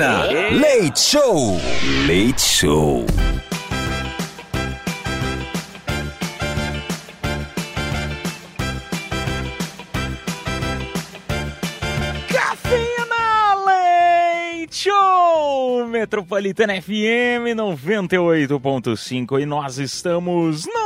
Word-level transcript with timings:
Cafeína. 0.00 0.50
Leite 0.58 0.98
Show. 0.98 1.60
Leite 2.06 2.40
Show. 2.40 3.06
Metropolitana 15.90 16.80
FM 16.80 17.52
98.5 17.54 19.42
e 19.42 19.44
nós 19.44 19.76
estamos 19.78 20.64
no! 20.64 20.79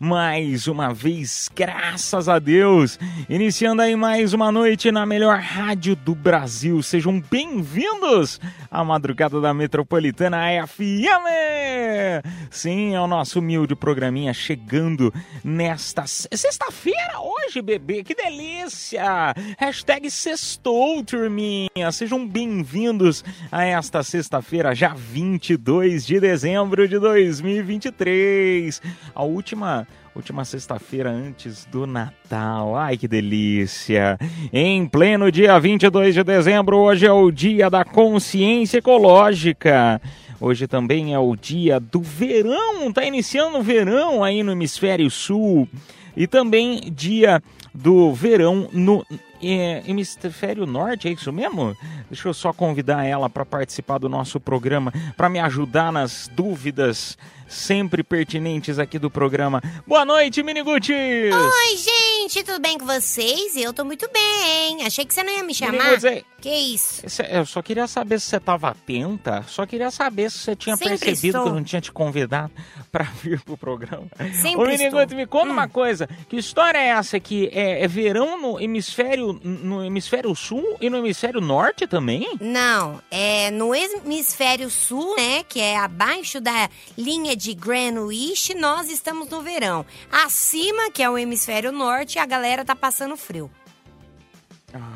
Mais 0.00 0.66
uma 0.66 0.92
vez, 0.94 1.50
graças 1.54 2.28
a 2.28 2.38
Deus! 2.38 2.98
Iniciando 3.28 3.82
aí 3.82 3.94
mais 3.94 4.32
uma 4.32 4.50
noite 4.50 4.90
na 4.90 5.04
melhor 5.04 5.38
rádio 5.38 5.94
do 5.94 6.14
Brasil. 6.14 6.82
Sejam 6.82 7.20
bem-vindos 7.20 8.40
à 8.70 8.82
madrugada 8.82 9.40
da 9.40 9.52
Metropolitana 9.52 10.38
FM! 10.66 12.24
Sim, 12.50 12.94
é 12.94 13.00
o 13.00 13.06
nosso 13.06 13.38
humilde 13.40 13.74
programinha 13.74 14.32
chegando 14.32 15.12
nesta 15.42 16.06
sexta-feira 16.06 17.20
hoje, 17.20 17.60
bebê. 17.60 18.02
Que 18.02 18.14
delícia! 18.14 19.34
Hashtag 19.58 20.10
sextou, 20.10 21.02
turminha. 21.04 21.92
Sejam 21.92 22.26
bem-vindos 22.26 23.24
a 23.50 23.64
esta 23.64 24.02
sexta-feira, 24.02 24.74
já 24.74 24.94
22 24.94 26.06
de 26.06 26.20
dezembro 26.20 26.88
de 26.88 26.98
2023. 26.98 28.80
A 29.14 29.24
última 29.34 29.86
última 30.14 30.44
sexta-feira 30.44 31.10
antes 31.10 31.64
do 31.66 31.86
Natal. 31.86 32.76
Ai, 32.76 32.96
que 32.96 33.08
delícia! 33.08 34.16
Em 34.52 34.86
pleno 34.86 35.30
dia 35.30 35.58
22 35.58 36.14
de 36.14 36.22
dezembro, 36.22 36.76
hoje 36.76 37.04
é 37.04 37.12
o 37.12 37.30
dia 37.32 37.68
da 37.68 37.84
consciência 37.84 38.78
ecológica. 38.78 40.00
Hoje 40.40 40.68
também 40.68 41.14
é 41.14 41.18
o 41.18 41.34
dia 41.34 41.80
do 41.80 42.00
verão, 42.00 42.92
tá 42.92 43.04
iniciando 43.04 43.58
o 43.58 43.62
verão 43.62 44.22
aí 44.22 44.42
no 44.42 44.52
hemisfério 44.52 45.10
sul. 45.10 45.68
E 46.16 46.28
também 46.28 46.92
dia 46.94 47.42
do 47.74 48.12
verão 48.12 48.68
no 48.72 49.04
é, 49.52 49.82
hemisfério 49.86 50.66
norte, 50.66 51.08
é 51.08 51.12
isso 51.12 51.32
mesmo? 51.32 51.76
Deixa 52.10 52.28
eu 52.28 52.34
só 52.34 52.52
convidar 52.52 53.04
ela 53.04 53.28
para 53.28 53.44
participar 53.44 53.98
do 53.98 54.08
nosso 54.08 54.38
programa, 54.40 54.92
para 55.16 55.28
me 55.28 55.38
ajudar 55.40 55.92
nas 55.92 56.28
dúvidas 56.34 57.16
sempre 57.46 58.02
pertinentes 58.02 58.78
aqui 58.78 58.98
do 58.98 59.10
programa. 59.10 59.62
Boa 59.86 60.04
noite, 60.04 60.42
Minigutis! 60.42 61.32
Oi, 61.34 61.76
gente, 61.76 62.42
tudo 62.42 62.60
bem 62.60 62.78
com 62.78 62.86
vocês? 62.86 63.54
Eu 63.56 63.72
tô 63.72 63.84
muito 63.84 64.08
bem. 64.12 64.84
Achei 64.84 65.04
que 65.04 65.12
você 65.14 65.22
não 65.22 65.32
ia 65.32 65.44
me 65.44 65.54
chamar. 65.54 65.72
Minigutis, 65.72 66.04
é- 66.04 66.22
Que 66.40 66.50
isso? 66.50 67.04
Esse- 67.06 67.22
Eu 67.30 67.46
só 67.46 67.62
queria 67.62 67.86
saber 67.86 68.18
se 68.20 68.26
você 68.26 68.36
estava 68.36 68.68
atenta, 68.68 69.42
só 69.46 69.64
queria 69.66 69.90
saber 69.90 70.30
se 70.30 70.38
você 70.38 70.56
tinha 70.56 70.76
Sempre 70.76 70.98
percebido 70.98 71.26
estou. 71.38 71.42
que 71.44 71.48
eu 71.48 71.54
não 71.54 71.64
tinha 71.64 71.80
te 71.80 71.92
convidado 71.92 72.50
para 72.92 73.04
vir 73.04 73.40
pro 73.42 73.56
programa. 73.56 74.06
Sempre 74.34 74.62
Ô, 74.62 74.66
Miniguti. 74.66 75.14
Hum. 75.14 75.16
me 75.18 75.26
conta 75.26 75.52
uma 75.52 75.68
coisa, 75.68 76.06
que 76.28 76.36
história 76.36 76.78
é 76.78 76.88
essa 76.88 77.16
aqui? 77.16 77.48
É, 77.52 77.84
é 77.84 77.88
verão 77.88 78.40
no 78.40 78.60
hemisfério, 78.60 79.33
no 79.42 79.84
hemisfério 79.84 80.34
sul 80.34 80.76
e 80.80 80.88
no 80.90 80.98
hemisfério 80.98 81.40
norte 81.40 81.86
também? 81.86 82.28
Não, 82.40 83.00
é 83.10 83.50
no 83.50 83.74
hemisfério 83.74 84.70
sul, 84.70 85.16
né, 85.16 85.42
que 85.42 85.60
é 85.60 85.76
abaixo 85.76 86.40
da 86.40 86.68
linha 86.96 87.34
de 87.36 87.54
Greenwich, 87.54 88.54
nós 88.54 88.90
estamos 88.90 89.28
no 89.28 89.40
verão. 89.42 89.84
Acima, 90.10 90.90
que 90.90 91.02
é 91.02 91.10
o 91.10 91.18
hemisfério 91.18 91.72
norte, 91.72 92.18
a 92.18 92.26
galera 92.26 92.64
tá 92.64 92.76
passando 92.76 93.16
frio. 93.16 93.50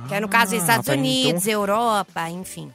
Que 0.09 0.15
é 0.15 0.21
no 0.21 0.29
caso 0.29 0.53
dos 0.53 0.61
Estados 0.63 0.87
tá, 0.87 0.95
então- 0.95 1.05
Unidos, 1.05 1.47
Europa, 1.47 2.29
enfim. 2.29 2.73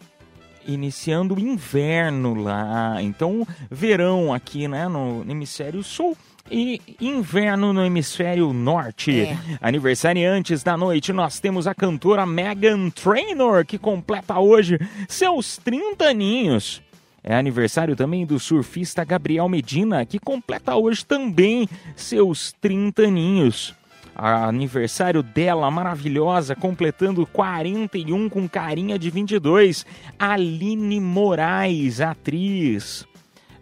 iniciando 0.65 1.35
o 1.35 1.39
inverno 1.39 2.33
lá. 2.33 3.01
Então, 3.01 3.45
verão 3.69 4.33
aqui, 4.33 4.67
né, 4.69 4.87
no 4.87 5.25
hemisfério 5.29 5.83
sul. 5.83 6.17
E 6.51 6.81
inverno 6.99 7.71
no 7.71 7.83
hemisfério 7.83 8.51
norte. 8.51 9.21
É. 9.21 9.37
Aniversariantes 9.61 10.61
da 10.61 10.75
noite, 10.75 11.13
nós 11.13 11.39
temos 11.39 11.67
a 11.67 11.73
cantora 11.73 12.25
Megan 12.25 12.89
Trainor, 12.89 13.65
que 13.65 13.77
completa 13.77 14.37
hoje 14.39 14.77
seus 15.07 15.57
30 15.57 16.05
aninhos. 16.05 16.81
É 17.23 17.33
aniversário 17.33 17.95
também 17.95 18.25
do 18.25 18.37
surfista 18.37 19.05
Gabriel 19.05 19.47
Medina, 19.47 20.05
que 20.05 20.19
completa 20.19 20.75
hoje 20.75 21.05
também 21.05 21.69
seus 21.95 22.51
30 22.59 23.03
aninhos. 23.03 23.73
Aniversário 24.13 25.23
dela, 25.23 25.71
maravilhosa, 25.71 26.55
completando 26.55 27.25
41 27.25 28.29
com 28.29 28.47
carinha 28.47 28.99
de 28.99 29.09
22, 29.09 29.85
Aline 30.19 30.99
Moraes, 30.99 32.01
atriz. 32.01 33.07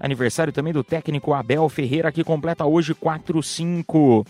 Aniversário 0.01 0.51
também 0.51 0.73
do 0.73 0.83
técnico 0.83 1.31
Abel 1.31 1.69
Ferreira, 1.69 2.11
que 2.11 2.23
completa 2.23 2.65
hoje 2.65 2.95
45. 2.95 4.25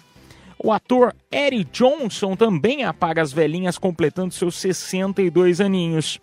O 0.60 0.72
ator 0.72 1.16
Eric 1.32 1.72
Johnson 1.72 2.36
também 2.36 2.84
apaga 2.84 3.22
as 3.22 3.32
velhinhas, 3.32 3.78
completando 3.78 4.34
seus 4.34 4.56
62 4.56 5.62
aninhos. 5.62 6.20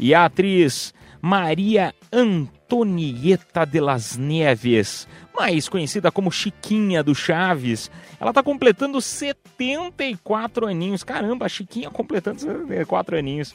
E 0.00 0.12
a 0.14 0.24
atriz 0.24 0.92
Maria 1.22 1.94
Antonieta 2.12 3.64
de 3.64 3.80
las 3.80 4.16
Neves, 4.16 5.06
mais 5.38 5.68
conhecida 5.68 6.10
como 6.10 6.32
Chiquinha 6.32 7.02
do 7.02 7.14
Chaves, 7.14 7.90
ela 8.20 8.30
está 8.30 8.42
completando 8.42 9.00
74 9.00 10.66
aninhos. 10.66 11.04
Caramba, 11.04 11.46
a 11.46 11.48
Chiquinha 11.48 11.88
completando 11.88 12.40
74 12.40 13.16
aninhos. 13.16 13.54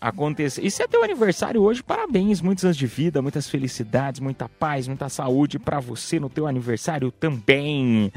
Acontece. 0.00 0.64
E 0.64 0.70
se 0.70 0.80
é 0.82 0.86
teu 0.86 1.02
aniversário 1.02 1.60
hoje, 1.60 1.82
parabéns, 1.82 2.40
muitos 2.40 2.64
anos 2.64 2.76
de 2.76 2.86
vida, 2.86 3.20
muitas 3.20 3.48
felicidades, 3.48 4.20
muita 4.20 4.48
paz, 4.48 4.86
muita 4.86 5.08
saúde 5.08 5.58
para 5.58 5.80
você 5.80 6.20
no 6.20 6.30
teu 6.30 6.46
aniversário 6.46 7.10
também. 7.10 8.12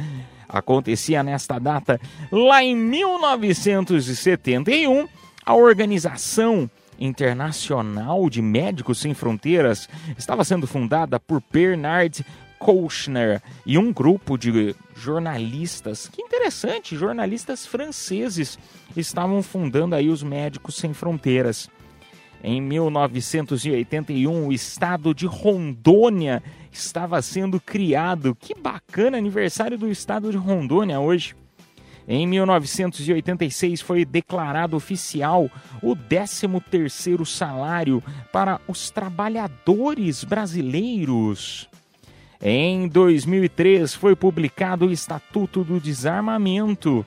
Acontecia 0.48 1.24
nesta 1.24 1.58
data, 1.58 2.00
lá 2.32 2.64
em 2.64 2.76
1971, 2.76 5.08
a 5.46 5.56
organização 5.56 6.70
Internacional 7.02 8.30
de 8.30 8.44
Médicos 8.44 9.00
Sem 9.00 9.16
Fronteiras 9.16 9.90
estava 10.16 10.44
sendo 10.44 10.68
fundada 10.68 11.20
por 11.20 11.42
Bernard 11.52 12.24
Kouchner 12.62 13.42
e 13.66 13.76
um 13.76 13.92
grupo 13.92 14.38
de 14.38 14.76
jornalistas, 14.96 16.08
que 16.08 16.22
interessante, 16.22 16.96
jornalistas 16.96 17.66
franceses 17.66 18.60
estavam 18.96 19.42
fundando 19.42 19.96
aí 19.96 20.10
os 20.10 20.22
Médicos 20.22 20.76
Sem 20.76 20.94
Fronteiras. 20.94 21.68
Em 22.44 22.62
1981, 22.62 24.48
o 24.48 24.54
estado 24.54 25.12
de 25.12 25.26
Rondônia 25.26 26.44
estava 26.72 27.20
sendo 27.24 27.60
criado. 27.60 28.36
Que 28.40 28.54
bacana 28.54 29.18
aniversário 29.18 29.78
do 29.78 29.90
estado 29.90 30.30
de 30.30 30.38
Rondônia 30.38 31.00
hoje. 31.00 31.36
Em 32.08 32.28
1986 32.28 33.82
foi 33.82 34.06
declarado 34.06 34.76
oficial 34.76 35.50
o 35.82 35.96
13º 35.96 37.26
salário 37.26 38.04
para 38.32 38.62
os 38.68 38.92
trabalhadores 38.92 40.24
brasileiros. 40.24 41.71
Em 42.44 42.88
2003 42.88 43.94
foi 43.94 44.16
publicado 44.16 44.88
o 44.88 44.92
Estatuto 44.92 45.64
do 45.64 45.80
Desarmamento. 45.80 47.06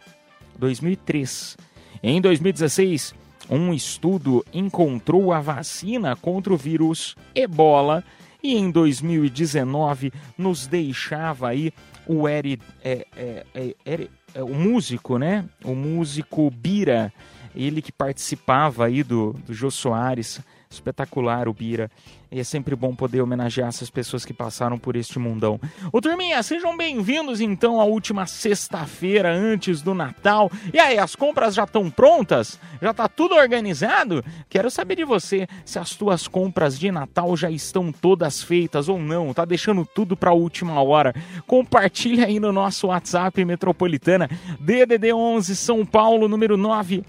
2003. 0.56 1.56
Em 2.00 2.20
2016, 2.20 3.12
um 3.50 3.74
estudo 3.74 4.44
encontrou 4.52 5.32
a 5.32 5.40
vacina 5.40 6.14
contra 6.14 6.52
o 6.52 6.56
vírus 6.56 7.16
Ebola 7.34 8.04
e 8.40 8.56
em 8.56 8.70
2019 8.70 10.12
nos 10.38 10.68
deixava 10.68 11.48
aí 11.48 11.72
o 12.06 12.28
Eri, 12.28 12.60
é, 12.84 13.06
é, 13.16 13.44
é, 13.84 14.08
é, 14.34 14.42
o 14.42 14.54
músico, 14.54 15.18
né? 15.18 15.46
O 15.64 15.74
músico 15.74 16.50
Bira 16.50 17.12
Ele 17.56 17.82
que 17.82 17.90
participava 17.90 18.86
aí 18.86 19.02
do, 19.02 19.32
do 19.46 19.52
Jô 19.52 19.70
Soares, 19.70 20.40
espetacular 20.70 21.48
o 21.48 21.54
Bira. 21.54 21.90
E 22.34 22.40
é 22.40 22.44
sempre 22.44 22.74
bom 22.74 22.92
poder 22.92 23.20
homenagear 23.20 23.68
essas 23.68 23.88
pessoas 23.88 24.24
que 24.24 24.34
passaram 24.34 24.76
por 24.76 24.96
este 24.96 25.20
mundão. 25.20 25.60
Ô 25.92 26.00
turminha, 26.00 26.42
sejam 26.42 26.76
bem-vindos 26.76 27.40
então 27.40 27.80
à 27.80 27.84
última 27.84 28.26
sexta-feira 28.26 29.32
antes 29.32 29.80
do 29.80 29.94
Natal. 29.94 30.50
E 30.72 30.80
aí, 30.80 30.98
as 30.98 31.14
compras 31.14 31.54
já 31.54 31.62
estão 31.62 31.88
prontas? 31.88 32.58
Já 32.82 32.92
tá 32.92 33.06
tudo 33.06 33.36
organizado? 33.36 34.24
Quero 34.48 34.68
saber 34.68 34.96
de 34.96 35.04
você 35.04 35.46
se 35.64 35.78
as 35.78 35.94
tuas 35.94 36.26
compras 36.26 36.76
de 36.76 36.90
Natal 36.90 37.36
já 37.36 37.48
estão 37.48 37.92
todas 37.92 38.42
feitas 38.42 38.88
ou 38.88 38.98
não. 38.98 39.32
Tá 39.32 39.44
deixando 39.44 39.86
tudo 39.86 40.16
pra 40.16 40.32
última 40.32 40.82
hora. 40.82 41.14
Compartilha 41.46 42.26
aí 42.26 42.40
no 42.40 42.50
nosso 42.50 42.88
WhatsApp 42.88 43.44
Metropolitana 43.44 44.28
DDD 44.58 45.12
11 45.12 45.54
São 45.54 45.86
Paulo 45.86 46.26
número 46.26 46.56
9 46.56 47.04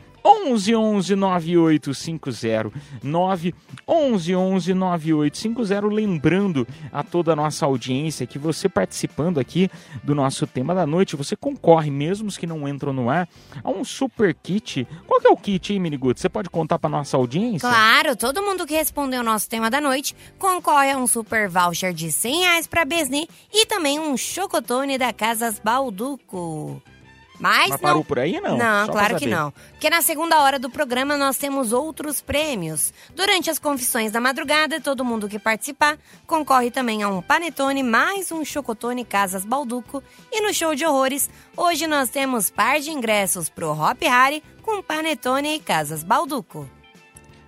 11 0.46 0.76
11 0.76 1.16
9850 1.16 2.72
9 3.02 3.56
11 3.88 4.36
11 4.36 4.74
9850 4.74 5.88
lembrando 5.88 6.68
a 6.92 7.04
toda 7.04 7.34
a 7.34 7.36
nossa 7.36 7.66
audiência 7.66 8.28
que 8.28 8.38
você 8.38 8.70
participando 8.70 9.40
aqui 9.40 9.70
do 10.04 10.14
nosso 10.14 10.46
tema 10.46 10.76
da 10.76 10.86
noite, 10.86 11.16
você 11.16 11.36
concorre 11.36 11.90
mesmo 11.90 12.28
os 12.28 12.38
que 12.38 12.48
não 12.48 12.68
entram 12.68 12.94
no 12.94 13.10
ar 13.10 13.28
a 13.64 13.70
um 13.70 13.84
super 13.84 14.34
kit. 14.34 14.88
Qual 15.08 15.20
que 15.20 15.28
é 15.28 15.32
o 15.32 15.38
kit, 15.38 15.74
hein, 15.74 15.80
Miniguto? 15.80 16.20
Você 16.20 16.30
pode 16.30 16.50
contar 16.50 16.80
pra 16.80 16.90
nossa 16.90 17.18
audiência? 17.18 17.68
Claro, 17.68 18.16
todo 18.16 18.42
mundo 18.42 18.66
que 18.66 18.76
respondeu 18.76 19.22
o 19.22 19.24
nosso 19.24 19.50
tema 19.50 19.70
da 19.70 19.82
noite 19.82 20.16
concorre 20.38 20.92
a 20.92 20.98
um 20.98 21.08
super 21.08 21.50
voucher 21.50 21.94
de 21.94 22.12
100 22.12 22.40
reais 22.42 22.68
pra 22.68 22.86
Besni 22.86 23.28
e 23.52 23.66
também 23.66 24.00
um 24.00 24.16
chocotone 24.16 24.98
da 24.98 25.12
Casas 25.12 25.60
Balduco. 25.64 26.82
Mas, 27.40 27.70
Mas 27.70 27.70
não... 27.70 27.78
parou 27.78 28.04
por 28.04 28.20
aí, 28.20 28.40
não? 28.40 28.58
Não, 28.58 28.86
Só 28.86 28.92
claro 28.92 29.18
que 29.18 29.28
não. 29.28 29.52
Porque 29.72 29.90
na 29.90 30.02
segunda 30.02 30.42
hora 30.42 30.58
do 30.58 30.70
programa 30.70 31.18
nós 31.18 31.38
temos 31.38 31.74
outros 31.74 32.22
prêmios. 32.22 32.94
Durante 33.14 33.50
as 33.50 33.60
confissões 33.60 34.12
da 34.12 34.22
madrugada, 34.22 34.80
todo 34.80 35.06
mundo 35.06 35.28
que 35.28 35.40
participar 35.40 35.98
concorre 36.26 36.72
também 36.72 37.04
a 37.04 37.10
um 37.10 37.22
panetone 37.22 37.84
mais 37.84 38.32
um 38.32 38.44
chocotone 38.44 39.04
Casas 39.04 39.46
Balduco. 39.46 40.04
E 40.32 40.42
no 40.42 40.54
show 40.54 40.74
de 40.74 40.86
horrores, 40.86 41.30
hoje 41.56 41.88
nós 41.88 42.10
temos 42.10 42.50
par 42.50 42.80
de 42.80 42.92
ingressos 42.92 43.50
pro 43.50 43.72
Hop 43.72 44.02
Harry 44.02 44.44
com 44.62 44.82
panetone 44.82 45.56
e 45.56 45.60
Casas 45.60 46.04
Balduco. 46.04 46.70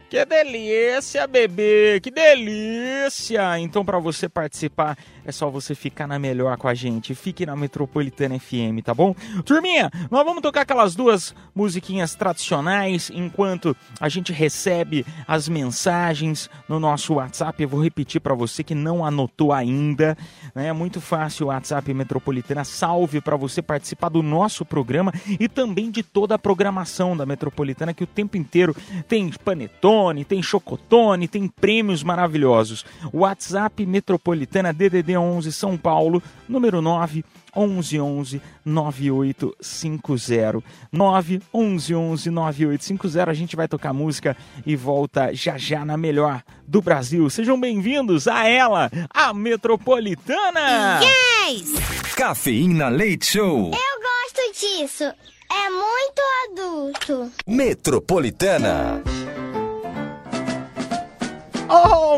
Que 0.09 0.23
delícia, 0.23 1.27
bebê! 1.27 1.99
Que 2.01 2.09
delícia! 2.09 3.59
Então, 3.59 3.83
para 3.83 3.99
você 3.99 4.29
participar, 4.29 4.97
é 5.27 5.31
só 5.33 5.49
você 5.49 5.75
ficar 5.75 6.07
na 6.07 6.17
melhor 6.17 6.55
com 6.57 6.69
a 6.69 6.73
gente. 6.73 7.13
Fique 7.13 7.45
na 7.45 7.53
Metropolitana 7.53 8.39
FM, 8.39 8.81
tá 8.81 8.93
bom? 8.93 9.13
Turminha, 9.43 9.91
nós 10.09 10.23
vamos 10.23 10.41
tocar 10.41 10.61
aquelas 10.61 10.95
duas 10.95 11.35
musiquinhas 11.53 12.15
tradicionais 12.15 13.11
enquanto 13.13 13.75
a 13.99 14.07
gente 14.07 14.31
recebe 14.31 15.05
as 15.27 15.49
mensagens 15.49 16.49
no 16.69 16.79
nosso 16.79 17.15
WhatsApp. 17.15 17.61
Eu 17.61 17.67
vou 17.67 17.83
repetir 17.83 18.21
para 18.21 18.33
você 18.33 18.63
que 18.63 18.73
não 18.73 19.05
anotou 19.05 19.51
ainda, 19.51 20.17
né? 20.55 20.67
É 20.67 20.73
muito 20.73 21.01
fácil 21.01 21.47
o 21.47 21.49
WhatsApp 21.49 21.93
Metropolitana. 21.93 22.63
Salve 22.63 23.19
para 23.19 23.35
você 23.35 23.61
participar 23.61 24.07
do 24.07 24.23
nosso 24.23 24.63
programa 24.63 25.11
e 25.37 25.49
também 25.49 25.91
de 25.91 26.03
toda 26.03 26.35
a 26.35 26.39
programação 26.39 27.17
da 27.17 27.25
Metropolitana 27.25 27.93
que 27.93 28.03
o 28.05 28.07
tempo 28.07 28.37
inteiro 28.37 28.73
tem 29.09 29.29
panetone, 29.43 30.23
tem 30.23 30.41
chocotone, 30.41 31.27
tem 31.27 31.49
prêmios 31.49 32.01
maravilhosos. 32.01 32.85
WhatsApp 33.11 33.85
Metropolitana 33.85 34.71
DDD 34.71 35.16
11 35.17 35.51
São 35.51 35.77
Paulo, 35.77 36.21
número 36.47 36.81
9 36.81 37.23
1111 37.55 38.41
9850 38.65 40.63
91111 40.91 42.29
9850 42.29 43.31
a 43.31 43.33
gente 43.33 43.55
vai 43.55 43.67
tocar 43.67 43.93
música 43.93 44.37
e 44.65 44.75
volta 44.75 45.33
já 45.33 45.57
já 45.57 45.83
na 45.83 45.97
melhor 45.97 46.43
do 46.67 46.81
Brasil. 46.81 47.29
Sejam 47.29 47.59
bem-vindos 47.59 48.27
a 48.27 48.47
ela, 48.47 48.91
a 49.09 49.33
Metropolitana. 49.33 50.99
Yes! 51.01 52.13
Cafeína 52.15 52.89
Leite 52.89 53.25
Show. 53.27 53.71
Eu 53.71 54.01
gosto 54.01 54.59
disso. 54.59 55.03
É 55.03 55.69
muito 55.69 56.21
adulto. 56.51 57.31
Metropolitana. 57.47 59.01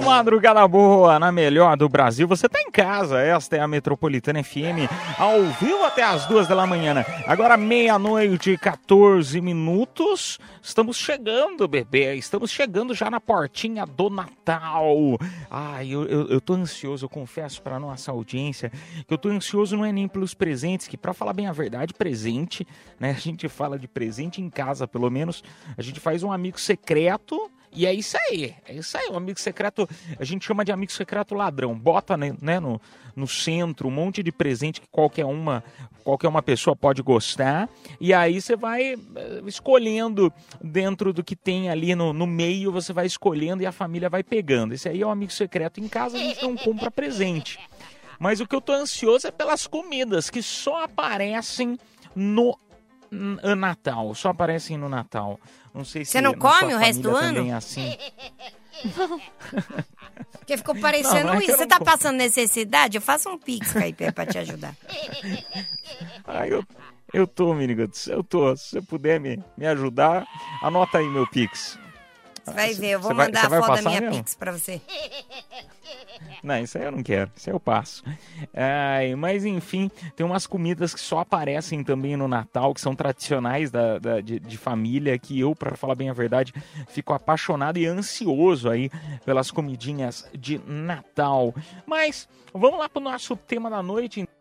Madrugada 0.10 0.68
boa, 0.68 1.20
na 1.20 1.32
melhor 1.32 1.78
do 1.78 1.88
Brasil. 1.88 2.28
Você 2.28 2.50
tá 2.50 2.60
em 2.60 2.72
casa, 2.72 3.22
esta 3.22 3.58
é 3.58 3.60
a 3.60 3.68
Metropolitana 3.68 4.44
FM, 4.44 4.90
ao 5.20 5.44
vivo 5.62 5.84
até 5.86 6.02
as 6.02 6.26
duas 6.26 6.48
da 6.48 6.66
manhã. 6.66 7.06
Agora 7.28 7.56
meia-noite, 7.56 8.58
14 8.58 9.40
minutos. 9.40 10.40
Estamos 10.64 10.98
chegando, 10.98 11.68
bebê. 11.68 12.16
Estamos 12.16 12.50
chegando 12.50 12.96
já 12.96 13.12
na 13.12 13.22
portinha 13.22 13.86
do 13.86 14.10
Natal. 14.10 14.96
Ai, 15.50 15.90
eu, 15.90 16.04
eu, 16.06 16.28
eu 16.28 16.42
tô 16.42 16.56
ansioso, 16.56 17.06
eu 17.06 17.10
confesso 17.10 17.62
pra 17.62 17.80
nossa 17.80 18.12
audiência 18.12 18.72
que 19.08 19.14
eu 19.14 19.18
tô 19.18 19.30
ansioso 19.30 19.78
não 19.78 19.86
é 19.86 19.92
nem 19.92 20.08
pelos 20.08 20.34
presentes, 20.34 20.88
que 20.88 20.98
pra 20.98 21.14
falar 21.14 21.34
bem 21.34 21.46
a 21.46 21.52
verdade, 21.52 21.94
presente, 21.94 22.66
né? 23.00 23.12
A 23.12 23.20
gente 23.20 23.48
fala 23.48 23.78
de 23.78 23.88
presente 23.88 24.42
em 24.42 24.50
casa, 24.50 24.88
pelo 24.88 25.10
menos. 25.12 25.44
A 25.78 25.84
gente 25.84 26.00
faz 26.00 26.24
um 26.24 26.32
amigo 26.32 26.60
secreto. 26.60 27.52
E 27.72 27.86
é 27.86 27.94
isso 27.94 28.18
aí, 28.18 28.56
é 28.68 28.74
isso 28.74 28.98
aí. 28.98 29.08
O 29.10 29.16
amigo 29.16 29.40
secreto, 29.40 29.88
a 30.20 30.24
gente 30.24 30.46
chama 30.46 30.66
de 30.66 30.72
amigo 30.72 30.92
secreto 30.92 31.36
ladrão. 31.36 31.78
Bota 31.78 32.18
né, 32.18 32.36
né, 32.42 32.60
no, 32.60 32.82
no 33.16 33.28
centro 33.28 33.88
um 33.88 33.92
monte 33.92 34.24
de 34.24 34.32
presente 34.32 34.82
que 34.82 34.88
qualquer 34.88 35.26
uma, 35.26 35.64
qualquer 36.04 36.28
uma 36.28 36.42
pessoa 36.42 36.76
pode 36.76 37.02
gostar. 37.02 37.70
E 38.00 38.14
aí 38.14 38.42
você 38.42 38.56
vai 38.56 38.94
eh, 38.94 39.42
escolhendo 39.46 40.34
dentro 40.62 41.14
do 41.14 41.24
que 41.24 41.36
tem 41.36 41.70
ali 41.70 41.94
no, 41.94 42.12
no 42.12 42.26
meio, 42.26 42.72
você 42.72 42.92
vai 42.92 43.06
escolhendo 43.06 43.62
e 43.62 43.66
a 43.66 43.72
família 43.72 44.10
vai 44.10 44.24
pegando. 44.24 44.74
Esse 44.74 44.90
aí 44.90 45.02
é 45.02 45.06
o 45.06 45.10
amigo 45.10 45.32
secreto. 45.32 45.80
Em 45.80 45.88
casa 45.88 46.18
a 46.18 46.20
gente 46.20 46.42
não 46.42 46.56
compra 46.56 46.90
presente. 46.90 47.60
Mas 48.20 48.42
o 48.42 48.48
que 48.48 48.56
eu 48.56 48.62
tô 48.62 48.74
ansioso 48.74 49.28
é 49.28 49.32
pelas 49.32 49.68
comidas 49.68 50.30
que 50.30 50.42
só 50.42 50.84
aparecem 50.84 51.78
no 52.16 52.58
Natal. 53.12 54.14
Só 54.16 54.30
aparecem 54.30 54.78
no 54.78 54.88
Natal. 54.90 55.40
Não 55.74 55.84
sei 55.84 56.06
se 56.06 56.12
Você 56.12 56.22
não 56.22 56.34
come 56.34 56.74
o 56.74 56.78
resto 56.78 57.02
do 57.02 57.16
ano? 57.16 57.48
é 57.48 57.54
assim. 57.54 57.96
Porque 60.40 60.58
ficou 60.58 60.76
parecendo 60.80 61.28
Não, 61.28 61.34
é 61.36 61.44
isso. 61.44 61.58
Você 61.58 61.68
tá 61.68 61.78
como. 61.78 61.90
passando 61.90 62.18
necessidade? 62.18 62.98
Eu 62.98 63.02
faço 63.02 63.30
um 63.30 63.38
pix, 63.38 63.74
Caipé, 63.74 64.12
pra 64.12 64.26
te 64.26 64.38
ajudar. 64.38 64.76
Eu, 66.48 66.64
eu 67.12 67.26
tô, 67.28 67.54
Minigotes, 67.56 68.08
eu 68.08 68.24
tô. 68.24 68.56
Se 68.56 68.70
você 68.70 68.82
puder 68.82 69.20
me, 69.20 69.44
me 69.58 69.66
ajudar, 69.66 70.28
anota 70.62 71.00
aí 71.00 71.08
meu 71.08 71.26
Pix. 71.28 71.78
Você 72.50 72.56
vai 72.56 72.74
ver, 72.74 72.88
eu 72.92 73.00
vou 73.00 73.14
vai- 73.16 73.28
mandar 73.28 73.46
a 73.46 73.50
foto 73.62 73.76
da 73.84 73.90
minha 73.90 74.02
mesmo? 74.02 74.18
pix 74.18 74.36
pra 74.36 74.52
você. 74.52 74.82
Não, 76.44 76.58
isso 76.60 76.78
aí 76.78 76.86
eu 76.86 76.92
não 76.92 77.04
quero, 77.04 77.30
isso 77.36 77.50
aí 77.50 77.56
eu 77.56 77.60
passo. 77.60 78.04
Ai, 78.54 79.16
mas 79.16 79.44
enfim, 79.46 79.90
tem 80.16 80.26
umas 80.26 80.46
comidas 80.48 80.94
que 80.94 81.00
só 81.00 81.20
aparecem 81.20 81.84
também 81.84 82.16
no 82.16 82.28
Natal, 82.28 82.74
que 82.74 82.80
são 82.82 82.96
tradicionais 82.96 83.72
da, 83.72 84.00
da- 84.00 84.22
de, 84.22 84.40
de 84.40 84.58
família, 84.58 85.18
que 85.18 85.40
eu, 85.40 85.54
pra 85.56 85.76
falar 85.76 85.96
bem 85.96 86.10
a 86.10 86.14
verdade, 86.14 86.54
fico 86.88 87.14
apaixonado 87.14 87.78
e 87.78 87.86
ansioso 87.86 88.70
aí 88.70 88.90
pelas 89.26 89.52
comidinhas 89.52 90.30
de 90.38 90.60
Natal. 90.66 91.54
Mas 91.86 92.28
vamos 92.54 92.80
lá 92.80 92.88
pro 92.88 93.02
nosso 93.02 93.36
tema 93.36 93.70
da 93.70 93.82
noite. 93.84 94.22
Então 94.22 94.34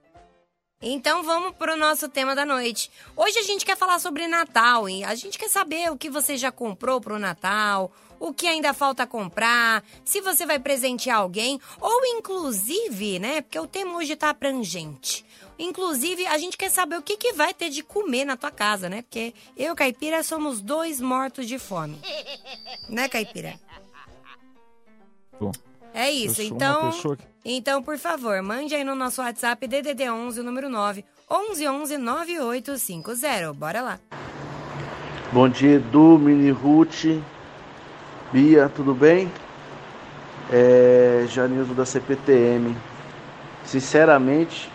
vamos 1.24 1.56
pro 1.56 1.76
nosso 1.76 2.08
tema 2.08 2.34
da 2.34 2.46
noite. 2.46 2.90
Hoje 3.16 3.38
a 3.38 3.42
gente 3.42 3.64
quer 3.64 3.76
falar 3.76 3.98
sobre 3.98 4.28
Natal 4.28 4.88
e 4.88 5.02
a 5.02 5.14
gente 5.14 5.38
quer 5.38 5.48
saber 5.48 5.90
o 5.90 5.96
que 5.96 6.08
você 6.08 6.36
já 6.36 6.52
comprou 6.52 7.00
pro 7.00 7.18
Natal, 7.18 7.90
o 8.20 8.32
que 8.32 8.46
ainda 8.46 8.72
falta 8.72 9.06
comprar, 9.06 9.84
se 10.04 10.20
você 10.20 10.46
vai 10.46 10.58
presentear 10.58 11.18
alguém 11.18 11.60
ou 11.80 12.04
inclusive, 12.06 13.18
né, 13.18 13.40
porque 13.40 13.58
o 13.58 13.66
tema 13.66 13.96
hoje 13.96 14.14
tá 14.14 14.30
abrangente. 14.30 15.24
Inclusive, 15.58 16.24
a 16.28 16.38
gente 16.38 16.56
quer 16.56 16.70
saber 16.70 16.96
o 16.96 17.02
que, 17.02 17.16
que 17.16 17.32
vai 17.32 17.52
ter 17.52 17.68
de 17.68 17.82
comer 17.82 18.24
na 18.24 18.36
tua 18.36 18.52
casa, 18.52 18.88
né? 18.88 19.02
Porque 19.02 19.34
eu 19.56 19.72
e 19.72 19.76
Caipira 19.76 20.22
somos 20.22 20.60
dois 20.60 21.00
mortos 21.00 21.48
de 21.48 21.58
fome. 21.58 21.98
Né, 22.88 23.06
Caipira? 23.06 23.60
Bom, 25.38 25.52
É 26.00 26.12
isso, 26.12 26.40
então. 26.40 26.92
que 27.16 27.24
Então, 27.44 27.82
por 27.82 27.98
favor, 27.98 28.40
mande 28.40 28.72
aí 28.72 28.84
no 28.84 28.94
nosso 28.94 29.20
WhatsApp 29.20 29.66
DDD 29.66 30.08
11, 30.08 30.38
o 30.38 30.44
número 30.44 30.68
9, 30.68 31.04
1111 31.28 31.98
9850. 31.98 33.52
Bora 33.52 33.82
lá. 33.82 33.98
Bom 35.32 35.48
dia, 35.48 35.74
Edu, 35.74 36.16
Mini 36.16 36.52
Ruth, 36.52 37.20
Bia, 38.32 38.68
tudo 38.68 38.94
bem? 38.94 39.28
É, 40.52 41.26
Janildo 41.28 41.74
da 41.74 41.84
CPTM. 41.84 42.76
Sinceramente, 43.64 44.70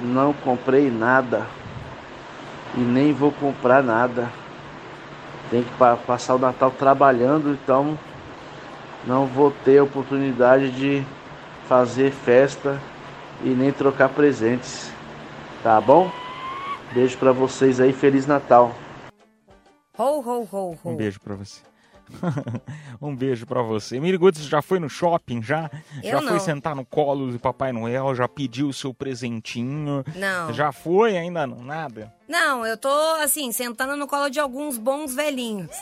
não 0.00 0.32
comprei 0.32 0.92
nada 0.92 1.44
e 2.76 2.80
nem 2.80 3.12
vou 3.12 3.32
comprar 3.32 3.82
nada. 3.82 4.30
Tem 5.50 5.64
que 5.64 5.70
pa- 5.72 5.96
passar 5.96 6.36
o 6.36 6.38
Natal 6.38 6.70
trabalhando, 6.70 7.50
então 7.50 7.98
não 9.06 9.26
vou 9.26 9.50
ter 9.64 9.80
oportunidade 9.80 10.70
de 10.70 11.06
fazer 11.68 12.10
festa 12.10 12.80
e 13.44 13.48
nem 13.48 13.72
trocar 13.72 14.08
presentes. 14.08 14.90
Tá 15.62 15.80
bom? 15.80 16.10
Beijo 16.92 17.16
pra 17.18 17.32
vocês 17.32 17.80
aí, 17.80 17.92
Feliz 17.92 18.26
Natal. 18.26 18.74
Ho, 19.98 20.20
ho, 20.20 20.48
ho, 20.50 20.78
ho. 20.82 20.90
Um 20.90 20.96
beijo 20.96 21.20
pra 21.20 21.34
você. 21.34 21.60
um 23.00 23.14
beijo 23.14 23.46
pra 23.46 23.62
você. 23.62 23.98
Mirigudes 23.98 24.44
já 24.44 24.62
foi 24.62 24.78
no 24.78 24.88
shopping, 24.88 25.42
já? 25.42 25.70
Eu 26.02 26.12
já 26.12 26.20
não. 26.20 26.28
foi 26.28 26.40
sentar 26.40 26.74
no 26.74 26.84
colo 26.84 27.32
do 27.32 27.38
Papai 27.38 27.72
Noel, 27.72 28.14
já 28.14 28.28
pediu 28.28 28.68
o 28.68 28.72
seu 28.72 28.94
presentinho? 28.94 30.04
Não. 30.14 30.52
Já 30.52 30.70
foi? 30.70 31.16
Ainda 31.16 31.46
não? 31.46 31.62
Nada? 31.62 32.12
Não, 32.28 32.64
eu 32.64 32.76
tô, 32.76 32.88
assim, 33.22 33.50
sentando 33.52 33.96
no 33.96 34.06
colo 34.06 34.28
de 34.28 34.38
alguns 34.38 34.78
bons 34.78 35.14
velhinhos. 35.14 35.76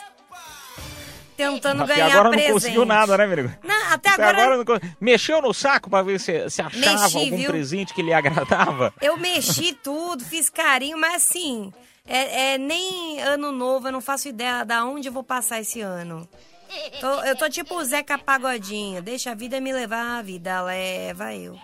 Tentando 1.37 1.83
Até 1.83 1.95
ganhar 1.95 2.07
agora 2.11 2.29
presente. 2.29 2.47
não 2.47 2.53
conseguiu 2.53 2.85
nada, 2.85 3.17
né, 3.17 3.27
Mirigo? 3.27 3.51
Não, 3.63 3.75
até 3.93 4.09
Até 4.09 4.23
agora, 4.23 4.61
agora 4.61 4.79
não 4.81 4.89
Mexeu 5.01 5.41
no 5.41 5.53
saco 5.53 5.89
pra 5.89 6.01
ver 6.01 6.19
se, 6.19 6.49
se 6.49 6.61
achava 6.61 6.77
Mexi, 6.77 7.17
algum 7.17 7.37
viu? 7.37 7.49
presente 7.49 7.93
que 7.93 8.01
lhe 8.01 8.13
agradava? 8.13 8.93
eu 9.01 9.17
mexi 9.17 9.73
tudo, 9.73 10.23
fiz 10.23 10.49
carinho, 10.49 10.97
mas 10.97 11.15
assim, 11.15 11.73
é, 12.07 12.53
é 12.53 12.57
nem 12.57 13.19
ano 13.21 13.51
novo, 13.51 13.87
eu 13.87 13.91
não 13.91 14.01
faço 14.01 14.29
ideia 14.29 14.63
da 14.63 14.85
onde 14.85 15.09
eu 15.09 15.13
vou 15.13 15.23
passar 15.23 15.59
esse 15.59 15.81
ano. 15.81 16.27
Tô- 16.99 17.23
eu 17.23 17.35
tô 17.37 17.49
tipo 17.49 17.75
o 17.75 17.83
Zeca 17.83 18.17
Pagodinho, 18.17 19.01
deixa 19.01 19.31
a 19.31 19.35
vida 19.35 19.59
me 19.61 19.71
levar, 19.71 20.19
a 20.19 20.21
vida 20.21 20.61
leva 20.63 21.33
eu. 21.33 21.55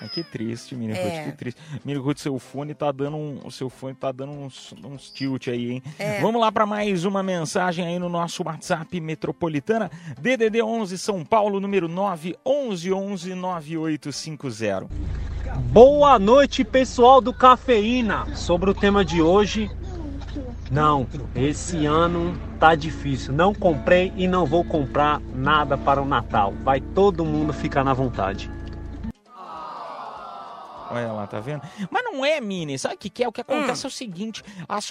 Ai, 0.00 0.08
que 0.08 0.22
triste, 0.22 0.76
Mirigo, 0.76 0.98
É. 0.98 1.24
que 1.24 1.32
triste. 1.36 1.60
Mirigo, 1.84 2.16
seu 2.16 2.38
fone 2.38 2.72
tá 2.72 2.92
dando 2.92 3.16
um, 3.16 3.40
o 3.44 3.50
seu 3.50 3.68
fone 3.68 3.94
tá 3.94 4.12
dando 4.12 4.32
uns, 4.32 4.72
uns 4.84 5.10
tilt 5.10 5.48
aí, 5.48 5.72
hein? 5.72 5.82
É. 5.98 6.20
Vamos 6.20 6.40
lá 6.40 6.52
para 6.52 6.64
mais 6.64 7.04
uma 7.04 7.22
mensagem 7.22 7.84
aí 7.84 7.98
no 7.98 8.08
nosso 8.08 8.44
WhatsApp 8.46 9.00
Metropolitana, 9.00 9.90
DDD 10.20 10.62
11 10.62 10.96
São 10.98 11.24
Paulo, 11.24 11.58
número 11.58 11.88
9 11.88 12.36
11 12.46 12.92
11 12.92 13.34
9850. 13.34 14.86
Boa 15.72 16.18
noite, 16.18 16.62
pessoal 16.62 17.20
do 17.20 17.32
Cafeína. 17.32 18.26
Sobre 18.36 18.70
o 18.70 18.74
tema 18.74 19.04
de 19.04 19.20
hoje, 19.20 19.68
não, 20.70 21.06
esse 21.34 21.86
ano 21.86 22.38
tá 22.60 22.74
difícil. 22.74 23.32
Não 23.32 23.52
comprei 23.54 24.12
e 24.16 24.28
não 24.28 24.46
vou 24.46 24.62
comprar 24.62 25.20
nada 25.34 25.76
para 25.76 26.00
o 26.00 26.04
Natal. 26.04 26.52
Vai 26.62 26.80
todo 26.80 27.24
mundo 27.24 27.52
ficar 27.52 27.82
na 27.82 27.94
vontade. 27.94 28.50
Olha 30.90 31.12
lá, 31.12 31.26
tá 31.26 31.38
vendo? 31.40 31.62
Mas 31.90 32.02
não 32.04 32.24
é, 32.24 32.40
Mini. 32.40 32.78
Sabe 32.78 32.94
o 32.94 32.98
que, 32.98 33.10
que 33.10 33.22
é? 33.24 33.28
O 33.28 33.32
que 33.32 33.40
acontece 33.40 33.84
é 33.84 33.88
o 33.88 33.92
seguinte: 33.92 34.42
as- 34.68 34.90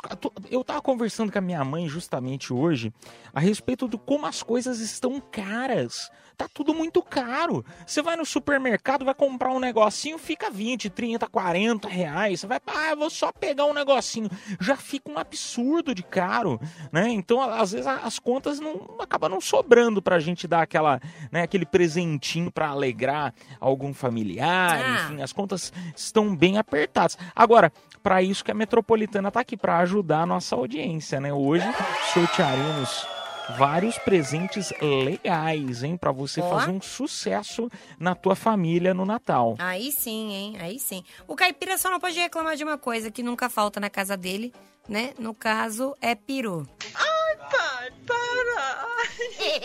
eu 0.49 0.63
tava 0.63 0.81
conversando 0.81 1.31
com 1.31 1.37
a 1.37 1.41
minha 1.41 1.63
mãe 1.63 1.87
justamente 1.87 2.53
hoje 2.53 2.93
a 3.33 3.39
respeito 3.39 3.87
do 3.87 3.97
como 3.97 4.25
as 4.25 4.41
coisas 4.43 4.79
estão 4.79 5.19
caras. 5.19 6.09
Tá 6.37 6.47
tudo 6.53 6.71
muito 6.71 7.01
caro. 7.01 7.65
Você 7.85 7.99
vai 7.99 8.15
no 8.15 8.23
supermercado, 8.23 9.03
vai 9.03 9.15
comprar 9.15 9.51
um 9.51 9.59
negocinho, 9.59 10.19
fica 10.19 10.51
20, 10.51 10.87
30, 10.87 11.25
40 11.27 11.87
reais. 11.89 12.41
Você 12.41 12.47
vai, 12.47 12.59
ah, 12.67 12.91
eu 12.91 12.97
vou 12.97 13.09
só 13.09 13.31
pegar 13.31 13.65
um 13.65 13.73
negocinho. 13.73 14.29
Já 14.59 14.75
fica 14.75 15.09
um 15.09 15.17
absurdo 15.17 15.95
de 15.95 16.03
caro, 16.03 16.61
né? 16.91 17.09
Então, 17.09 17.41
às 17.41 17.71
vezes, 17.71 17.87
as 17.87 18.19
contas 18.19 18.59
não 18.59 18.97
acabam 18.99 19.31
não 19.31 19.41
sobrando 19.41 19.99
pra 19.99 20.19
gente 20.19 20.47
dar 20.47 20.61
aquela, 20.61 21.01
né, 21.31 21.41
aquele 21.41 21.65
presentinho 21.65 22.51
pra 22.51 22.67
alegrar 22.69 23.33
algum 23.59 23.91
familiar, 23.91 24.79
Ah. 24.79 25.05
enfim, 25.05 25.21
as 25.23 25.33
contas 25.33 25.73
estão 25.95 26.35
bem 26.35 26.59
apertadas. 26.59 27.17
Agora, 27.35 27.73
para 28.03 28.21
isso 28.21 28.45
que 28.45 28.51
a 28.51 28.53
Metropolitana 28.53 29.31
tá 29.31 29.39
aqui 29.39 29.57
para 29.57 29.79
ajudar 29.79 30.21
a 30.21 30.25
nossa 30.27 30.55
audiência, 30.55 31.19
né? 31.19 31.33
Hoje 31.33 31.65
sortearemos 32.13 33.07
vários 33.55 33.97
presentes 33.97 34.73
legais, 34.81 35.83
hein, 35.83 35.95
para 35.97 36.11
você 36.11 36.41
fazer 36.41 36.71
um 36.71 36.81
sucesso 36.81 37.69
na 37.99 38.15
tua 38.15 38.35
família 38.35 38.93
no 38.93 39.05
Natal. 39.05 39.55
Aí 39.59 39.91
sim, 39.91 40.33
hein? 40.33 40.57
Aí 40.59 40.79
sim. 40.79 41.03
O 41.27 41.35
caipira 41.35 41.77
só 41.77 41.89
não 41.89 41.99
pode 41.99 42.19
reclamar 42.19 42.55
de 42.55 42.63
uma 42.63 42.77
coisa 42.77 43.11
que 43.11 43.23
nunca 43.23 43.49
falta 43.49 43.79
na 43.79 43.89
casa 43.89 44.17
dele, 44.17 44.53
né? 44.87 45.13
No 45.17 45.33
caso, 45.33 45.95
é 46.01 46.15
peru. 46.15 46.67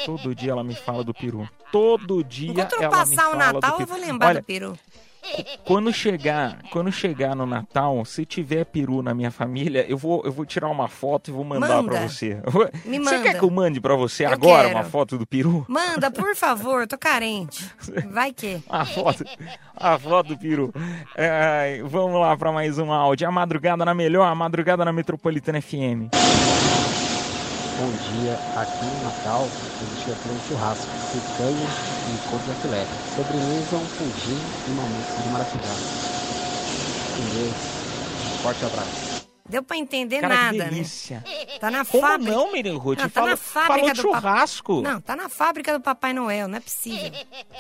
Todo 0.06 0.34
dia 0.34 0.52
ela 0.52 0.64
me 0.64 0.74
fala 0.74 1.04
do 1.04 1.14
peru. 1.14 1.48
Todo 1.70 2.22
dia 2.22 2.50
Enquanto 2.50 2.72
eu 2.74 2.82
ela 2.82 2.88
me 2.88 2.96
passar 2.96 3.28
o 3.28 3.32
fala 3.32 3.52
do 3.52 3.54
Natal, 3.54 3.80
eu 3.80 3.86
vou 3.86 3.98
lembrar 3.98 4.28
Olha, 4.28 4.40
do 4.40 4.44
peru. 4.44 4.78
Quando 5.64 5.92
chegar, 5.92 6.58
quando 6.70 6.90
chegar 6.90 7.34
no 7.36 7.46
Natal, 7.46 8.04
se 8.04 8.24
tiver 8.26 8.64
peru 8.64 9.02
na 9.02 9.14
minha 9.14 9.30
família, 9.30 9.86
eu 9.88 9.96
vou, 9.96 10.22
eu 10.24 10.32
vou 10.32 10.44
tirar 10.44 10.68
uma 10.68 10.88
foto 10.88 11.30
e 11.30 11.32
vou 11.32 11.44
mandar 11.44 11.68
Manda. 11.82 11.90
pra 11.90 12.08
você. 12.08 12.40
Me 12.84 12.98
Você 12.98 13.16
manda. 13.16 13.22
quer 13.22 13.38
que 13.38 13.44
eu 13.44 13.50
mande 13.50 13.80
pra 13.80 13.94
você 13.94 14.24
Eu 14.24 14.30
agora 14.32 14.68
quero. 14.68 14.74
uma 14.78 14.84
foto 14.84 15.16
do 15.16 15.26
peru? 15.26 15.64
Manda, 15.68 16.10
por 16.10 16.34
favor, 16.34 16.86
tô 16.86 16.98
carente. 16.98 17.64
Vai 18.12 18.32
que. 18.32 18.62
A 18.68 18.84
foto, 18.84 19.24
a 19.76 19.98
foto 19.98 20.28
do 20.28 20.38
peru. 20.38 20.72
É, 21.16 21.80
vamos 21.84 22.20
lá 22.20 22.36
pra 22.36 22.50
mais 22.52 22.78
um 22.78 22.92
áudio. 22.92 23.28
A 23.28 23.30
madrugada 23.30 23.84
na 23.84 23.94
melhor, 23.94 24.24
a 24.26 24.34
madrugada 24.34 24.84
na 24.84 24.92
Metropolitana 24.92 25.60
FM. 25.62 26.10
Bom 27.78 27.90
dia, 28.20 28.34
aqui 28.60 28.84
no 28.84 29.04
Natal 29.04 29.42
a 29.44 29.84
gente 29.84 30.06
vai 30.06 30.14
fazer 30.16 30.34
um 30.34 30.40
churrasco, 30.46 30.86
picanha 31.12 31.68
e 32.08 32.30
couve 32.30 32.50
de 32.52 32.60
filé. 32.60 32.86
Sobremesa 33.16 33.76
um 33.76 33.86
pudim 33.86 34.40
e 34.68 34.70
uma 34.72 34.82
mousse 34.86 35.22
de 35.22 35.28
maracujá. 35.30 35.74
Um 37.18 37.34
beijo, 37.34 37.54
um 38.34 38.38
forte 38.42 38.64
abraço. 38.64 39.12
Deu 39.48 39.62
pra 39.62 39.76
entender 39.76 40.20
Cara, 40.20 40.34
nada, 40.34 40.50
que 40.52 40.58
né? 40.58 40.64
delícia. 40.70 41.24
Tá 41.60 41.70
na 41.70 41.84
Como 41.84 42.02
fábrica. 42.06 42.32
não, 42.32 42.52
Miriam 42.52 42.78
Ruth? 42.78 42.98
Não, 42.98 43.04
tá 43.04 43.10
falou, 43.10 43.30
na 43.30 43.36
fábrica 43.36 43.74
falou 43.78 43.94
do 43.94 44.00
churrasco. 44.00 44.82
Não, 44.82 45.00
tá 45.00 45.16
na 45.16 45.28
fábrica 45.28 45.72
do 45.72 45.80
Papai 45.82 46.12
Noel, 46.12 46.48
não 46.48 46.56
é 46.56 46.60
possível. 46.60 47.10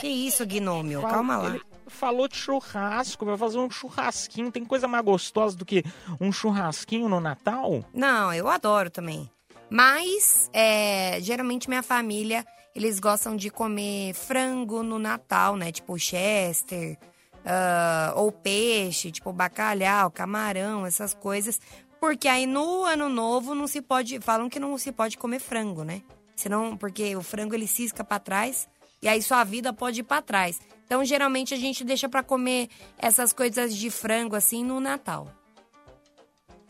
Que 0.00 0.06
isso, 0.08 0.46
Gnômio? 0.46 1.00
Fala- 1.02 1.12
Calma 1.14 1.36
lá. 1.36 1.48
ele 1.50 1.60
falou 1.88 2.28
de 2.28 2.36
churrasco, 2.36 3.24
vai 3.26 3.36
fazer 3.36 3.58
um 3.58 3.70
churrasquinho. 3.70 4.50
Tem 4.50 4.64
coisa 4.64 4.88
mais 4.88 5.04
gostosa 5.04 5.56
do 5.56 5.64
que 5.66 5.84
um 6.20 6.32
churrasquinho 6.32 7.08
no 7.08 7.20
Natal? 7.20 7.84
Não, 7.92 8.32
eu 8.32 8.48
adoro 8.48 8.88
também. 8.90 9.28
Mas, 9.72 10.50
é, 10.52 11.18
geralmente 11.22 11.66
minha 11.66 11.82
família, 11.82 12.44
eles 12.76 13.00
gostam 13.00 13.34
de 13.34 13.48
comer 13.48 14.12
frango 14.12 14.82
no 14.82 14.98
Natal, 14.98 15.56
né? 15.56 15.72
Tipo 15.72 15.98
chester, 15.98 16.98
ah, 17.42 18.12
ou 18.14 18.30
peixe, 18.30 19.10
tipo 19.10 19.32
bacalhau, 19.32 20.10
camarão, 20.10 20.84
essas 20.84 21.14
coisas. 21.14 21.58
Porque 21.98 22.28
aí 22.28 22.44
no 22.44 22.84
ano 22.84 23.08
novo 23.08 23.54
não 23.54 23.66
se 23.66 23.80
pode, 23.80 24.20
falam 24.20 24.50
que 24.50 24.60
não 24.60 24.76
se 24.76 24.92
pode 24.92 25.16
comer 25.16 25.40
frango, 25.40 25.84
né? 25.84 26.02
Senão, 26.36 26.76
porque 26.76 27.16
o 27.16 27.22
frango 27.22 27.54
ele 27.54 27.66
cisca 27.66 28.04
pra 28.04 28.18
trás 28.18 28.68
e 29.00 29.08
aí 29.08 29.22
sua 29.22 29.42
vida 29.42 29.72
pode 29.72 30.00
ir 30.00 30.04
pra 30.04 30.20
trás. 30.20 30.60
Então, 30.84 31.02
geralmente 31.02 31.54
a 31.54 31.56
gente 31.56 31.82
deixa 31.82 32.10
pra 32.10 32.22
comer 32.22 32.68
essas 32.98 33.32
coisas 33.32 33.74
de 33.74 33.88
frango 33.88 34.36
assim 34.36 34.62
no 34.62 34.80
Natal. 34.80 35.32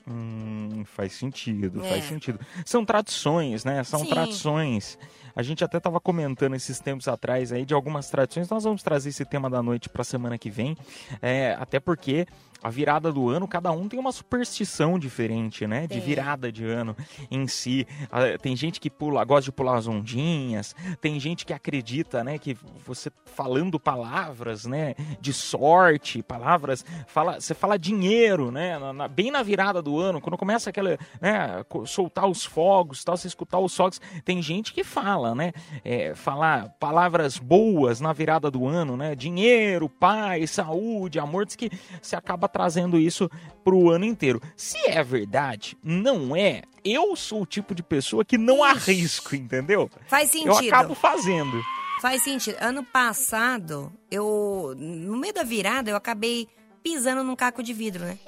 Hum, 0.09 0.83
faz 0.85 1.13
sentido, 1.13 1.85
É. 1.85 1.89
faz 1.89 2.05
sentido. 2.05 2.39
São 2.65 2.85
tradições, 2.85 3.65
né? 3.65 3.83
São 3.85 4.01
Sim. 4.01 4.09
tradições. 4.11 4.99
A 5.35 5.43
gente 5.43 5.65
até 5.65 5.79
estava 5.79 6.01
comentando 6.01 6.55
esses 6.55 6.79
tempos 6.81 7.09
atrás 7.09 7.53
aí 7.53 7.65
de 7.65 7.73
algumas 7.73 8.11
tradições. 8.11 8.49
Nós 8.51 8.65
vamos 8.65 8.83
trazer 8.83 9.11
esse 9.11 9.25
tema 9.25 9.49
da 9.49 9.63
noite 9.63 9.89
para 9.89 10.05
semana 10.05 10.37
que 10.37 10.51
vem. 10.51 10.77
É, 11.21 11.57
até 11.59 11.79
porque 11.81 12.27
a 12.63 12.71
virada 12.71 13.13
do 13.13 13.29
ano, 13.29 13.49
cada 13.49 13.71
um 13.73 13.89
tem 13.89 13.99
uma 13.99 14.13
superstição 14.13 14.99
diferente, 14.99 15.67
né? 15.67 15.87
De 15.87 15.99
virada 16.01 16.51
de 16.53 16.65
ano 16.65 16.97
em 17.31 17.47
si. 17.47 17.87
Ah, 18.11 18.39
Tem 18.41 18.55
gente 18.55 18.81
que 18.81 18.89
pula, 18.91 19.25
gosta 19.25 19.45
de 19.45 19.53
pular 19.53 19.77
as 19.77 19.87
ondinhas. 19.87 20.75
Tem 21.01 21.19
gente 21.19 21.45
que 21.45 21.53
acredita, 21.53 22.23
né? 22.23 22.39
Que 22.39 22.57
você 22.87 23.11
falando 23.27 23.81
palavras, 23.81 24.65
né? 24.67 24.95
De 25.21 25.33
sorte, 25.33 26.23
palavras. 26.23 26.85
Fala, 27.07 27.41
você 27.41 27.55
fala 27.55 27.79
dinheiro, 27.79 28.51
né? 28.51 28.79
na- 28.79 28.93
na- 28.93 29.09
bem 29.09 29.31
na 29.31 29.43
virada 29.43 29.81
do 29.83 29.99
ano, 29.99 30.21
quando 30.21 30.37
começa 30.39 30.71
aquela, 30.71 30.99
né? 31.21 31.65
Soltar 31.87 32.27
os 32.29 32.45
fogos, 32.45 33.03
tal, 33.05 33.17
você 33.17 33.27
escutar 33.27 33.59
os 33.59 33.75
fogos. 33.77 34.01
Tem 34.25 34.41
gente 34.43 34.73
que 34.73 34.85
fala, 34.85 35.35
né? 35.35 35.53
É, 35.85 36.15
falar 36.15 36.69
palavras 36.79 37.39
boas 37.39 38.01
na 38.01 38.13
virada 38.13 38.51
do 38.51 38.67
ano, 38.67 38.97
né? 38.97 39.15
Dinheiro, 39.15 39.89
paz, 39.89 40.51
saúde, 40.53 41.19
amor. 41.19 41.45
Diz 41.47 41.57
que 41.57 41.71
você 42.01 42.15
acaba 42.17 42.49
trazendo 42.53 42.99
isso 42.99 43.31
pro 43.65 43.91
ano 43.91 44.05
inteiro. 44.05 44.41
Se 44.57 44.79
é 44.89 45.03
verdade, 45.03 45.77
não 45.83 46.37
é. 46.37 46.63
Eu 46.85 47.15
sou 47.17 47.43
o 47.43 47.47
tipo 47.47 47.75
de 47.75 47.83
pessoa 47.83 48.25
que 48.25 48.37
não 48.37 48.63
arrisco, 48.63 49.35
entendeu? 49.37 49.89
Faz 50.09 50.35
Eu 50.35 50.53
sentido. 50.55 50.69
acabo 50.75 50.95
fazendo. 50.95 51.63
Faz 52.01 52.23
sentido. 52.25 52.57
Ano 52.61 52.83
passado, 52.85 53.93
eu. 54.11 54.75
No 54.77 55.17
meio 55.17 55.33
da 55.33 55.45
virada, 55.45 55.91
eu 55.91 55.97
acabei 55.97 56.49
pisando 56.83 57.23
num 57.23 57.37
caco 57.37 57.63
de 57.63 57.73
vidro, 57.73 58.05
né? 58.05 58.19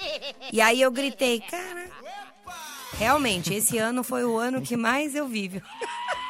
E 0.52 0.60
aí 0.60 0.80
eu 0.80 0.90
gritei, 0.92 1.40
cara. 1.40 1.88
Realmente, 2.96 3.52
esse 3.52 3.76
ano 3.76 4.04
foi 4.04 4.24
o 4.24 4.38
ano 4.38 4.62
que 4.62 4.76
mais 4.76 5.14
eu 5.16 5.26
vivo. 5.26 5.60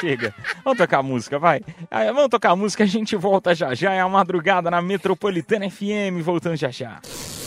Chega. 0.00 0.34
Vamos 0.64 0.78
tocar 0.78 0.98
a 0.98 1.02
música, 1.02 1.38
vai. 1.38 1.60
Vamos 1.90 2.28
tocar 2.28 2.50
a 2.52 2.56
música, 2.56 2.84
a 2.84 2.86
gente 2.86 3.14
volta 3.16 3.54
já 3.54 3.74
já. 3.74 3.92
É 3.92 4.00
a 4.00 4.08
madrugada 4.08 4.70
na 4.70 4.80
Metropolitana 4.80 5.68
FM, 5.70 6.22
voltando 6.22 6.56
já 6.56 6.70
já. 6.70 7.00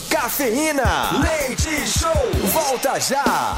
Cafeína. 0.09 0.83
Leite 1.19 1.87
Show. 1.87 2.11
Volta 2.51 2.99
já. 2.99 3.55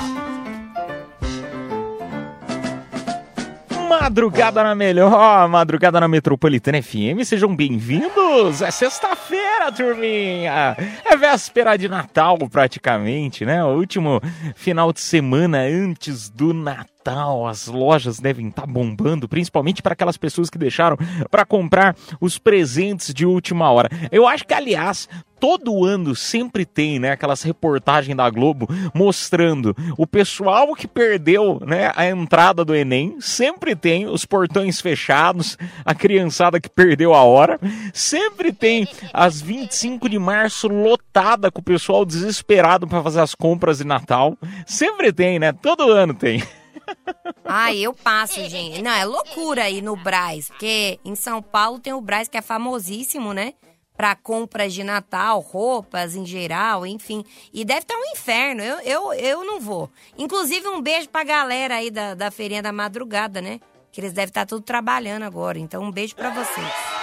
Madrugada 3.87 4.63
na 4.63 4.73
melhor, 4.73 5.47
madrugada 5.47 5.99
na 5.99 6.07
Metropolitana 6.07 6.81
FM, 6.81 7.23
sejam 7.23 7.55
bem-vindos! 7.55 8.61
É 8.63 8.71
sexta-feira, 8.71 9.71
turminha! 9.71 10.75
É 11.05 11.15
véspera 11.15 11.77
de 11.77 11.87
Natal, 11.87 12.37
praticamente, 12.49 13.45
né? 13.45 13.63
O 13.63 13.77
último 13.77 14.19
final 14.55 14.91
de 14.91 15.01
semana 15.01 15.59
antes 15.59 16.29
do 16.29 16.51
Natal. 16.51 16.94
As 17.47 17.67
lojas 17.67 18.19
devem 18.19 18.47
estar 18.47 18.65
bombando, 18.65 19.27
principalmente 19.27 19.81
para 19.81 19.93
aquelas 19.93 20.17
pessoas 20.17 20.49
que 20.49 20.57
deixaram 20.57 20.97
para 21.29 21.45
comprar 21.45 21.95
os 22.19 22.37
presentes 22.37 23.13
de 23.13 23.25
última 23.25 23.69
hora. 23.71 23.89
Eu 24.11 24.27
acho 24.27 24.45
que, 24.45 24.53
aliás, 24.53 25.07
todo 25.39 25.85
ano 25.85 26.15
sempre 26.15 26.65
tem, 26.65 26.97
né, 26.99 27.11
aquelas 27.11 27.43
reportagens 27.43 28.15
da 28.15 28.29
Globo 28.29 28.67
mostrando 28.93 29.75
o 29.97 30.07
pessoal 30.07 30.73
que 30.73 30.87
perdeu, 30.87 31.61
né, 31.65 31.91
a 31.95 32.07
entrada 32.07 32.65
do 32.65 32.73
Enem, 32.73 33.17
sempre 33.19 33.75
tem 33.75 34.07
os 34.07 34.25
portões 34.25 34.81
fechados, 34.81 35.57
a 35.83 35.93
criançada 35.93 36.59
que 36.59 36.69
perdeu 36.69 37.13
a 37.13 37.23
hora, 37.23 37.59
sempre 37.93 38.51
tem 38.51 38.87
as 39.13 39.41
25 39.41 40.09
de 40.09 40.17
março 40.17 40.67
lotada 40.67 41.51
com 41.51 41.61
o 41.61 41.63
pessoal 41.63 42.05
desesperado 42.05 42.87
para 42.87 43.03
fazer 43.03 43.21
as 43.21 43.35
compras 43.35 43.77
de 43.77 43.83
Natal. 43.83 44.37
Sempre 44.65 45.13
tem, 45.13 45.37
né? 45.39 45.51
Todo 45.51 45.91
ano 45.91 46.13
tem. 46.13 46.41
Ai, 47.43 47.79
eu 47.79 47.93
passo, 47.93 48.43
gente. 48.49 48.81
Não, 48.81 48.91
é 48.91 49.05
loucura 49.05 49.63
aí 49.63 49.81
no 49.81 49.95
Braz, 49.95 50.49
porque 50.49 50.99
em 51.05 51.15
São 51.15 51.41
Paulo 51.41 51.79
tem 51.79 51.93
o 51.93 52.01
Braz 52.01 52.27
que 52.27 52.37
é 52.37 52.41
famosíssimo, 52.41 53.33
né? 53.33 53.53
Pra 53.95 54.15
compras 54.15 54.73
de 54.73 54.83
Natal, 54.83 55.39
roupas 55.39 56.15
em 56.15 56.25
geral, 56.25 56.85
enfim. 56.85 57.23
E 57.53 57.63
deve 57.63 57.81
estar 57.81 57.95
um 57.95 58.11
inferno. 58.11 58.61
Eu, 58.61 58.81
eu, 58.81 59.13
eu 59.13 59.45
não 59.45 59.59
vou. 59.61 59.89
Inclusive, 60.17 60.67
um 60.67 60.81
beijo 60.81 61.07
pra 61.07 61.23
galera 61.23 61.75
aí 61.75 61.89
da, 61.89 62.13
da 62.13 62.29
feirinha 62.29 62.61
da 62.61 62.73
madrugada, 62.73 63.41
né? 63.41 63.59
Que 63.91 64.01
eles 64.01 64.11
devem 64.11 64.27
estar 64.27 64.45
tudo 64.45 64.63
trabalhando 64.63 65.23
agora. 65.23 65.57
Então, 65.57 65.81
um 65.81 65.91
beijo 65.91 66.13
pra 66.13 66.29
vocês. 66.29 66.94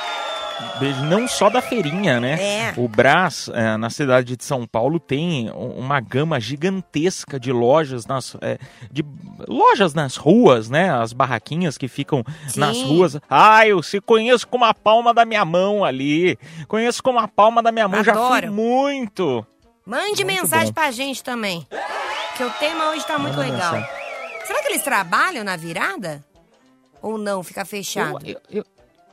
Não 1.09 1.29
só 1.29 1.49
da 1.51 1.61
feirinha, 1.63 2.19
né? 2.21 2.33
É. 2.43 2.75
O 2.77 2.89
Brás, 2.89 3.49
é, 3.55 3.77
na 3.77 3.89
cidade 3.91 4.37
de 4.37 4.45
São 4.45 4.67
Paulo, 4.67 4.99
tem 4.99 5.51
um- 5.51 5.79
uma 5.79 6.01
gama 6.01 6.41
gigantesca 6.41 7.39
de 7.39 7.53
lojas 7.53 8.07
nas, 8.07 8.37
é, 8.41 8.59
de 8.91 9.05
lojas 9.49 9.95
nas 9.95 10.17
ruas, 10.17 10.69
né? 10.69 10.91
As 10.91 11.13
barraquinhas 11.13 11.77
que 11.79 11.89
ficam 11.89 12.25
Sim. 12.49 12.61
nas 12.61 12.81
ruas. 12.83 13.17
Ah, 13.29 13.67
eu 13.67 13.83
se 13.83 14.01
conheço 14.01 14.47
como 14.49 14.65
a 14.65 14.75
palma 14.75 15.13
da 15.15 15.25
minha 15.25 15.45
mão 15.45 15.85
ali. 15.85 16.39
Conheço 16.69 17.03
como 17.03 17.19
a 17.19 17.29
palma 17.29 17.63
da 17.63 17.71
minha 17.71 17.87
mão, 17.89 18.03
já 18.03 18.15
fui 18.15 18.23
Adoro. 18.39 18.53
muito. 18.53 19.47
Mande 19.85 20.25
Muito 20.25 20.27
mensagem 20.27 20.67
bom. 20.69 20.73
pra 20.75 20.91
gente 20.91 21.23
também. 21.25 21.67
Que 22.37 22.45
o 22.45 22.51
tema 22.53 22.91
hoje 22.91 23.05
tá 23.07 23.19
muito 23.19 23.39
legal. 23.39 23.75
Será 24.47 24.63
que 24.63 24.69
eles 24.69 24.83
trabalham 24.83 25.45
na 25.45 25.57
virada? 25.57 26.25
Ou 27.03 27.19
não? 27.19 27.43
Fica 27.43 27.65
fechado? 27.65 28.25
Eu, 28.25 28.41
eu, 28.49 28.59
eu, 28.59 28.65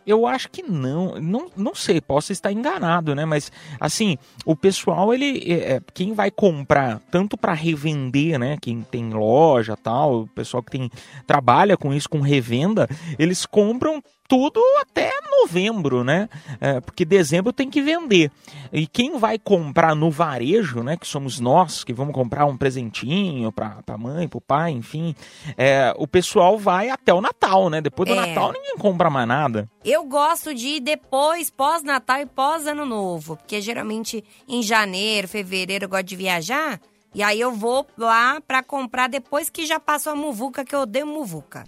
eu 0.09 0.25
acho 0.25 0.49
que 0.49 0.63
não. 0.63 1.19
não. 1.21 1.51
Não 1.55 1.75
sei, 1.75 2.01
posso 2.01 2.31
estar 2.31 2.51
enganado, 2.51 3.13
né? 3.13 3.25
Mas, 3.25 3.51
assim, 3.79 4.17
o 4.43 4.55
pessoal, 4.55 5.13
ele. 5.13 5.43
é, 5.45 5.73
é, 5.73 5.81
quem 5.93 6.13
vai 6.13 6.31
comprar, 6.31 6.99
tanto 7.11 7.37
para 7.37 7.53
revender, 7.53 8.39
né? 8.39 8.57
Quem 8.59 8.81
tem 8.81 9.11
loja 9.11 9.77
tal, 9.77 10.21
o 10.21 10.27
pessoal 10.27 10.63
que 10.63 10.71
tem 10.71 10.89
trabalha 11.27 11.77
com 11.77 11.93
isso, 11.93 12.09
com 12.09 12.21
revenda, 12.21 12.87
eles 13.19 13.45
compram 13.45 14.01
tudo 14.29 14.61
até 14.79 15.11
novembro, 15.41 16.03
né? 16.03 16.29
É, 16.61 16.79
porque 16.79 17.03
dezembro 17.03 17.51
tem 17.51 17.67
que 17.69 17.81
vender. 17.81 18.31
E 18.71 18.85
quem 18.85 19.17
vai 19.17 19.39
comprar 19.39 19.95
no 19.95 20.11
varejo, 20.11 20.83
né? 20.83 20.95
Que 20.95 21.07
somos 21.07 21.39
nós, 21.39 21.83
que 21.83 21.91
vamos 21.91 22.13
comprar 22.13 22.45
um 22.45 22.55
presentinho 22.55 23.51
para 23.51 23.79
a 23.87 23.97
mãe, 23.97 24.27
para 24.27 24.37
o 24.37 24.41
pai, 24.41 24.71
enfim. 24.71 25.15
é, 25.57 25.91
o 25.97 26.07
pessoal 26.07 26.57
vai 26.59 26.89
até 26.89 27.11
o 27.11 27.19
Natal, 27.21 27.69
né? 27.69 27.81
Depois 27.81 28.07
do 28.07 28.13
É. 28.15 28.27
Natal 28.27 28.51
ninguém 28.53 28.77
compra 28.77 29.09
mais 29.09 29.27
nada. 29.27 29.67
Eu 29.83 30.03
gosto 30.03 30.53
de 30.53 30.67
ir 30.67 30.79
depois, 30.79 31.49
pós-Natal 31.49 32.21
e 32.21 32.25
pós-Ano 32.27 32.85
Novo. 32.85 33.35
Porque 33.35 33.59
geralmente 33.59 34.23
em 34.47 34.61
janeiro, 34.61 35.27
fevereiro 35.27 35.85
eu 35.85 35.89
gosto 35.89 36.05
de 36.05 36.15
viajar. 36.15 36.79
E 37.15 37.23
aí 37.23 37.41
eu 37.41 37.51
vou 37.51 37.87
lá 37.97 38.39
pra 38.39 38.61
comprar 38.61 39.09
depois 39.09 39.49
que 39.49 39.65
já 39.65 39.79
passou 39.79 40.13
a 40.13 40.15
muvuca, 40.15 40.63
que 40.63 40.75
eu 40.75 40.81
odeio 40.81 41.07
muvuca. 41.07 41.65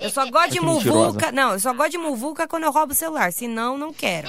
Eu 0.00 0.10
só 0.10 0.28
gosto 0.30 0.50
de 0.52 0.60
muvuca. 0.60 1.30
Não, 1.32 1.52
eu 1.52 1.60
só 1.60 1.72
gosto 1.74 1.90
de 1.92 1.98
muvuca 1.98 2.46
quando 2.48 2.64
eu 2.64 2.72
roubo 2.72 2.92
o 2.92 2.94
celular. 2.94 3.32
Senão, 3.32 3.76
não 3.76 3.92
quero. 3.92 4.28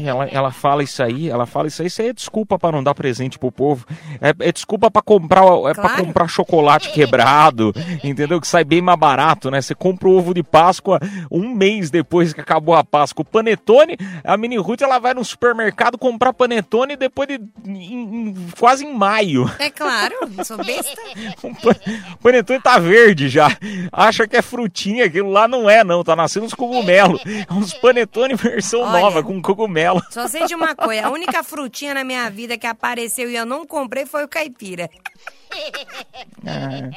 Ela, 0.00 0.26
ela 0.26 0.50
fala 0.50 0.82
isso 0.82 1.02
aí, 1.02 1.28
ela 1.28 1.46
fala 1.46 1.68
isso 1.68 1.80
aí, 1.82 1.88
isso 1.88 2.02
aí 2.02 2.08
é 2.08 2.12
desculpa 2.12 2.58
pra 2.58 2.72
não 2.72 2.82
dar 2.82 2.94
presente 2.94 3.38
pro 3.38 3.52
povo. 3.52 3.86
É, 4.20 4.48
é 4.48 4.52
desculpa 4.52 4.90
pra 4.90 5.00
comprar, 5.02 5.42
é 5.70 5.74
Claro. 5.74 6.04
comprar 6.04 6.28
chocolate 6.28 6.90
quebrado, 6.90 7.72
entendeu? 8.02 8.40
Que 8.40 8.48
sai 8.48 8.64
bem 8.64 8.80
mais 8.82 8.98
barato, 8.98 9.50
né? 9.50 9.60
Você 9.60 9.74
compra 9.74 10.08
o 10.08 10.16
ovo 10.16 10.34
de 10.34 10.42
Páscoa 10.42 10.98
um 11.30 11.48
mês 11.54 11.90
depois 11.90 12.32
que 12.32 12.40
acabou 12.40 12.74
a 12.74 12.82
Páscoa. 12.82 13.22
O 13.22 13.24
panetone, 13.24 13.96
a 14.24 14.36
mini 14.36 14.56
Ruth, 14.56 14.80
ela 14.82 14.98
vai 14.98 15.14
no 15.14 15.24
supermercado 15.24 15.96
comprar 15.98 16.32
panetone 16.32 16.96
depois 16.96 17.28
de 17.28 17.40
em- 17.66 18.28
em- 18.30 18.34
quase 18.58 18.84
em 18.84 18.92
maio. 18.94 19.48
É 19.58 19.70
claro, 19.70 20.14
sou 20.44 20.56
besta. 20.58 20.96
O 22.14 22.18
panetone 22.18 22.60
tá 22.60 22.78
verde 22.78 23.28
já. 23.28 23.48
Acha 23.92 24.25
que 24.26 24.36
é 24.36 24.42
frutinha, 24.42 25.04
aquilo 25.06 25.30
lá 25.30 25.46
não 25.48 25.68
é 25.68 25.82
não, 25.84 26.02
tá 26.04 26.14
nascendo 26.16 26.46
uns 26.46 26.54
cogumelos. 26.54 27.20
É 27.26 27.52
uns 27.52 27.72
panetone 27.74 28.34
versão 28.34 28.80
Olha. 28.82 29.00
nova 29.00 29.22
com 29.22 29.40
cogumelo. 29.42 30.02
Só 30.10 30.26
sei 30.28 30.46
de 30.46 30.54
uma 30.54 30.74
coisa, 30.74 31.06
a 31.06 31.10
única 31.10 31.42
frutinha 31.42 31.94
na 31.94 32.04
minha 32.04 32.28
vida 32.30 32.56
que 32.58 32.66
apareceu 32.66 33.30
e 33.30 33.36
eu 33.36 33.46
não 33.46 33.66
comprei 33.66 34.06
foi 34.06 34.24
o 34.24 34.28
caipira. 34.28 34.88
É. 36.44 36.90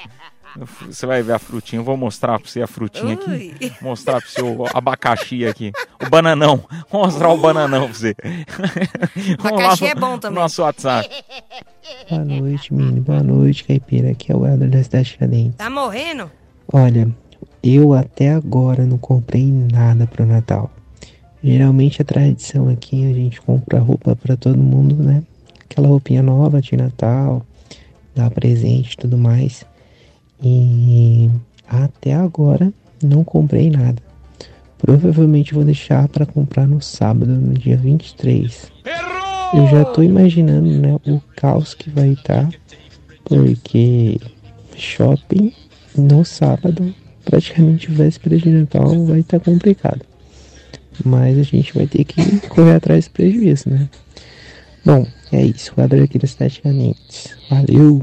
Você 0.88 1.06
vai 1.06 1.22
ver 1.22 1.34
a 1.34 1.40
frutinha, 1.40 1.80
eu 1.80 1.84
vou 1.84 1.96
mostrar 1.96 2.40
pra 2.40 2.50
você 2.50 2.62
a 2.62 2.68
frutinha 2.68 3.14
aqui. 3.14 3.30
Ui. 3.62 3.72
Mostrar 3.82 4.20
pro 4.20 4.30
seu 4.32 4.66
abacaxi 4.74 5.46
aqui. 5.46 5.72
O 6.04 6.10
bananão. 6.10 6.66
Vou 6.92 7.04
mostrar 7.06 7.30
o 7.30 7.38
bananão 7.38 7.86
pra 7.88 7.94
você. 7.94 8.16
Abacaxi 9.38 9.84
no- 9.84 9.90
é 9.90 9.96
bom 9.96 10.18
também. 10.18 10.40
Nosso 10.42 10.64
WhatsApp. 10.64 11.08
Boa 12.10 12.26
noite, 12.26 12.74
Mini. 12.74 13.00
Boa 13.00 13.22
noite, 13.22 13.64
Caipira. 13.64 14.10
Aqui 14.12 14.32
é 14.32 14.36
o 14.36 14.46
Helder 14.46 14.70
da 14.70 14.84
Cidade 14.84 15.12
Tiradentes. 15.12 15.56
Tá 15.56 15.70
morrendo? 15.70 16.32
Olha, 16.72 17.10
eu 17.64 17.94
até 17.94 18.30
agora 18.32 18.86
não 18.86 19.00
comprei 19.00 19.52
nada 19.52 20.06
pro 20.06 20.24
Natal. 20.24 20.72
Geralmente 21.44 22.00
a 22.00 22.06
tradição 22.06 22.70
aqui 22.70 23.10
a 23.10 23.14
gente 23.14 23.42
compra 23.42 23.80
roupa 23.80 24.16
pra 24.16 24.38
todo 24.38 24.58
mundo, 24.60 24.96
né? 24.96 25.24
Aquela 25.64 25.88
roupinha 25.88 26.22
nova 26.22 26.62
de 26.62 26.78
Natal, 26.78 27.44
dar 28.14 28.30
presente 28.30 28.94
e 28.94 28.98
tudo 28.98 29.18
mais. 29.18 29.66
E 30.44 31.28
até 31.68 32.14
agora 32.14 32.72
não 33.04 33.24
comprei 33.24 33.72
nada. 33.72 34.02
Provavelmente 34.78 35.56
vou 35.56 35.64
deixar 35.64 36.08
pra 36.08 36.26
comprar 36.26 36.68
no 36.68 36.82
sábado, 36.84 37.32
no 37.32 37.56
dia 37.56 37.78
23. 37.78 38.72
Eu 39.56 39.68
já 39.70 39.86
tô 39.86 40.04
imaginando, 40.04 40.70
né, 40.70 40.96
o 41.08 41.20
caos 41.36 41.74
que 41.74 41.90
vai 41.90 42.10
estar, 42.10 42.48
porque 43.26 44.20
shopping 44.76 45.52
no 46.00 46.24
sábado, 46.24 46.94
praticamente 47.26 47.92
véspera 47.92 48.38
de 48.38 48.50
Natal, 48.50 49.06
vai 49.06 49.20
estar 49.20 49.40
complicado. 49.40 50.02
Mas 51.06 51.38
a 51.38 51.44
gente 51.44 51.74
vai 51.74 51.88
ter 51.88 52.04
que 52.04 52.48
correr 52.50 52.76
atrás 52.76 53.08
do 53.08 53.12
prejuízo, 53.12 53.70
né? 53.70 53.90
Bom, 54.86 55.06
é 55.32 55.44
isso. 55.44 55.74
O 55.76 55.82
Adler 55.82 56.04
aqui 56.04 56.18
da 56.18 56.28
Cidade 56.28 56.62
Canentes. 56.62 57.38
Valeu! 57.50 58.02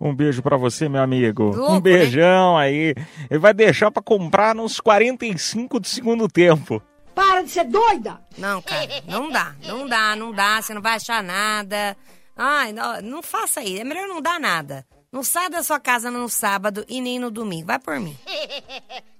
Um 0.00 0.14
beijo 0.14 0.42
pra 0.42 0.56
você, 0.56 0.88
meu 0.88 1.02
amigo. 1.02 1.44
Louco, 1.44 1.72
um 1.72 1.74
né? 1.74 1.80
beijão 1.80 2.56
aí. 2.56 2.94
Ele 3.28 3.38
vai 3.38 3.52
deixar 3.52 3.90
pra 3.90 4.02
comprar 4.02 4.54
nos 4.54 4.78
45 4.80 5.80
do 5.80 5.86
segundo 5.86 6.28
tempo. 6.28 6.80
Para 7.14 7.42
de 7.42 7.50
ser 7.50 7.64
doida! 7.64 8.20
Não, 8.36 8.62
cara, 8.62 8.86
não 9.08 9.28
dá, 9.30 9.54
não 9.66 9.88
dá, 9.88 10.14
não 10.14 10.32
dá, 10.32 10.62
você 10.62 10.72
não 10.72 10.80
vai 10.80 10.94
achar 10.94 11.20
nada. 11.22 11.96
Ai, 12.36 12.72
não, 12.72 13.02
não 13.02 13.22
faça 13.22 13.60
isso, 13.60 13.80
é 13.80 13.84
melhor 13.84 14.06
não 14.06 14.22
dar 14.22 14.38
nada. 14.38 14.86
Não 15.10 15.22
sai 15.22 15.48
da 15.48 15.62
sua 15.62 15.80
casa 15.80 16.10
no 16.10 16.28
sábado 16.28 16.84
e 16.86 17.00
nem 17.00 17.18
no 17.18 17.30
domingo, 17.30 17.66
vai 17.66 17.78
por 17.78 17.98
mim. 17.98 18.16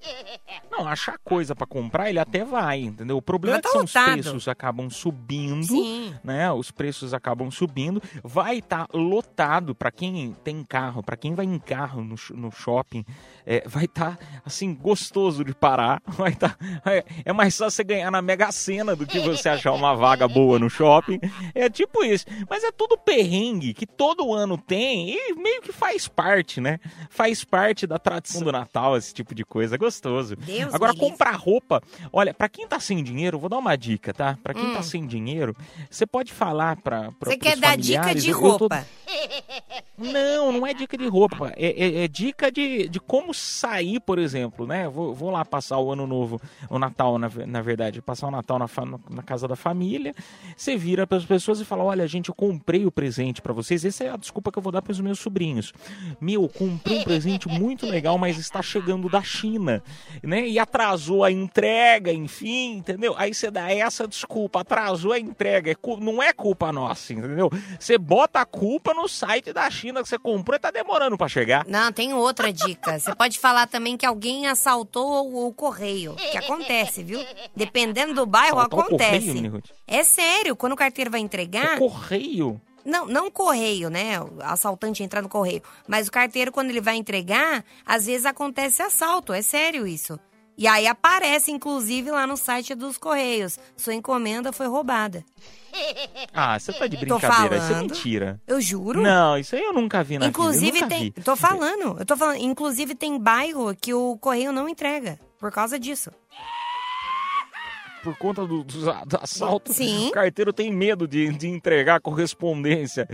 Não, 0.71 0.87
achar 0.87 1.19
coisa 1.19 1.55
pra 1.55 1.67
comprar, 1.67 2.09
ele 2.09 2.19
até 2.19 2.45
vai, 2.45 2.81
entendeu? 2.81 3.17
O 3.17 3.23
problema 3.23 3.57
Mas 3.57 3.65
é 3.65 3.69
que 3.69 3.93
tá 3.93 4.05
são 4.05 4.07
os 4.07 4.13
preços 4.13 4.49
acabam 4.49 4.89
subindo, 4.89 5.67
Sim. 5.67 6.15
né? 6.23 6.53
Os 6.53 6.71
preços 6.71 7.13
acabam 7.13 7.51
subindo, 7.51 8.01
vai 8.23 8.59
estar 8.59 8.87
lotado 8.93 9.75
pra 9.75 9.91
quem 9.91 10.37
tem 10.45 10.63
carro, 10.63 11.03
pra 11.03 11.17
quem 11.17 11.35
vai 11.35 11.47
em 11.47 11.59
carro 11.59 12.03
no, 12.03 12.15
no 12.31 12.53
shopping, 12.53 13.05
é, 13.45 13.67
vai 13.67 13.87
estar 13.87 14.19
assim 14.45 14.75
gostoso 14.75 15.45
de 15.45 15.55
parar, 15.55 16.01
vai 16.07 16.35
tá, 16.35 16.57
é, 16.85 17.05
é 17.25 17.33
mais 17.33 17.57
fácil 17.57 17.77
você 17.77 17.85
ganhar 17.85 18.11
na 18.11 18.23
Mega 18.23 18.53
Sena 18.53 18.95
do 18.95 19.07
que 19.07 19.19
você 19.19 19.49
achar 19.49 19.73
uma 19.73 19.95
vaga 19.95 20.29
boa 20.29 20.59
no 20.59 20.71
shopping. 20.71 21.19
É 21.55 21.69
tipo 21.69 22.05
isso, 22.05 22.25
mas 22.49 22.63
é 22.63 22.71
tudo 22.71 22.97
perrengue 22.97 23.75
que 23.75 23.87
todo 23.87 24.33
ano 24.33 24.57
tem 24.57 25.11
e 25.11 25.35
meio 25.35 25.63
que 25.63 25.73
faz 25.73 26.07
parte, 26.07 26.61
né? 26.61 26.79
Faz 27.11 27.43
parte 27.45 27.87
da 27.87 27.99
tradição 27.99 28.43
do 28.43 28.53
Natal 28.53 28.97
esse 28.97 29.13
tipo 29.13 29.35
de 29.35 29.45
coisa, 29.45 29.77
gostoso. 29.89 30.37
Deus 30.37 30.75
Agora, 30.75 30.93
livre. 30.93 31.09
comprar 31.09 31.35
roupa, 31.37 31.83
olha, 32.13 32.35
pra 32.35 32.49
quem 32.49 32.67
tá 32.69 32.79
sem 32.79 33.03
dinheiro, 33.03 33.39
vou 33.39 33.49
dar 33.49 33.59
uma 33.59 33.77
dica, 33.77 34.13
tá? 34.13 34.39
Pra 34.43 34.53
quem 34.55 34.65
Hum. 34.67 34.75
tá 34.75 34.83
sem 34.83 35.07
dinheiro, 35.07 35.57
você 35.91 36.07
pode 36.07 36.33
falar 36.33 36.77
pra, 36.77 37.11
pra 37.13 37.31
Você 37.31 37.37
quer 37.39 37.57
dar 37.57 37.77
dica 37.77 38.15
de 38.15 38.31
eu 38.31 38.39
tô- 38.39 38.49
roupa? 38.59 38.87
Não, 39.99 40.53
não 40.53 40.65
é 40.65 40.73
dica 40.73 40.97
de 40.97 41.09
roupa. 41.09 41.53
É, 41.57 41.67
é- 41.67 42.05
é 42.05 42.09
dica 42.09 42.53
de, 42.53 42.89
de 42.89 43.01
como 43.01 43.35
sair, 43.35 43.99
por 43.99 44.19
exemplo, 44.19 44.65
né? 44.65 44.89
Vou, 44.89 45.13
vou 45.13 45.31
lá 45.31 45.45
passar 45.45 45.79
o 45.79 45.91
ano 45.91 46.07
novo, 46.07 46.41
o 46.71 46.79
Natal, 46.79 47.19
na, 47.19 47.29
na 47.47 47.61
verdade, 47.61 48.01
passar 48.01 48.29
o 48.29 48.31
Natal 48.31 48.61
na, 48.61 48.69
na 49.11 49.23
casa 49.23 49.49
da 49.49 49.57
família. 49.57 50.15
Você 50.57 50.77
vira 50.77 51.05
para 51.05 51.19
as 51.19 51.25
pessoas 51.25 51.59
e 51.59 51.65
fala: 51.65 51.83
Olha, 51.83 52.07
gente, 52.07 52.29
eu 52.29 52.35
comprei 52.35 52.87
o 52.87 52.93
presente 52.93 53.43
para 53.43 53.53
vocês. 53.53 53.85
Essa 53.85 54.05
é 54.05 54.11
a 54.11 54.17
desculpa 54.17 54.53
que 54.53 54.59
eu 54.59 54.63
vou 54.63 54.71
dar 54.71 54.83
para 54.83 54.93
os 54.93 55.01
meus 55.01 55.19
sobrinhos. 55.19 55.73
Meu, 56.21 56.49
comprei 56.49 57.01
um 57.01 57.05
presente 57.05 57.49
muito 57.49 57.85
legal, 57.85 58.17
mas 58.17 58.39
está 58.39 58.63
chegando 58.63 59.09
da 59.09 59.23
China, 59.23 59.83
né? 60.23 60.47
E 60.47 60.61
atrasou 60.61 61.25
a 61.25 61.33
entrega, 61.33 62.13
enfim, 62.13 62.77
entendeu? 62.77 63.15
Aí 63.19 63.35
você 63.35 63.51
dá 63.51 63.73
essa 63.73 64.07
desculpa, 64.07 64.61
atrasou 64.61 65.13
a 65.13 65.19
entrega. 65.19 65.73
É 65.73 65.77
não 66.01 66.23
é 66.23 66.33
culpa 66.33 66.71
nossa, 66.71 67.13
entendeu? 67.13 67.51
Você 67.81 67.99
bota 67.99 68.41
a 68.41 68.45
culpa 68.45 68.95
no 68.95 69.09
site 69.09 69.53
da 69.53 69.69
China 69.69 69.88
que 70.03 70.09
você 70.09 70.19
comprou 70.19 70.57
e 70.57 70.59
tá 70.59 70.71
demorando 70.71 71.17
para 71.17 71.29
chegar. 71.29 71.65
Não, 71.67 71.93
tem 71.93 72.15
outra 72.15 72.53
dica. 72.53 72.99
Você 72.99 73.15
pode 73.15 73.39
falar 73.39 73.67
também 73.67 73.97
que 73.97 74.07
alguém 74.07 74.47
assaltou 74.47 75.27
o, 75.27 75.47
o 75.49 75.53
correio. 75.53 76.15
Que 76.15 76.39
acontece, 76.39 77.03
viu? 77.03 77.21
Dependendo 77.55 78.15
do 78.15 78.27
bairro, 78.27 78.59
Assaltar 78.59 78.79
o 78.79 78.83
acontece. 78.83 79.27
correio, 79.27 79.63
é 79.87 80.05
sério, 80.05 80.57
quando 80.57 80.73
o 80.73 80.77
carteiro 80.77 81.11
vai 81.11 81.21
entregar. 81.21 81.79
Correio? 81.79 82.61
Não, 82.85 83.07
não 83.07 83.31
correio, 83.31 83.91
né? 83.91 84.21
O 84.21 84.39
assaltante 84.41 85.03
entrar 85.03 85.21
no 85.21 85.29
correio. 85.29 85.63
Mas 85.87 86.09
o 86.09 86.13
carteiro, 86.13 86.51
quando 86.51 86.71
ele 86.71 86.81
vai 86.81 86.97
entregar, 86.97 87.65
às 87.85 88.07
vezes 88.07 88.25
acontece 88.25 88.83
assalto. 88.83 89.33
É 89.33 89.43
sério 89.43 89.87
isso. 89.87 90.19
E 90.57 90.67
aí 90.67 90.89
aparece, 90.89 91.53
inclusive, 91.53 92.11
lá 92.11 92.27
no 92.27 92.37
site 92.37 92.75
dos 92.75 92.99
Correios. 92.99 93.61
Sua 93.77 93.95
encomenda 93.95 94.53
foi 94.53 94.67
roubada. 94.67 95.25
Ah, 96.33 96.59
você 96.59 96.73
tá 96.73 96.87
de 96.87 96.97
brincadeira, 96.97 97.57
isso 97.57 97.73
é 97.73 97.81
mentira. 97.81 98.41
Eu 98.47 98.61
juro. 98.61 99.01
Não, 99.03 99.37
isso 99.37 99.57
aí 99.57 99.63
eu 99.63 99.73
nunca 99.73 100.03
vi 100.05 100.19
na 100.19 100.27
Inclusive 100.27 100.73
vida. 100.73 100.87
tem. 100.89 101.03
vi. 101.05 101.11
Tô 101.11 101.35
falando, 101.35 101.99
eu 101.99 102.07
tô 102.07 102.17
falando. 102.17 102.37
Inclusive 102.41 102.95
tem 102.95 103.19
bairro 103.19 103.75
que 103.75 103.93
o 103.93 104.17
correio 104.19 104.53
não 104.53 104.69
entrega. 104.69 105.19
Por 105.39 105.51
causa 105.51 105.79
disso. 105.79 106.11
Por 108.03 108.17
conta 108.17 108.47
do, 108.47 108.63
dos 108.65 108.87
a- 108.89 109.05
do 109.05 109.19
assalto, 109.21 109.73
Sim. 109.73 110.09
o 110.09 110.11
carteiro 110.13 110.53
tem 110.53 110.73
medo 110.73 111.07
de, 111.07 111.29
de 111.33 111.49
entregar 111.49 111.97
a 111.97 112.01
correspondência. 112.01 113.09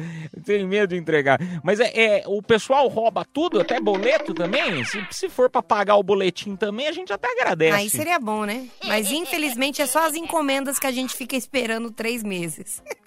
Tem 0.44 0.66
medo 0.66 0.90
de 0.90 0.96
entregar. 0.96 1.38
Mas 1.62 1.80
é, 1.80 1.90
é, 1.94 2.22
o 2.26 2.42
pessoal 2.42 2.86
rouba 2.88 3.24
tudo, 3.24 3.60
até 3.60 3.80
boleto 3.80 4.34
também. 4.34 4.84
Se, 4.84 5.04
se 5.10 5.28
for 5.28 5.48
pra 5.50 5.62
pagar 5.62 5.96
o 5.96 6.02
boletim 6.02 6.54
também, 6.56 6.86
a 6.86 6.92
gente 6.92 7.12
até 7.12 7.28
agradece. 7.32 7.76
Aí 7.76 7.90
seria 7.90 8.18
bom, 8.18 8.44
né? 8.44 8.68
Mas 8.84 9.10
infelizmente 9.10 9.80
é 9.82 9.86
só 9.86 10.06
as 10.06 10.14
encomendas 10.14 10.78
que 10.78 10.86
a 10.86 10.92
gente 10.92 11.14
fica 11.14 11.36
esperando 11.36 11.90
três 11.90 12.22
meses. 12.22 12.82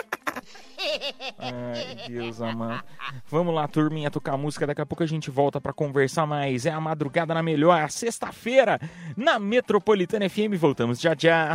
Ai, 1.39 2.07
Deus 2.07 2.41
amado. 2.41 2.83
Vamos 3.29 3.53
lá, 3.53 3.67
turminha, 3.67 4.11
tocar 4.11 4.37
música. 4.37 4.67
Daqui 4.67 4.81
a 4.81 4.85
pouco 4.85 5.03
a 5.03 5.07
gente 5.07 5.29
volta 5.29 5.59
pra 5.59 5.73
conversar 5.73 6.25
mais. 6.25 6.65
É 6.65 6.71
a 6.71 6.79
madrugada 6.79 7.33
na 7.33 7.43
melhor, 7.43 7.81
a 7.81 7.89
sexta-feira, 7.89 8.79
na 9.15 9.39
Metropolitana 9.39 10.29
FM. 10.29 10.55
Voltamos 10.57 10.99
já 10.99 11.15
já. 11.17 11.53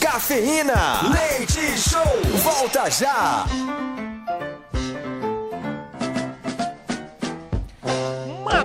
Cafeína, 0.00 1.02
leite 1.12 1.78
show, 1.78 2.04
volta 2.42 2.90
já. 2.90 3.44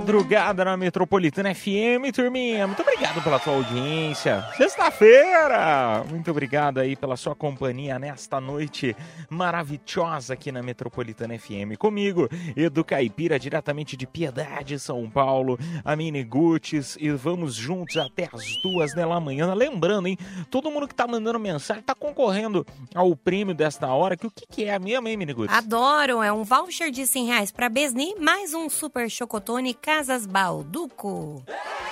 Madrugada 0.05 0.63
na 0.63 0.77
Metropolitana 0.77 1.55
FM, 1.55 2.13
turminha. 2.13 2.67
Muito 2.67 2.83
obrigado 2.83 3.23
pela 3.23 3.39
tua 3.39 3.55
audiência. 3.55 4.45
Sexta-feira! 4.55 6.03
Muito 6.07 6.29
obrigado 6.29 6.77
aí 6.77 6.95
pela 6.95 7.17
sua 7.17 7.33
companhia 7.33 7.97
nesta 7.97 8.39
noite 8.39 8.95
maravilhosa 9.31 10.35
aqui 10.35 10.51
na 10.51 10.61
Metropolitana 10.61 11.35
FM. 11.39 11.75
Comigo, 11.79 12.29
Edu 12.55 12.85
Caipira, 12.85 13.39
diretamente 13.39 13.97
de 13.97 14.05
Piedade, 14.05 14.77
São 14.77 15.09
Paulo, 15.09 15.57
a 15.83 15.95
Mini 15.95 16.23
Guts, 16.23 16.97
e 16.99 17.09
vamos 17.09 17.55
juntos 17.55 17.97
até 17.97 18.29
as 18.31 18.43
duas 18.61 18.93
da 18.93 19.07
manhã. 19.19 19.55
Lembrando, 19.55 20.07
hein? 20.07 20.19
Todo 20.51 20.69
mundo 20.69 20.87
que 20.87 20.93
tá 20.93 21.07
mandando 21.07 21.39
mensagem 21.39 21.81
tá 21.81 21.95
concorrendo 21.95 22.63
ao 22.93 23.15
prêmio 23.15 23.55
desta 23.55 23.87
hora, 23.87 24.15
que 24.15 24.27
o 24.27 24.31
que, 24.31 24.45
que 24.45 24.65
é 24.65 24.77
mesmo, 24.77 25.07
hein, 25.07 25.17
Mini 25.17 25.33
Guts? 25.33 25.51
Adoro, 25.51 26.21
é 26.21 26.31
um 26.31 26.43
voucher 26.43 26.91
de 26.91 27.07
100 27.07 27.25
reais 27.25 27.51
pra 27.51 27.69
Besni, 27.69 28.13
mais 28.19 28.53
um 28.53 28.69
super 28.69 29.09
chocotone 29.09 29.73
Casas 29.95 30.25
Balduco. 30.25 31.41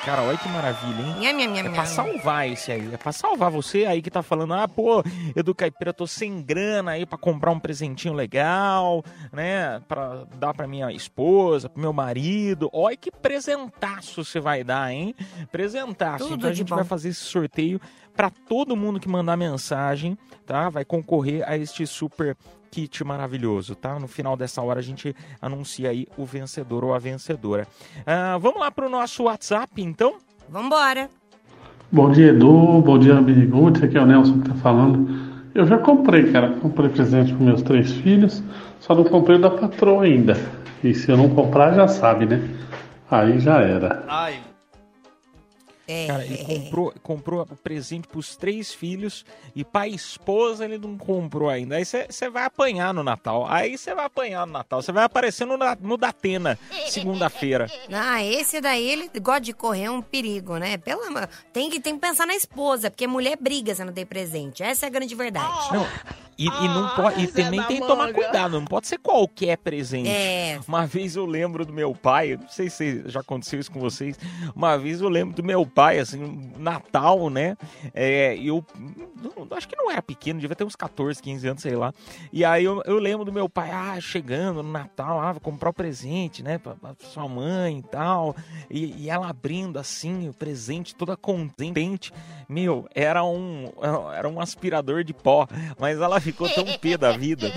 Cara, 0.04 0.24
olha 0.24 0.38
que 0.38 0.50
maravilha, 0.50 1.02
hein? 1.02 1.16
Nham, 1.22 1.38
nham, 1.38 1.54
nham, 1.54 1.68
É 1.68 1.70
pra 1.74 1.86
salvar 1.86 2.50
esse 2.50 2.70
aí. 2.70 2.94
É 2.94 2.98
pra 2.98 3.14
salvar 3.14 3.50
você 3.50 3.86
aí 3.86 4.02
que 4.02 4.12
tá 4.12 4.22
falando, 4.22 4.54
ah, 4.56 4.68
pô, 4.68 5.02
Edu 5.34 5.56
Caipira, 5.56 5.94
tô 5.94 6.06
sem 6.06 6.42
grana 6.42 6.92
aí 6.92 7.06
pra 7.06 7.18
comprar 7.18 7.52
um 7.52 7.60
presentinho 7.62 8.14
legal, 8.14 9.06
né? 9.32 9.80
Pra 9.88 10.26
dar 10.36 10.54
pra 10.54 10.68
minha 10.68 10.92
esposa, 10.92 11.70
pro 11.70 11.82
meu 11.82 11.94
marido. 11.94 12.70
Olha 12.74 12.98
que 12.98 13.10
presentaço 13.10 14.26
você 14.26 14.42
vai 14.42 14.66
dar, 14.66 14.92
hein? 14.92 15.16
Presentaço. 15.50 16.26
Tudo 16.26 16.36
então 16.36 16.50
a 16.50 16.54
gente 16.54 16.72
bom. 16.72 16.76
vai 16.76 16.84
fazer 16.84 17.08
esse 17.08 17.22
sorteio 17.22 17.80
pra 18.14 18.30
todo 18.30 18.76
mundo 18.76 19.00
que 19.00 19.08
mandar 19.08 19.38
mensagem, 19.38 20.18
tá? 20.46 20.68
Vai 20.68 20.84
concorrer 20.84 21.50
a 21.50 21.56
este 21.56 21.88
super 21.88 22.36
kit 22.74 23.04
maravilhoso, 23.04 23.76
tá? 23.76 24.00
No 24.00 24.08
final 24.08 24.36
dessa 24.36 24.60
hora 24.64 24.80
a 24.80 24.84
gente 24.84 25.16
anuncia 25.40 25.92
aí 25.92 26.08
o 26.18 26.26
vencedor 26.26 26.84
ou 26.84 26.96
a 26.96 26.98
vencedora. 26.98 27.68
Ah, 28.04 28.36
vamos 28.42 28.60
lá 28.60 28.72
pro 28.72 28.90
nosso 28.90 29.26
WhatsApp, 29.26 29.80
então? 29.80 30.16
Vambora. 30.50 31.08
Bom 31.92 32.10
dia, 32.10 32.30
Edu. 32.30 32.82
Bom 32.82 32.98
dia, 32.98 33.22
Biriguts. 33.22 33.84
Aqui 33.84 33.96
é 33.96 34.02
o 34.02 34.08
Nelson 34.08 34.40
que 34.40 34.50
tá 34.50 34.56
falando. 34.56 35.08
Eu 35.54 35.68
já 35.68 35.78
comprei, 35.78 36.32
cara. 36.32 36.50
Comprei 36.54 36.90
presente 36.90 37.32
para 37.32 37.46
meus 37.46 37.62
três 37.62 37.92
filhos, 37.92 38.42
só 38.80 38.96
não 38.96 39.04
comprei 39.04 39.38
o 39.38 39.42
da 39.42 39.52
patroa 39.52 40.06
ainda. 40.06 40.36
E 40.84 40.96
se 40.96 41.12
eu 41.12 41.16
não 41.16 41.30
comprar, 41.30 41.76
já 41.76 41.88
sabe, 41.88 42.26
né? 42.26 42.42
Aí 43.12 43.40
já 43.40 43.62
era. 43.62 44.04
Ai, 44.08 44.40
É, 45.88 46.08
Cara, 46.08 46.26
ele 46.26 46.38
comprou, 46.44 46.94
comprou 47.04 47.46
presente 47.62 48.08
pros 48.08 48.36
três 48.38 48.74
filhos 48.74 49.26
e 49.56 49.66
pra 49.66 49.88
esposa 49.88 50.64
ele 50.64 50.78
não 50.78 50.98
comprou 50.98 51.50
ainda. 51.50 51.76
Aí 51.76 51.86
você 51.86 52.30
vai 52.30 52.46
apanhar 52.46 52.94
no 52.94 53.04
Natal. 53.04 53.46
Aí 53.50 53.78
você 53.78 53.94
vai 53.94 54.06
apanhar 54.06 54.46
no 54.48 54.54
Natal. 54.54 54.82
Você 54.82 54.92
vai 54.92 55.04
aparecer 55.04 55.46
no, 55.46 55.58
no 55.82 55.98
Datena, 55.98 56.58
segunda-feira. 56.88 57.70
Ah, 57.96 58.24
esse 58.24 58.60
daí, 58.60 58.90
ele 58.90 59.10
gosta 59.22 59.42
de 59.42 59.54
correr, 59.54 59.84
é 59.84 59.92
um 59.92 60.02
perigo, 60.02 60.58
né? 60.58 60.78
Pelo 60.78 61.04
amor... 61.04 61.30
Tem 61.52 61.70
que, 61.70 61.80
tem 61.80 61.94
que 61.96 62.02
pensar 62.02 62.26
na 62.26 62.36
esposa, 62.36 62.90
porque 62.90 63.06
mulher 63.06 63.38
briga 63.40 63.76
se 63.76 63.84
não 63.84 63.94
tem 63.94 64.06
presente. 64.06 64.64
Essa 64.64 64.86
é 64.86 64.88
a 64.88 64.90
grande 64.90 65.14
verdade. 65.14 65.74
Não, 65.74 65.88
e, 66.38 66.48
e 66.48 66.68
não 66.68 66.90
pode, 66.96 67.24
e 67.24 67.28
também 67.28 67.62
tem 67.64 67.80
que 67.82 67.88
tomar 67.88 68.12
cuidado, 68.14 68.60
não 68.60 68.66
pode 68.66 68.88
ser 68.88 68.98
qualquer 68.98 69.58
presente. 69.58 70.10
É. 70.10 70.60
Uma 70.68 70.86
vez 70.86 71.16
eu 71.16 71.26
lembro 71.26 71.66
do 71.66 71.74
meu 71.74 71.94
pai, 71.94 72.38
não 72.40 72.48
sei 72.50 72.70
se 72.70 73.04
já 73.10 73.20
aconteceu 73.22 73.60
isso 73.60 73.72
com 73.72 73.80
vocês, 73.80 74.18
uma 74.56 74.78
vez 74.78 75.02
eu 75.02 75.10
lembro 75.10 75.36
do 75.36 75.44
meu 75.44 75.66
pai, 75.66 76.00
assim, 76.00 76.52
Natal, 76.58 77.30
né? 77.30 77.58
É, 77.94 78.36
e 78.36 78.48
eu 78.48 78.66
não- 79.38 79.58
acho 79.58 79.68
que 79.68 79.76
não 79.76 79.92
era 79.92 80.02
pequeno, 80.02 80.40
devia 80.40 80.56
ter 80.56 80.64
uns 80.64 80.76
14, 80.76 81.22
15 81.22 81.48
anos, 81.48 81.62
sei 81.62 81.76
lá. 81.76 81.94
E 82.32 82.44
aí 82.44 82.64
eu, 82.64 82.82
eu 82.86 82.98
lembro 83.00 83.24
do 83.26 83.32
meu 83.32 83.48
pai, 83.48 83.70
ah, 83.72 84.00
chegando 84.02 84.64
no 84.64 84.72
Natal, 84.72 85.20
ah, 85.20 85.32
vou 85.32 85.42
comprar 85.42 85.70
o 85.70 85.74
presente, 85.74 86.42
né, 86.44 86.58
pra, 86.58 86.76
pra 86.76 86.94
sua 87.00 87.28
mãe 87.28 87.80
e 87.80 87.84
tal. 87.84 88.36
E, 88.70 89.04
e 89.04 89.10
ela 89.10 89.30
abrindo 89.30 89.78
assim 89.78 90.28
o 90.30 90.34
presente, 90.34 90.96
toda 90.96 91.16
contente. 91.16 92.12
Meu, 92.50 92.88
era 92.94 93.24
um, 93.24 93.72
era 94.16 94.28
um 94.28 94.40
aspirador 94.40 95.04
de 95.04 95.14
pó, 95.14 95.48
mas 95.80 96.00
ela 96.00 96.20
ficou 96.24 96.50
tão 96.54 96.66
pé 96.80 96.98
da 96.98 97.12
vida. 97.12 97.52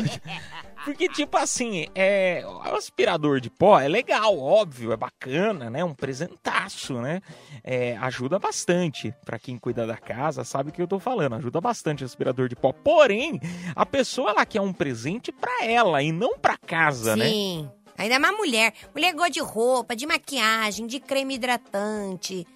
Porque, 0.85 1.09
tipo 1.09 1.37
assim, 1.37 1.87
é, 1.95 2.45
o 2.47 2.77
aspirador 2.77 3.41
de 3.41 3.51
pó 3.51 3.81
é 3.81 3.89
legal, 3.89 4.39
óbvio, 4.39 4.93
é 4.93 4.97
bacana, 4.97 5.69
né? 5.69 5.83
Um 5.85 5.95
presentaço, 5.95 7.01
né? 7.01 7.21
É, 7.65 7.97
ajuda 7.97 8.39
bastante. 8.39 9.13
Pra 9.25 9.39
quem 9.39 9.59
cuida 9.59 9.85
da 9.85 9.97
casa, 9.97 10.45
sabe 10.45 10.71
o 10.71 10.73
que 10.73 10.81
eu 10.81 10.87
tô 10.87 11.01
falando. 11.01 11.35
Ajuda 11.35 11.61
bastante 11.61 12.05
o 12.05 12.07
aspirador 12.07 12.49
de 12.49 12.55
pó. 12.55 12.73
Porém, 12.73 13.41
a 13.75 13.85
pessoa, 13.85 14.31
ela 14.31 14.47
quer 14.47 14.61
um 14.61 14.73
presente 14.73 15.33
pra 15.33 15.65
ela 15.65 16.03
e 16.03 16.13
não 16.13 16.39
pra 16.39 16.57
casa, 16.57 17.17
né? 17.17 17.29
Sim. 17.29 17.71
Ainda 17.99 18.19
mais 18.19 18.37
mulher. 18.37 18.73
Mulher 18.95 19.13
gosta 19.15 19.31
de 19.31 19.41
roupa, 19.41 19.97
de 19.97 20.07
maquiagem, 20.07 20.87
de 20.87 21.01
creme 21.01 21.35
hidratante. 21.35 22.47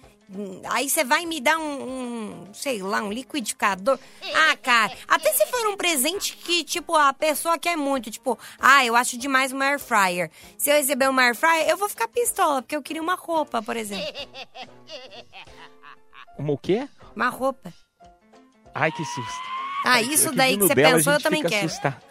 Aí 0.69 0.89
você 0.89 1.03
vai 1.03 1.25
me 1.25 1.41
dar 1.41 1.57
um, 1.57 1.63
um, 1.83 2.53
sei 2.53 2.81
lá, 2.81 3.01
um 3.03 3.11
liquidificador. 3.11 3.99
Ah, 4.33 4.55
cara, 4.55 4.93
até 5.07 5.31
se 5.33 5.45
for 5.47 5.67
um 5.67 5.75
presente 5.75 6.35
que, 6.37 6.63
tipo, 6.63 6.95
a 6.95 7.13
pessoa 7.13 7.57
quer 7.57 7.75
muito, 7.75 8.09
tipo, 8.09 8.37
ah, 8.59 8.85
eu 8.85 8.95
acho 8.95 9.17
demais 9.17 9.51
uma 9.51 9.65
air 9.65 9.79
fryer. 9.79 10.31
Se 10.57 10.69
eu 10.69 10.75
receber 10.75 11.09
uma 11.09 11.23
air 11.23 11.35
fryer, 11.35 11.67
eu 11.69 11.77
vou 11.77 11.89
ficar 11.89 12.07
pistola, 12.07 12.61
porque 12.61 12.75
eu 12.75 12.81
queria 12.81 13.01
uma 13.01 13.15
roupa, 13.15 13.61
por 13.61 13.75
exemplo. 13.75 14.05
Uma 16.37 16.53
o 16.53 16.57
quê? 16.57 16.87
Uma 17.15 17.29
roupa. 17.29 17.73
Ai, 18.73 18.91
que 18.91 19.03
susto. 19.03 19.51
Ah, 19.85 20.01
isso 20.01 20.29
É 20.29 20.33
daí 20.33 20.57
que 20.57 20.63
você 20.63 20.75
dela, 20.75 20.97
pensou, 20.97 21.13
eu 21.13 21.21
também 21.21 21.43
quero. 21.43 21.65
Assustado. 21.65 22.01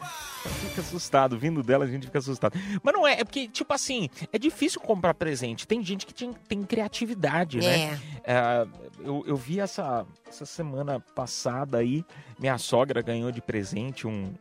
Fica 0.60 0.80
assustado, 0.80 1.38
vindo 1.38 1.62
dela 1.62 1.84
a 1.84 1.88
gente 1.88 2.06
fica 2.06 2.18
assustado. 2.18 2.58
Mas 2.82 2.94
não 2.94 3.06
é, 3.06 3.20
é 3.20 3.24
porque, 3.24 3.48
tipo 3.48 3.72
assim, 3.72 4.08
é 4.32 4.38
difícil 4.38 4.80
comprar 4.80 5.14
presente. 5.14 5.66
Tem 5.66 5.82
gente 5.84 6.06
que 6.06 6.14
tem, 6.14 6.32
tem 6.48 6.62
criatividade, 6.62 7.58
né? 7.58 7.98
É, 8.24 8.66
eu, 9.00 9.22
eu 9.26 9.36
vi 9.36 9.60
essa, 9.60 10.06
essa 10.28 10.46
semana 10.46 11.00
passada 11.14 11.78
aí, 11.78 12.04
minha 12.38 12.56
sogra 12.58 13.02
ganhou 13.02 13.30
de 13.30 13.40
presente 13.40 14.06
um, 14.06 14.32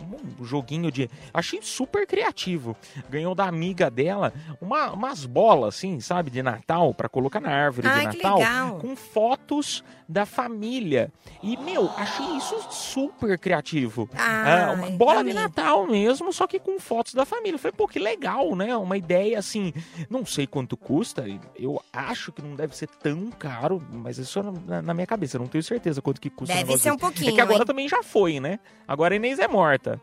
um, 0.00 0.42
um 0.42 0.44
joguinho 0.44 0.90
de. 0.90 1.08
Achei 1.32 1.60
super 1.62 2.06
criativo. 2.06 2.76
Ganhou 3.08 3.34
da 3.34 3.46
amiga 3.46 3.90
dela 3.90 4.32
uma, 4.60 4.92
umas 4.92 5.24
bolas, 5.24 5.76
assim, 5.76 6.00
sabe, 6.00 6.30
de 6.30 6.42
Natal, 6.42 6.92
pra 6.94 7.08
colocar 7.08 7.40
na 7.40 7.50
árvore 7.50 7.86
Ai, 7.86 8.08
de 8.08 8.16
que 8.16 8.22
Natal, 8.22 8.78
com 8.78 8.96
fotos 8.96 9.84
da 10.08 10.26
família. 10.26 11.12
E, 11.42 11.56
meu, 11.56 11.90
achei 11.96 12.26
isso 12.36 12.56
super 12.70 13.38
criativo. 13.38 14.08
Ai, 14.14 14.62
Ah, 14.62 14.72
uma 14.72 14.90
bola 14.90 15.20
amei. 15.20 15.32
de 15.32 15.38
Natal 15.40 15.86
mesmo, 15.86 16.32
só 16.32 16.46
que 16.46 16.58
com 16.58 16.78
fotos 16.78 17.14
da 17.14 17.24
família. 17.24 17.54
Eu 17.54 17.58
falei, 17.58 17.74
pô, 17.76 17.86
que 17.88 17.98
legal, 17.98 18.54
né? 18.54 18.76
Uma 18.76 18.96
ideia 18.96 19.38
assim, 19.38 19.72
não 20.10 20.24
sei 20.26 20.46
quanto 20.46 20.76
custa, 20.76 21.24
eu 21.56 21.80
acho 21.92 22.32
que 22.32 22.42
não 22.42 22.54
deve 22.54 22.76
ser 22.76 22.88
tão 22.88 23.30
caro, 23.30 23.82
mas 23.92 24.18
isso 24.18 24.42
na, 24.42 24.82
na 24.82 24.94
minha 24.94 25.06
cabeça, 25.06 25.36
eu 25.36 25.40
não 25.40 25.48
tenho 25.48 25.64
certeza 25.64 26.02
quanto 26.02 26.20
que 26.20 26.30
custa. 26.30 26.54
Deve 26.54 26.76
ser 26.78 26.92
um 26.92 26.98
pouquinho, 26.98 27.30
É 27.30 27.34
que 27.34 27.40
agora 27.40 27.60
hein? 27.60 27.66
também 27.66 27.88
já 27.88 28.02
foi, 28.02 28.40
né? 28.40 28.58
Agora 28.86 29.14
a 29.14 29.16
Inês 29.16 29.38
é 29.38 29.48
morta. 29.48 30.00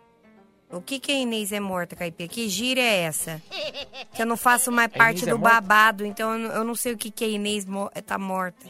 O 0.72 0.80
que 0.82 1.00
que 1.02 1.12
a 1.12 1.16
Inês 1.16 1.52
é 1.52 1.60
morta, 1.60 1.98
Caipira? 1.98 2.30
Que 2.30 2.48
gira 2.48 2.80
é 2.80 3.02
essa? 3.02 3.42
Que 4.14 4.22
eu 4.22 4.26
não 4.26 4.38
faço 4.38 4.72
mais 4.72 4.90
parte 4.92 5.24
é 5.28 5.30
do 5.30 5.38
morta? 5.38 5.56
babado, 5.62 6.06
então 6.06 6.32
eu 6.32 6.40
não, 6.40 6.56
eu 6.56 6.64
não 6.64 6.76
sei 6.76 6.94
o 6.94 6.98
que 6.98 7.12
que 7.12 7.26
a 7.26 7.28
Inês 7.28 7.66
mo- 7.66 7.92
tá 8.06 8.18
morta. 8.18 8.66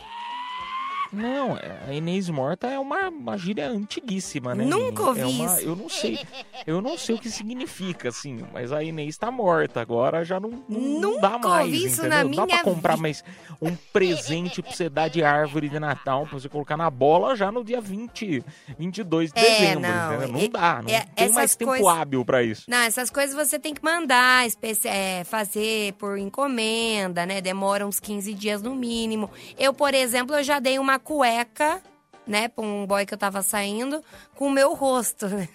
Não, 1.14 1.58
a 1.88 1.94
Inês 1.94 2.30
morta 2.30 2.68
é 2.68 2.80
uma, 2.80 3.10
uma 3.10 3.38
gíria 3.38 3.68
antiguíssima, 3.70 4.56
né? 4.56 4.64
Nunca 4.64 5.04
É 5.04 5.06
ouvi 5.08 5.22
uma- 5.24 5.46
isso. 5.58 5.60
Eu 5.68 5.76
não 5.76 5.90
sei. 5.90 6.20
Eu 6.66 6.82
não 6.82 6.98
sei 6.98 7.16
o 7.16 7.20
que 7.20 7.30
significa, 7.30 8.10
assim, 8.10 8.40
mas 8.54 8.72
a 8.72 8.82
Inês 8.84 9.18
tá 9.18 9.30
morta. 9.30 9.82
Agora 9.82 10.24
já 10.24 10.40
não, 10.40 10.64
não, 10.70 11.20
dá 11.20 11.38
mais. 11.38 11.66
ouvi 11.66 11.86
isso 11.86 12.06
entendeu? 12.06 12.10
na 12.10 12.24
Dá 12.24 12.36
pra 12.36 12.46
minha 12.46 12.64
comprar 12.64 12.94
vida. 12.94 13.02
mais 13.02 13.24
um 13.62 13.76
presente 13.92 14.62
pra 14.62 14.72
você 14.72 14.90
dar 14.90 15.10
de 15.10 15.24
árvore 15.24 15.68
de 15.70 15.80
Natal, 15.80 16.26
pra 16.26 16.40
você 16.40 16.48
colocar 16.48 16.78
na 16.78 16.90
bola 16.90 17.36
já 17.36 17.52
no 17.52 17.64
dia 17.64 17.82
20, 17.82 18.44
22 18.78 19.32
de 19.34 19.40
É, 19.40 19.44
dezembro. 19.44 19.80
não, 19.82 20.14
entendeu? 20.16 20.28
Não 20.32 20.40
é- 20.40 20.48
dá. 20.48 20.82
Não 20.82 20.90
é- 20.90 21.06
tem 21.16 21.30
mais 21.34 21.56
tempo 21.56 21.72
coisas- 21.72 21.88
hábil 21.88 22.24
pra 22.24 22.42
isso. 22.42 22.64
Não, 22.70 22.78
essas 22.78 23.10
coisas 23.10 23.36
você 23.36 23.60
tem 23.60 23.74
que 23.74 23.84
mandar, 23.84 24.48
especi- 24.48 24.88
é, 24.88 25.24
fazer 25.26 25.94
por 25.94 26.18
encomenda, 26.18 27.26
né? 27.26 27.42
Demora 27.42 27.86
uns 27.86 28.00
15 28.00 28.34
dias 28.34 28.62
no 28.62 28.74
mínimo. 28.76 29.30
Eu, 29.60 29.74
por 29.74 29.94
exemplo, 29.94 30.36
eu 30.36 30.44
já 30.44 30.60
dei 30.60 30.80
uma 30.80 31.01
cueca, 31.04 31.82
né, 32.26 32.48
pra 32.48 32.64
um 32.64 32.86
boy 32.86 33.06
que 33.06 33.14
eu 33.14 33.18
tava 33.18 33.42
saindo, 33.42 34.02
com 34.36 34.48
o 34.48 34.52
meu 34.52 34.74
rosto. 34.74 35.28
né? 35.28 35.48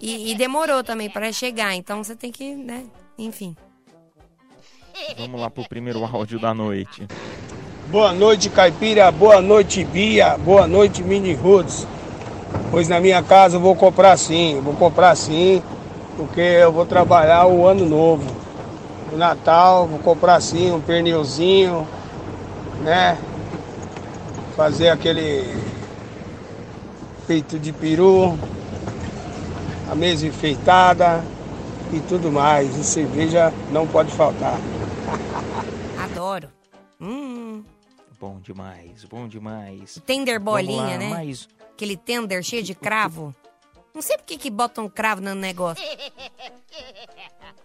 E, 0.00 0.30
e 0.30 0.34
demorou 0.34 0.84
também 0.84 1.10
para 1.10 1.32
chegar, 1.32 1.74
então 1.74 2.02
você 2.02 2.14
tem 2.14 2.30
que, 2.30 2.54
né, 2.54 2.84
enfim. 3.18 3.56
Vamos 5.18 5.40
lá 5.40 5.50
pro 5.50 5.68
primeiro 5.68 6.04
áudio 6.04 6.38
da 6.38 6.54
noite. 6.54 7.06
Boa 7.88 8.12
noite, 8.12 8.50
Caipira. 8.50 9.12
Boa 9.12 9.40
noite, 9.40 9.84
Bia. 9.84 10.36
Boa 10.38 10.66
noite, 10.66 11.02
Mini 11.02 11.34
Roots. 11.34 11.86
Pois 12.70 12.88
na 12.88 12.98
minha 12.98 13.22
casa 13.22 13.56
eu 13.56 13.60
vou 13.60 13.76
comprar 13.76 14.16
sim, 14.16 14.60
vou 14.60 14.74
comprar 14.74 15.14
sim, 15.14 15.62
porque 16.16 16.40
eu 16.40 16.72
vou 16.72 16.84
trabalhar 16.84 17.46
o 17.46 17.66
ano 17.66 17.86
novo. 17.86 18.24
O 19.12 19.16
Natal, 19.16 19.86
vou 19.86 20.00
comprar 20.00 20.40
sim 20.40 20.72
um 20.72 20.80
pernilzinho, 20.80 21.86
né? 22.82 23.16
Fazer 24.56 24.88
aquele 24.88 25.44
peito 27.26 27.58
de 27.58 27.72
peru, 27.72 28.38
a 29.90 29.94
mesa 29.94 30.26
enfeitada 30.26 31.22
e 31.92 32.00
tudo 32.00 32.32
mais. 32.32 32.74
E 32.76 32.82
cerveja 32.84 33.52
não 33.70 33.86
pode 33.86 34.10
faltar. 34.12 34.58
Adoro. 36.02 36.48
Hum, 37.00 37.62
Bom 38.18 38.40
demais, 38.40 39.04
bom 39.04 39.28
demais. 39.28 40.00
tender 40.06 40.40
bolinha, 40.40 40.82
lá, 40.92 40.96
né? 40.98 41.10
mais- 41.10 41.46
Aquele 41.74 41.94
tender 41.98 42.42
cheio 42.42 42.62
de 42.62 42.74
cravo. 42.74 43.34
Não 43.94 44.00
sei 44.00 44.16
por 44.16 44.24
que 44.24 44.38
que 44.38 44.50
botam 44.50 44.88
cravo 44.88 45.20
no 45.20 45.34
negócio. 45.34 45.84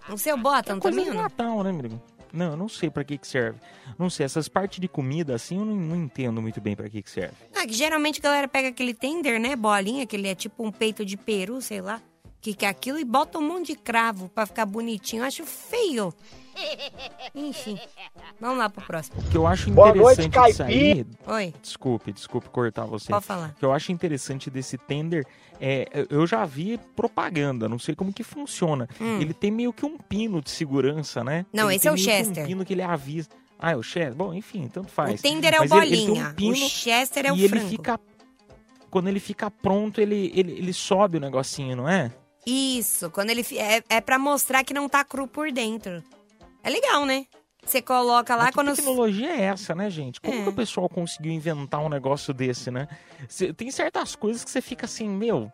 O 0.10 0.18
seu 0.18 0.38
botam 0.38 0.78
Coisa 0.78 0.98
também 1.00 1.14
não? 1.14 1.24
Natal, 1.24 1.64
né, 1.64 1.70
amigo? 1.70 2.02
Não, 2.34 2.52
eu 2.52 2.58
não 2.58 2.70
sei 2.70 2.90
pra 2.90 3.04
que 3.04 3.18
que 3.18 3.28
serve. 3.28 3.60
Não 3.98 4.10
sei, 4.10 4.26
essas 4.26 4.48
partes 4.48 4.80
de 4.80 4.88
comida 4.88 5.36
assim 5.36 5.58
eu 5.58 5.66
não, 5.66 5.76
não 5.76 5.96
entendo 5.96 6.42
muito 6.42 6.62
bem 6.62 6.76
pra 6.76 6.90
que 6.90 7.02
que 7.02 7.10
serve. 7.10 7.36
Ah, 7.56 7.66
que 7.66 7.74
geralmente 7.74 8.20
a 8.20 8.24
galera 8.24 8.48
pega 8.48 8.70
aquele 8.70 8.94
tender, 8.94 9.40
né? 9.40 9.56
Bolinha, 9.56 10.06
que 10.06 10.16
ele 10.16 10.28
é 10.28 10.36
tipo 10.36 10.66
um 10.66 10.72
peito 10.72 11.06
de 11.06 11.18
peru, 11.18 11.62
sei 11.62 11.82
lá. 11.82 12.02
Que 12.40 12.56
que 12.56 12.66
é 12.66 12.70
aquilo 12.70 12.98
e 12.98 13.06
bota 13.06 13.38
um 13.38 13.48
monte 13.48 13.68
de 13.68 13.76
cravo 13.76 14.28
pra 14.30 14.48
ficar 14.48 14.66
bonitinho. 14.66 15.22
Eu 15.22 15.28
acho 15.28 15.46
feio. 15.46 16.12
Enfim. 17.36 17.78
Vamos 18.40 18.58
lá 18.58 18.68
pro 18.68 18.84
próximo. 18.84 19.22
O 19.22 19.30
que 19.30 19.38
eu 19.38 19.46
acho 19.46 19.70
Boa 19.70 19.94
noite, 19.94 20.22
interessante 20.22 20.48
disso 20.48 20.64
aí... 20.64 21.06
Oi. 21.28 21.54
Desculpe, 21.62 22.12
desculpe 22.12 22.50
cortar 22.50 22.86
você. 22.86 23.10
Pode 23.12 23.26
falar. 23.26 23.50
O 23.50 23.54
que 23.60 23.66
eu 23.66 23.72
acho 23.72 23.92
interessante 23.92 24.50
desse 24.50 24.76
tender 24.76 25.26
é... 25.62 26.08
Eu 26.10 26.26
já 26.26 26.44
vi 26.46 26.80
propaganda, 26.96 27.70
não 27.70 27.78
sei 27.80 27.94
como 27.96 28.12
que 28.12 28.24
funciona. 28.24 28.90
Hum. 29.00 29.22
Ele 29.22 29.34
tem 29.34 29.52
meio 29.52 29.72
que 29.72 29.86
um 29.86 29.98
pino 29.98 30.42
de 30.42 30.50
segurança, 30.50 31.24
né? 31.24 31.46
Não, 31.54 31.68
Ele 31.70 31.76
esse 31.78 31.88
é 31.88 31.92
o 31.92 31.98
Chester. 31.98 32.44
um 32.44 32.48
pino 32.48 32.66
que 32.66 32.74
ele 32.74 32.82
avisa... 32.82 33.30
Ah, 33.60 33.74
é 33.74 33.76
o 33.76 33.84
Chester? 33.84 34.16
Bom, 34.16 34.34
enfim, 34.34 34.68
tanto 34.68 34.90
faz. 34.92 35.20
O 35.20 35.24
tender 35.24 35.54
é 35.54 35.58
o 35.58 35.70
Mas 35.70 35.72
ele- 35.72 35.86
ele 35.96 36.06
bolinha. 36.08 36.28
um 36.30 36.34
pino 36.34 36.54
o 36.66 36.70
Chester 36.70 37.26
é 37.28 37.32
o 37.32 37.36
e 37.36 37.48
frango. 37.48 37.64
ele 37.64 37.70
fica... 37.70 38.00
Quando 38.90 39.08
ele 39.08 39.20
fica 39.20 39.50
pronto, 39.52 40.02
ele, 40.02 40.32
ele, 40.36 40.52
ele 40.54 40.74
sobe 40.74 41.18
o 41.18 41.20
negocinho, 41.22 41.76
não 41.78 41.88
é? 41.88 42.12
Isso, 42.46 43.10
quando 43.12 43.30
ele 43.30 43.46
é, 43.56 43.84
é 43.88 44.02
para 44.02 44.18
mostrar 44.18 44.64
que 44.64 44.74
não 44.74 44.90
tá 44.90 45.04
cru 45.04 45.28
por 45.28 45.52
dentro. 45.52 46.04
É 46.64 46.70
legal, 46.70 47.06
né? 47.06 47.26
Você 47.66 47.82
coloca 47.82 48.36
lá 48.36 48.44
Mas 48.44 48.50
que 48.50 48.56
quando 48.56 48.76
tecnologia 48.76 49.30
é 49.30 49.42
essa, 49.44 49.76
né, 49.76 49.90
gente? 49.90 50.20
Como 50.20 50.36
É. 50.40 50.44
que 50.44 50.50
o 50.50 50.54
pessoal 50.54 50.90
conseguiu 50.90 51.32
inventar 51.32 51.80
um 51.82 51.90
negócio 51.90 52.34
desse, 52.34 52.72
né? 52.72 52.88
Cê- 53.30 53.54
tem 53.54 53.70
certas 53.70 54.16
coisas 54.16 54.44
que 54.44 54.50
você 54.50 54.62
fica 54.62 54.86
assim, 54.86 55.08
meu, 55.08 55.52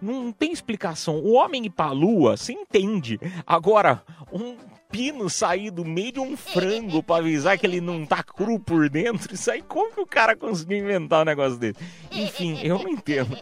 não 0.00 0.30
tem 0.30 0.52
explicação. 0.52 1.16
O 1.16 1.32
homem 1.32 1.66
ir 1.66 1.70
pra 1.70 1.90
lua, 1.90 2.36
você 2.36 2.52
entende. 2.52 3.18
Agora, 3.44 4.02
um 4.32 4.56
pino 4.88 5.28
sair 5.28 5.70
do 5.70 5.84
meio 5.84 6.12
de 6.12 6.20
um 6.20 6.36
frango 6.36 7.02
pra 7.02 7.16
avisar 7.16 7.58
que 7.58 7.66
ele 7.66 7.80
não 7.80 8.06
tá 8.06 8.22
cru 8.22 8.58
por 8.60 8.88
dentro, 8.88 9.34
isso 9.34 9.50
aí, 9.50 9.60
como 9.60 9.92
que 9.92 10.00
o 10.00 10.06
cara 10.06 10.36
conseguiu 10.36 10.78
inventar 10.78 11.22
um 11.22 11.24
negócio 11.26 11.58
desse? 11.58 11.80
Enfim, 12.12 12.60
eu 12.62 12.78
não 12.78 12.88
entendo. 12.88 13.36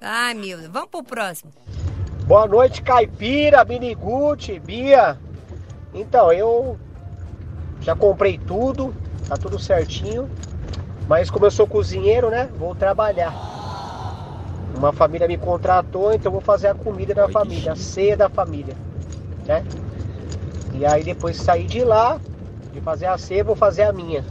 Ai, 0.00 0.32
meu 0.34 0.56
Deus. 0.58 0.70
Vamos 0.72 0.88
pro 0.90 1.02
próximo. 1.04 1.52
Boa 2.26 2.46
noite, 2.48 2.80
Caipira, 2.82 3.64
Miniguti, 3.66 4.58
Bia. 4.58 5.18
Então, 5.92 6.32
eu 6.32 6.78
já 7.80 7.94
comprei 7.94 8.38
tudo, 8.38 8.94
tá 9.28 9.36
tudo 9.36 9.58
certinho. 9.58 10.28
Mas 11.08 11.30
como 11.30 11.46
eu 11.46 11.50
sou 11.50 11.66
cozinheiro, 11.66 12.30
né? 12.30 12.48
Vou 12.58 12.74
trabalhar. 12.74 13.34
Uma 14.76 14.92
família 14.92 15.26
me 15.26 15.36
contratou, 15.36 16.12
então 16.12 16.30
vou 16.30 16.40
fazer 16.40 16.68
a 16.68 16.74
comida 16.74 17.12
da 17.12 17.28
família, 17.28 17.72
a 17.72 17.76
ceia 17.76 18.16
da 18.16 18.28
família, 18.28 18.74
né? 19.46 19.64
E 20.72 20.86
aí 20.86 21.02
depois 21.02 21.36
sair 21.36 21.66
de 21.66 21.82
lá, 21.84 22.18
de 22.72 22.80
fazer 22.80 23.06
a 23.06 23.18
ceia, 23.18 23.42
vou 23.42 23.56
fazer 23.56 23.82
a 23.82 23.92
minha. 23.92 24.24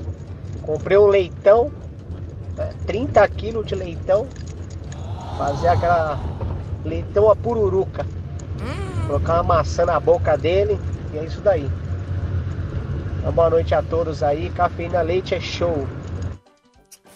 Comprei 0.61 0.97
um 0.97 1.07
leitão, 1.07 1.71
né, 2.55 2.69
30 2.87 3.27
quilos 3.27 3.65
de 3.65 3.75
leitão, 3.75 4.27
fazer 5.37 5.67
aquela 5.67 6.17
leitão 6.85 7.29
a 7.29 7.35
pururuca. 7.35 8.05
Colocar 9.05 9.35
uma 9.35 9.57
maçã 9.57 9.85
na 9.85 9.99
boca 9.99 10.37
dele 10.37 10.79
e 11.13 11.17
é 11.17 11.25
isso 11.25 11.41
daí. 11.41 11.69
Então, 13.19 13.31
boa 13.31 13.49
noite 13.49 13.73
a 13.75 13.81
todos 13.81 14.23
aí. 14.23 14.49
Cafeína 14.51 15.01
Leite 15.01 15.35
é 15.35 15.39
show. 15.39 15.87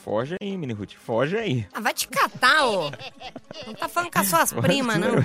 Foge 0.03 0.35
aí, 0.41 0.57
Mini 0.57 0.73
Ruth, 0.73 0.93
foge 0.95 1.37
aí. 1.37 1.65
Ah, 1.73 1.79
vai 1.79 1.93
te 1.93 2.07
catar, 2.09 2.65
ô. 2.65 2.91
Não 3.65 3.73
tá 3.73 3.87
falando 3.87 4.11
com 4.11 4.19
as 4.19 4.27
suas 4.27 4.51
primas, 4.53 4.97
não. 4.97 5.15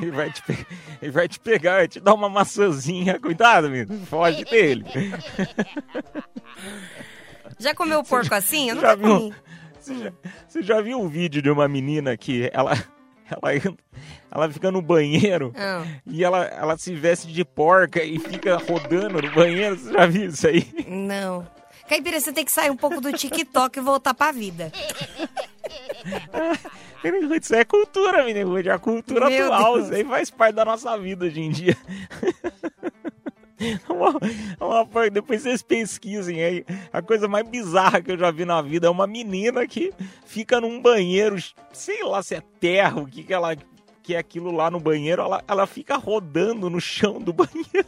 Ele 0.00 0.12
vai, 0.12 0.30
te 0.32 0.42
pe- 0.44 0.66
ele 1.02 1.10
vai 1.10 1.28
te 1.28 1.38
pegar, 1.38 1.76
vai 1.78 1.88
te 1.88 2.00
dar 2.00 2.14
uma 2.14 2.28
maçãzinha. 2.28 3.18
Cuidado, 3.20 3.68
menino. 3.68 4.06
Foge 4.06 4.44
dele. 4.44 4.84
Já 7.58 7.74
comeu 7.74 8.02
porco 8.02 8.34
assim? 8.34 8.70
Eu 8.70 8.80
já 8.80 8.96
nunca 8.96 8.98
viu? 9.08 9.18
comi. 9.18 9.34
Você 9.78 9.94
já, 9.98 10.12
você 10.48 10.62
já 10.62 10.80
viu 10.80 11.00
o 11.02 11.08
vídeo 11.08 11.42
de 11.42 11.50
uma 11.50 11.68
menina 11.68 12.16
que 12.16 12.48
ela, 12.52 12.72
ela, 13.30 13.76
ela 14.30 14.50
fica 14.50 14.70
no 14.70 14.80
banheiro 14.82 15.52
Ah. 15.56 15.84
e 16.06 16.24
ela, 16.24 16.44
ela 16.46 16.76
se 16.78 16.94
veste 16.94 17.28
de 17.32 17.44
porca 17.44 18.02
e 18.02 18.18
fica 18.18 18.56
rodando 18.56 19.20
no 19.22 19.30
banheiro? 19.32 19.76
Você 19.76 19.92
já 19.92 20.06
viu 20.06 20.28
isso 20.28 20.46
aí? 20.46 20.66
Não. 20.86 21.46
Caipira, 21.88 22.20
você 22.20 22.32
tem 22.32 22.44
que 22.44 22.52
sair 22.52 22.70
um 22.70 22.76
pouco 22.76 23.00
do 23.00 23.12
TikTok 23.12 23.78
e 23.78 23.82
voltar 23.82 24.14
pra 24.14 24.30
vida. 24.30 24.70
Ruth, 27.02 27.42
Isso 27.42 27.54
é 27.54 27.64
cultura, 27.64 28.24
menino 28.24 28.56
é 28.58 28.70
a 28.70 28.78
cultura 28.78 29.28
Meu 29.28 29.52
atual. 29.52 29.74
Deus. 29.74 29.86
Isso 29.86 29.94
aí 29.94 30.04
faz 30.04 30.30
parte 30.30 30.54
da 30.54 30.64
nossa 30.64 30.96
vida 30.98 31.24
hoje 31.26 31.40
em 31.40 31.50
dia. 31.50 31.76
Uma- 33.88 34.84
uma- 34.84 35.10
depois 35.10 35.42
vocês 35.42 35.62
pesquisem 35.62 36.42
aí. 36.42 36.64
A 36.92 37.02
coisa 37.02 37.28
mais 37.28 37.46
bizarra 37.48 38.00
que 38.00 38.10
eu 38.12 38.18
já 38.18 38.30
vi 38.30 38.44
na 38.44 38.62
vida 38.62 38.86
é 38.86 38.90
uma 38.90 39.06
menina 39.06 39.66
que 39.66 39.92
fica 40.24 40.60
num 40.60 40.80
banheiro, 40.80 41.36
sei 41.72 42.02
lá 42.04 42.22
se 42.22 42.34
é 42.34 42.42
terra, 42.58 43.00
o 43.00 43.06
que, 43.06 43.22
que 43.22 43.32
ela 43.32 43.54
que 44.02 44.14
é 44.14 44.18
aquilo 44.18 44.50
lá 44.50 44.70
no 44.70 44.80
banheiro, 44.80 45.22
ela, 45.22 45.42
ela 45.46 45.66
fica 45.66 45.96
rodando 45.96 46.68
no 46.70 46.80
chão 46.80 47.20
do 47.20 47.32
banheiro, 47.34 47.86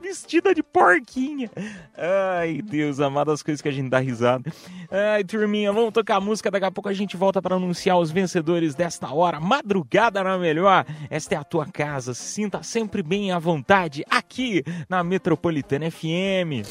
vestida 0.00 0.54
de 0.54 0.62
porquinha. 0.62 1.50
Ai, 1.96 2.62
Deus 2.62 3.00
amado, 3.00 3.30
as 3.30 3.42
coisas 3.42 3.60
que 3.60 3.68
a 3.68 3.72
gente 3.72 3.90
dá 3.90 3.98
risada. 3.98 4.52
Ai, 4.90 5.24
turminha, 5.24 5.72
vamos 5.72 5.92
tocar 5.92 6.20
música, 6.20 6.50
daqui 6.50 6.64
a 6.66 6.70
pouco 6.70 6.88
a 6.88 6.92
gente 6.92 7.16
volta 7.16 7.42
para 7.42 7.56
anunciar 7.56 7.98
os 7.98 8.10
vencedores 8.10 8.74
desta 8.74 9.12
hora. 9.12 9.40
Madrugada 9.40 10.22
na 10.22 10.38
melhor, 10.38 10.84
esta 11.08 11.34
é 11.34 11.38
a 11.38 11.44
tua 11.44 11.66
casa, 11.66 12.14
sinta 12.14 12.62
sempre 12.62 13.02
bem 13.02 13.32
à 13.32 13.38
vontade 13.38 14.04
aqui 14.10 14.62
na 14.88 15.02
Metropolitana 15.04 15.90
FM. 15.90 16.66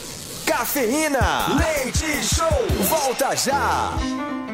Cafeína, 0.45 1.47
leite 1.57 2.05
show, 2.23 2.67
volta 2.89 3.35
já. 3.35 4.48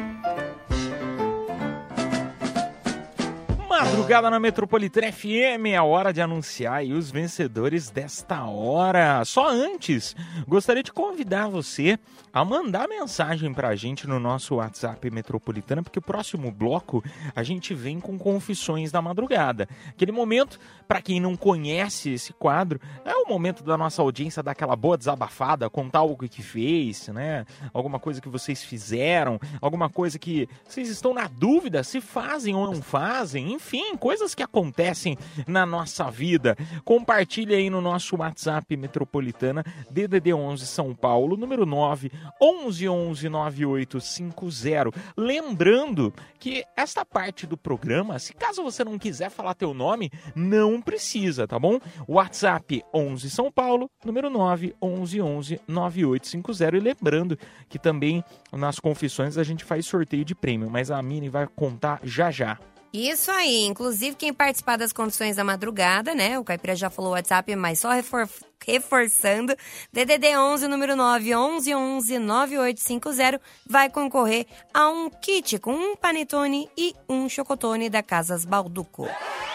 Madrugada 3.77 4.29
na 4.29 4.39
Metropolitana 4.39 5.11
FM, 5.11 5.67
é 5.73 5.81
hora 5.81 6.13
de 6.13 6.21
anunciar 6.21 6.81
os 6.85 7.11
vencedores 7.11 7.89
desta 7.89 8.45
hora. 8.45 9.25
Só 9.25 9.49
antes, 9.49 10.15
gostaria 10.47 10.81
de 10.81 10.93
convidar 10.93 11.49
você 11.49 11.99
a 12.31 12.43
mandar 12.43 12.87
mensagem 12.87 13.53
pra 13.53 13.75
gente 13.75 14.07
no 14.07 14.19
nosso 14.19 14.55
WhatsApp 14.55 15.09
Metropolitana, 15.09 15.83
porque 15.83 15.99
o 15.99 16.01
próximo 16.01 16.51
bloco 16.51 17.03
a 17.33 17.43
gente 17.43 17.73
vem 17.73 17.99
com 17.99 18.17
confissões 18.17 18.91
da 18.91 19.01
madrugada. 19.01 19.67
Aquele 19.89 20.11
momento, 20.11 20.59
para 20.87 21.01
quem 21.01 21.19
não 21.19 21.35
conhece 21.35 22.11
esse 22.11 22.33
quadro, 22.33 22.79
é 23.05 23.13
o 23.15 23.27
momento 23.27 23.63
da 23.63 23.77
nossa 23.77 24.01
audiência 24.01 24.43
dar 24.43 24.51
aquela 24.51 24.75
boa 24.75 24.97
desabafada, 24.97 25.69
contar 25.69 25.99
algo 25.99 26.27
que 26.27 26.41
fez, 26.41 27.07
né? 27.09 27.45
Alguma 27.73 27.99
coisa 27.99 28.19
que 28.19 28.27
vocês 28.29 28.63
fizeram, 28.63 29.39
alguma 29.61 29.89
coisa 29.89 30.19
que 30.19 30.47
vocês 30.67 30.89
estão 30.89 31.13
na 31.13 31.27
dúvida 31.27 31.83
se 31.83 32.01
fazem 32.01 32.53
ou 32.53 32.65
não 32.65 32.81
fazem, 32.81 33.53
enfim, 33.53 33.64
coisas 33.97 34.35
que 34.35 34.43
acontecem 34.43 35.17
na 35.47 35.65
nossa 35.65 36.09
vida. 36.11 36.55
Compartilhe 36.83 37.55
aí 37.55 37.69
no 37.69 37.81
nosso 37.81 38.17
WhatsApp 38.17 38.77
Metropolitana 38.77 39.63
DDD 39.89 40.33
11 40.33 40.65
São 40.67 40.93
Paulo, 40.93 41.35
número 41.35 41.65
9 41.65 42.11
1111 42.41 43.29
9850. 43.29 44.91
Lembrando 45.17 46.13
que 46.39 46.63
esta 46.77 47.03
parte 47.03 47.47
do 47.47 47.57
programa, 47.57 48.19
se 48.19 48.33
caso 48.33 48.63
você 48.63 48.83
não 48.83 48.99
quiser 48.99 49.29
falar 49.29 49.53
teu 49.55 49.73
nome, 49.73 50.11
não 50.35 50.81
precisa, 50.81 51.47
tá 51.47 51.57
bom? 51.57 51.79
WhatsApp 52.07 52.83
11 52.93 53.29
São 53.29 53.51
Paulo, 53.51 53.89
número 54.03 54.29
9 54.29 54.75
1111 54.81 55.61
9850. 55.67 56.77
E 56.77 56.79
lembrando 56.79 57.39
que 57.67 57.79
também 57.79 58.23
nas 58.51 58.79
confissões 58.79 59.37
a 59.37 59.43
gente 59.43 59.63
faz 59.63 59.85
sorteio 59.85 60.23
de 60.23 60.35
prêmio, 60.35 60.69
mas 60.69 60.91
a 60.91 61.01
Mini 61.01 61.29
vai 61.29 61.47
contar 61.47 61.99
já 62.03 62.29
já. 62.29 62.59
Isso 62.93 63.29
aí, 63.29 63.65
inclusive 63.65 64.15
quem 64.15 64.33
participar 64.33 64.77
das 64.77 64.93
condições 64.93 65.35
da 65.35 65.43
madrugada, 65.43 66.15
né? 66.15 66.39
O 66.39 66.45
Caipira 66.45 66.75
já 66.77 66.89
falou 66.89 67.11
o 67.11 67.13
WhatsApp, 67.13 67.53
mas 67.55 67.79
só 67.79 67.91
refor- 67.91 68.29
reforçando, 68.65 69.53
DDD 69.91 70.37
11, 70.37 70.67
número 70.69 70.95
9, 70.95 71.35
11 71.35 71.75
11 71.75 72.19
9850, 72.19 73.41
vai 73.67 73.89
concorrer 73.89 74.45
a 74.73 74.87
um 74.87 75.09
kit 75.09 75.59
com 75.59 75.73
um 75.73 75.95
panetone 75.97 76.69
e 76.77 76.95
um 77.09 77.27
chocotone 77.27 77.89
da 77.89 78.01
Casas 78.01 78.45
Balduco. 78.45 79.09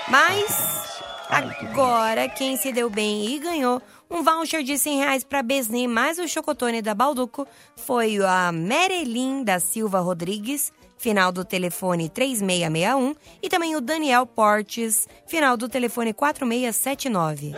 Mas 0.09 1.01
agora 1.31 2.29
quem 2.29 2.59
se 2.59 2.71
deu 2.73 2.91
bem 2.91 3.25
e 3.35 3.39
ganhou 3.39 3.81
um 4.11 4.23
voucher 4.23 4.63
de 4.63 4.77
100 4.77 4.99
reais 4.99 5.25
para 5.25 5.43
Besni 5.43 5.89
mais 5.89 6.19
o 6.19 6.29
chocotone 6.29 6.83
da 6.83 6.95
Balduco 6.95 7.47
foi 7.77 8.19
a 8.19 8.53
Merelin 8.53 9.45
da 9.45 9.59
Silva 9.61 10.01
Rodrigues, 10.01 10.73
final 11.01 11.33
do 11.33 11.47
telefone 11.47 12.11
3661, 12.11 13.15
e 13.43 13.49
também 13.49 13.75
o 13.75 13.81
Daniel 13.81 14.27
Portes, 14.27 15.09
final 15.27 15.57
do 15.57 15.67
telefone 15.67 16.13
4679. 16.13 17.57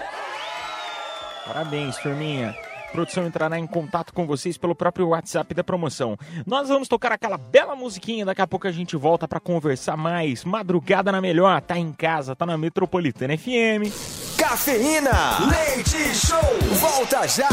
Parabéns, 1.44 1.96
turminha. 1.96 2.56
A 2.88 2.92
produção 2.92 3.26
entrará 3.26 3.58
em 3.58 3.66
contato 3.66 4.14
com 4.14 4.26
vocês 4.26 4.56
pelo 4.56 4.76
próprio 4.76 5.08
WhatsApp 5.08 5.54
da 5.54 5.64
promoção. 5.64 6.16
Nós 6.46 6.68
vamos 6.68 6.86
tocar 6.86 7.10
aquela 7.10 7.36
bela 7.36 7.74
musiquinha, 7.74 8.24
daqui 8.24 8.42
a 8.42 8.46
pouco 8.46 8.68
a 8.68 8.72
gente 8.72 8.96
volta 8.96 9.26
para 9.26 9.40
conversar 9.40 9.96
mais. 9.96 10.44
Madrugada 10.44 11.10
na 11.10 11.20
melhor, 11.20 11.60
tá 11.62 11.76
em 11.76 11.92
casa, 11.92 12.36
tá 12.36 12.46
na 12.46 12.56
Metropolitana 12.56 13.36
FM. 13.36 13.90
Cafeína, 14.38 15.38
leite 15.50 16.14
show, 16.14 16.38
volta 16.78 17.26
já. 17.26 17.48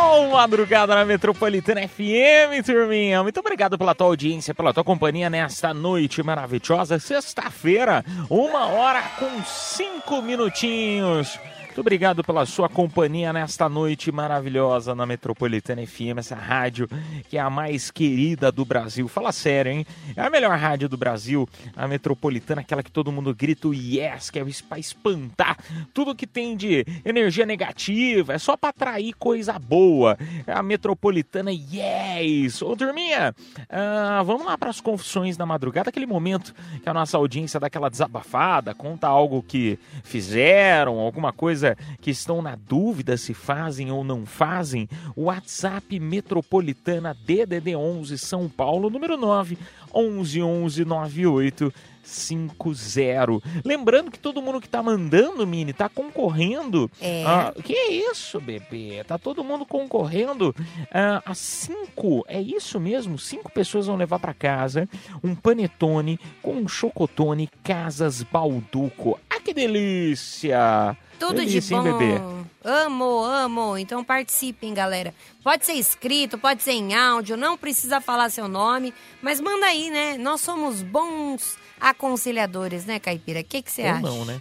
Oh, 0.00 0.28
madrugada 0.30 0.94
na 0.94 1.04
Metropolitana 1.04 1.80
FM, 1.88 2.64
turminha. 2.64 3.20
Muito 3.20 3.40
obrigado 3.40 3.76
pela 3.76 3.96
tua 3.96 4.06
audiência, 4.06 4.54
pela 4.54 4.72
tua 4.72 4.84
companhia 4.84 5.28
nesta 5.28 5.74
noite 5.74 6.22
maravilhosa. 6.22 7.00
Sexta-feira, 7.00 8.04
uma 8.30 8.66
hora 8.66 9.02
com 9.18 9.42
cinco 9.42 10.22
minutinhos. 10.22 11.36
Muito 11.78 11.86
obrigado 11.86 12.24
pela 12.24 12.44
sua 12.44 12.68
companhia 12.68 13.32
nesta 13.32 13.68
noite 13.68 14.10
maravilhosa 14.10 14.96
na 14.96 15.06
Metropolitana 15.06 15.86
FM, 15.86 16.18
essa 16.18 16.34
rádio 16.34 16.88
que 17.28 17.38
é 17.38 17.40
a 17.40 17.48
mais 17.48 17.88
querida 17.88 18.50
do 18.50 18.64
Brasil. 18.64 19.06
Fala 19.06 19.30
sério, 19.30 19.70
hein? 19.70 19.86
É 20.16 20.22
a 20.22 20.28
melhor 20.28 20.58
rádio 20.58 20.88
do 20.88 20.96
Brasil, 20.96 21.48
a 21.76 21.86
Metropolitana, 21.86 22.62
aquela 22.62 22.82
que 22.82 22.90
todo 22.90 23.12
mundo 23.12 23.32
grita 23.32 23.68
yes, 23.68 24.28
que 24.28 24.40
é 24.40 24.44
para 24.68 24.80
espantar 24.80 25.56
tudo 25.94 26.16
que 26.16 26.26
tem 26.26 26.56
de 26.56 26.84
energia 27.04 27.46
negativa, 27.46 28.32
é 28.32 28.38
só 28.38 28.56
para 28.56 28.70
atrair 28.70 29.14
coisa 29.14 29.56
boa. 29.56 30.18
É 30.48 30.52
a 30.52 30.64
Metropolitana 30.64 31.52
Yes! 31.52 32.60
Ô, 32.60 32.74
turminha, 32.74 33.32
ah, 33.70 34.20
vamos 34.26 34.44
lá 34.44 34.58
para 34.58 34.70
as 34.70 34.80
confissões 34.80 35.36
da 35.36 35.46
madrugada, 35.46 35.90
aquele 35.90 36.06
momento 36.06 36.52
que 36.82 36.88
a 36.88 36.94
nossa 36.94 37.16
audiência 37.16 37.60
dá 37.60 37.68
aquela 37.68 37.88
desabafada, 37.88 38.74
conta 38.74 39.06
algo 39.06 39.44
que 39.44 39.78
fizeram, 40.02 40.98
alguma 40.98 41.32
coisa 41.32 41.67
que 42.00 42.10
estão 42.10 42.42
na 42.42 42.54
dúvida 42.54 43.16
se 43.16 43.34
fazem 43.34 43.90
ou 43.90 44.04
não 44.04 44.24
fazem. 44.24 44.88
WhatsApp 45.16 45.98
Metropolitana 45.98 47.14
DDD 47.14 47.74
11 47.76 48.18
São 48.18 48.48
Paulo, 48.48 48.90
número 48.90 49.16
9 49.16 49.58
11 49.92 50.42
11 50.42 50.84
98 50.84 51.72
50. 52.08 53.42
Lembrando 53.64 54.10
que 54.10 54.18
todo 54.18 54.40
mundo 54.40 54.60
que 54.60 54.68
tá 54.68 54.82
mandando, 54.82 55.46
Mini, 55.46 55.72
tá 55.72 55.88
concorrendo. 55.88 56.90
É. 57.00 57.24
Ah, 57.26 57.52
que 57.62 57.74
isso, 57.74 58.40
bebê? 58.40 59.04
Tá 59.06 59.18
todo 59.18 59.44
mundo 59.44 59.66
concorrendo 59.66 60.54
ah, 60.92 61.22
a 61.24 61.34
cinco. 61.34 62.24
É 62.26 62.40
isso 62.40 62.80
mesmo? 62.80 63.18
Cinco 63.18 63.52
pessoas 63.52 63.86
vão 63.86 63.96
levar 63.96 64.18
para 64.18 64.34
casa 64.34 64.88
um 65.22 65.34
panetone 65.34 66.18
com 66.42 66.54
um 66.54 66.68
chocotone 66.68 67.48
Casas 67.62 68.22
Balduco. 68.22 69.18
Ah, 69.28 69.40
que 69.40 69.52
delícia! 69.52 70.96
Tudo 71.18 71.34
delícia, 71.34 71.60
de 71.60 71.74
hein, 71.74 71.92
bom. 71.92 71.98
bebê? 71.98 72.20
Amo, 72.64 73.22
amo. 73.24 73.78
Então 73.78 74.02
participem, 74.04 74.74
galera. 74.74 75.14
Pode 75.42 75.64
ser 75.64 75.74
escrito, 75.74 76.36
pode 76.38 76.62
ser 76.62 76.72
em 76.72 76.94
áudio, 76.94 77.36
não 77.36 77.56
precisa 77.56 78.00
falar 78.00 78.30
seu 78.30 78.48
nome, 78.48 78.92
mas 79.22 79.40
manda 79.40 79.66
aí, 79.66 79.90
né? 79.90 80.18
Nós 80.18 80.40
somos 80.40 80.82
bons 80.82 81.56
aconselhadores, 81.80 82.84
né, 82.84 82.98
Caipira? 82.98 83.40
O 83.40 83.44
que 83.44 83.62
que 83.62 83.70
você 83.70 83.82
Ou 83.82 83.88
acha? 83.90 84.00
não, 84.00 84.24
né? 84.24 84.40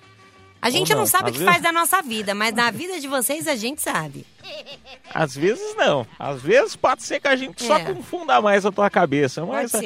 A 0.61 0.69
gente 0.69 0.91
não, 0.91 0.99
não. 1.01 1.07
sabe 1.07 1.29
o 1.29 1.33
que 1.33 1.39
vezes- 1.39 1.51
faz 1.53 1.61
da 1.63 1.71
nossa 1.71 2.01
vida, 2.01 2.33
mas 2.35 2.53
na 2.53 2.69
vida 2.71 2.99
de 2.99 3.07
vocês 3.07 3.47
a 3.47 3.55
gente 3.55 3.81
sabe. 3.81 4.25
Às 5.13 5.35
vezes 5.35 5.75
não. 5.75 6.05
Às 6.17 6.41
vezes 6.41 6.75
pode 6.75 7.03
ser 7.03 7.19
que 7.19 7.27
a 7.27 7.35
gente 7.35 7.63
só 7.63 7.77
É. 7.77 7.83
confunda 7.93 8.41
mais 8.41 8.65
a 8.65 8.71
tua 8.71 8.89
cabeça. 8.89 9.45
Mas 9.45 9.73
a- 9.75 9.81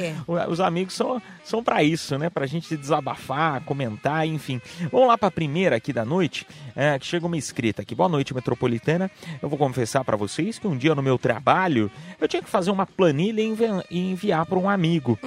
os 0.50 0.60
amigos 0.60 0.94
são, 0.94 1.22
são 1.44 1.64
para 1.64 1.84
isso, 1.84 2.18
né? 2.18 2.30
Pra 2.30 2.46
gente 2.46 2.76
desabafar, 2.78 3.62
comentar, 3.64 4.26
enfim. 4.28 4.62
Vamos 4.92 5.08
lá 5.08 5.18
pra 5.18 5.30
primeira 5.32 5.76
aqui 5.76 5.92
da 5.92 6.06
noite, 6.06 6.48
é, 6.76 6.98
que 6.98 7.06
chega 7.06 7.26
uma 7.26 7.38
escrita 7.38 7.82
aqui. 7.82 7.94
Boa 7.96 8.10
noite, 8.10 8.34
Metropolitana. 8.34 9.10
Eu 9.42 9.50
vou 9.50 9.58
confessar 9.58 10.04
pra 10.04 10.16
vocês 10.18 10.58
que 10.60 10.68
um 10.68 10.78
dia 10.78 10.96
no 10.96 11.02
meu 11.04 11.18
trabalho 11.18 11.92
eu 12.20 12.28
tinha 12.28 12.42
que 12.42 12.50
fazer 12.50 12.72
uma 12.72 12.86
planilha 12.86 13.42
e 13.42 13.46
envi- 13.46 13.66
e 13.90 14.12
enviar 14.12 14.46
para 14.46 14.58
um 14.60 14.70
amigo. 14.70 15.18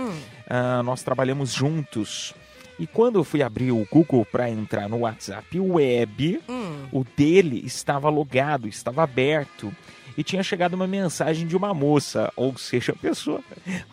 Ah, 0.49 0.83
nós 0.83 1.03
trabalhamos 1.03 1.53
juntos. 1.53 2.35
E 2.79 2.87
quando 2.87 3.17
eu 3.17 3.25
fui 3.25 3.43
abrir 3.43 3.71
o 3.71 3.87
Google 3.91 4.25
para 4.25 4.51
entrar 4.51 4.89
no 4.89 4.99
WhatsApp 4.99 5.59
Web, 5.59 6.41
o 6.93 7.05
dele 7.17 7.63
estava 7.65 8.09
logado, 8.09 8.67
estava 8.67 9.03
aberto. 9.03 9.73
E 10.17 10.23
tinha 10.23 10.43
chegado 10.43 10.75
uma 10.75 10.87
mensagem 10.87 11.47
de 11.47 11.57
uma 11.57 11.75
moça, 11.75 12.33
ou 12.37 12.57
seja, 12.57 12.93
a 12.93 12.97
pessoa, 12.97 13.41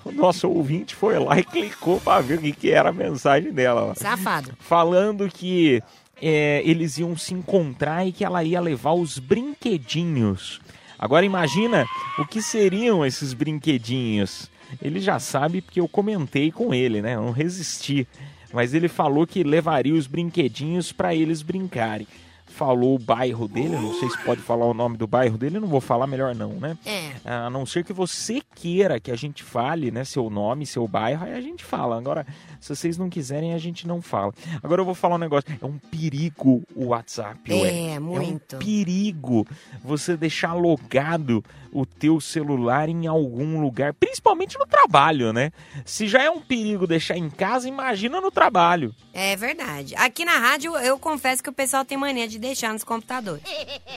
o 0.06 0.12
nosso 0.12 0.48
ouvinte 0.48 0.96
foi 0.96 1.18
lá 1.18 1.40
e 1.40 1.44
clicou 1.44 2.00
para 2.00 2.22
ver 2.22 2.38
o 2.38 2.42
que, 2.42 2.52
que 2.52 2.72
era 2.72 2.90
a 2.90 2.94
mensagem 2.94 3.52
dela. 3.52 3.96
Safado. 3.96 4.52
Falando 4.60 5.28
que 5.28 5.82
é, 6.22 6.62
eles 6.64 7.00
iam 7.00 7.18
se 7.18 7.34
encontrar 7.34 8.06
e 8.06 8.12
que 8.12 8.24
ela 8.24 8.44
ia 8.44 8.62
levar 8.62 8.94
os 8.94 9.18
brinquedinhos. 9.18 10.62
Agora 10.98 11.26
imagina 11.26 11.86
o 12.20 12.26
que 12.26 12.42
seriam 12.42 13.04
esses 13.04 13.34
brinquedinhos. 13.34 14.50
Ele 14.80 15.00
já 15.00 15.20
sabe 15.20 15.62
porque 15.62 15.82
eu 15.82 15.88
comentei 15.88 16.52
com 16.52 16.72
ele, 16.74 17.02
né? 17.02 17.16
Eu 17.16 17.24
não 17.24 17.32
resisti. 17.32 18.08
Mas 18.54 18.74
ele 18.74 18.88
falou 18.88 19.26
que 19.26 19.44
levaria 19.44 19.94
os 19.94 20.08
brinquedinhos 20.08 20.92
para 20.92 21.14
eles 21.16 21.42
brincarem. 21.42 22.08
falou 22.48 22.96
o 22.96 23.00
bairro 23.00 23.48
dele, 23.48 23.76
eu 23.76 23.82
não 23.82 23.94
sei 23.94 24.10
se 24.10 24.18
pode 24.26 24.42
falar 24.42 24.66
o 24.66 24.74
nome 24.74 24.98
do 24.98 25.08
bairro 25.08 25.38
dele, 25.38 25.56
eu 25.56 25.62
não 25.62 25.70
vou 25.70 25.80
falar 25.80 26.06
melhor 26.06 26.36
não, 26.36 26.50
né? 26.56 26.78
É. 26.86 27.12
A 27.24 27.50
não 27.50 27.66
ser 27.66 27.82
que 27.86 27.94
você 27.94 28.42
queira 28.54 29.00
que 29.00 29.10
a 29.10 29.16
gente 29.16 29.42
fale, 29.42 29.90
né, 29.90 30.04
seu 30.04 30.30
nome, 30.30 30.66
seu 30.66 30.86
bairro, 30.86 31.24
aí 31.24 31.34
a 31.34 31.40
gente 31.40 31.64
fala. 31.64 31.98
Agora, 31.98 32.28
se 32.60 32.76
vocês 32.76 32.98
não 32.98 33.10
quiserem, 33.10 33.54
a 33.54 33.58
gente 33.58 33.88
não 33.88 34.02
fala. 34.02 34.34
Agora 34.62 34.82
eu 34.82 34.86
vou 34.86 34.94
falar 34.94 35.16
um 35.16 35.20
negócio, 35.20 35.46
é 35.62 35.66
um 35.66 35.78
perigo 35.78 36.62
o 36.76 36.88
WhatsApp, 36.88 37.40
É, 37.52 37.56
ué. 37.94 38.00
muito. 38.00 38.56
É 38.56 38.58
um 38.58 38.60
perigo 38.60 39.48
você 39.82 40.18
deixar 40.18 40.54
logado 40.54 41.42
o 41.72 41.86
teu 41.86 42.20
celular 42.20 42.90
em 42.90 43.08
algum 43.08 43.62
lugar, 43.62 43.94
principalmente 43.94 44.58
no 44.60 44.66
trabalho, 44.66 45.32
né? 45.32 45.52
Se 45.86 46.08
já 46.08 46.22
é 46.22 46.30
um 46.30 46.42
perigo 46.42 46.86
deixar 46.86 47.18
em 47.18 47.30
casa, 47.30 47.68
imagina 47.68 48.20
no 48.20 48.30
trabalho. 48.32 48.94
É 49.14 49.36
verdade. 49.36 49.96
Aqui 49.96 50.24
na 50.26 50.38
rádio, 50.38 50.76
eu 50.78 50.98
confesso 51.00 51.42
que 51.44 51.50
o 51.50 51.54
pessoal 51.54 51.84
tem 51.86 51.98
mania 51.98 52.28
de 52.28 52.40
deixar 52.40 52.74
nos 52.74 52.84
computadores. 52.84 53.44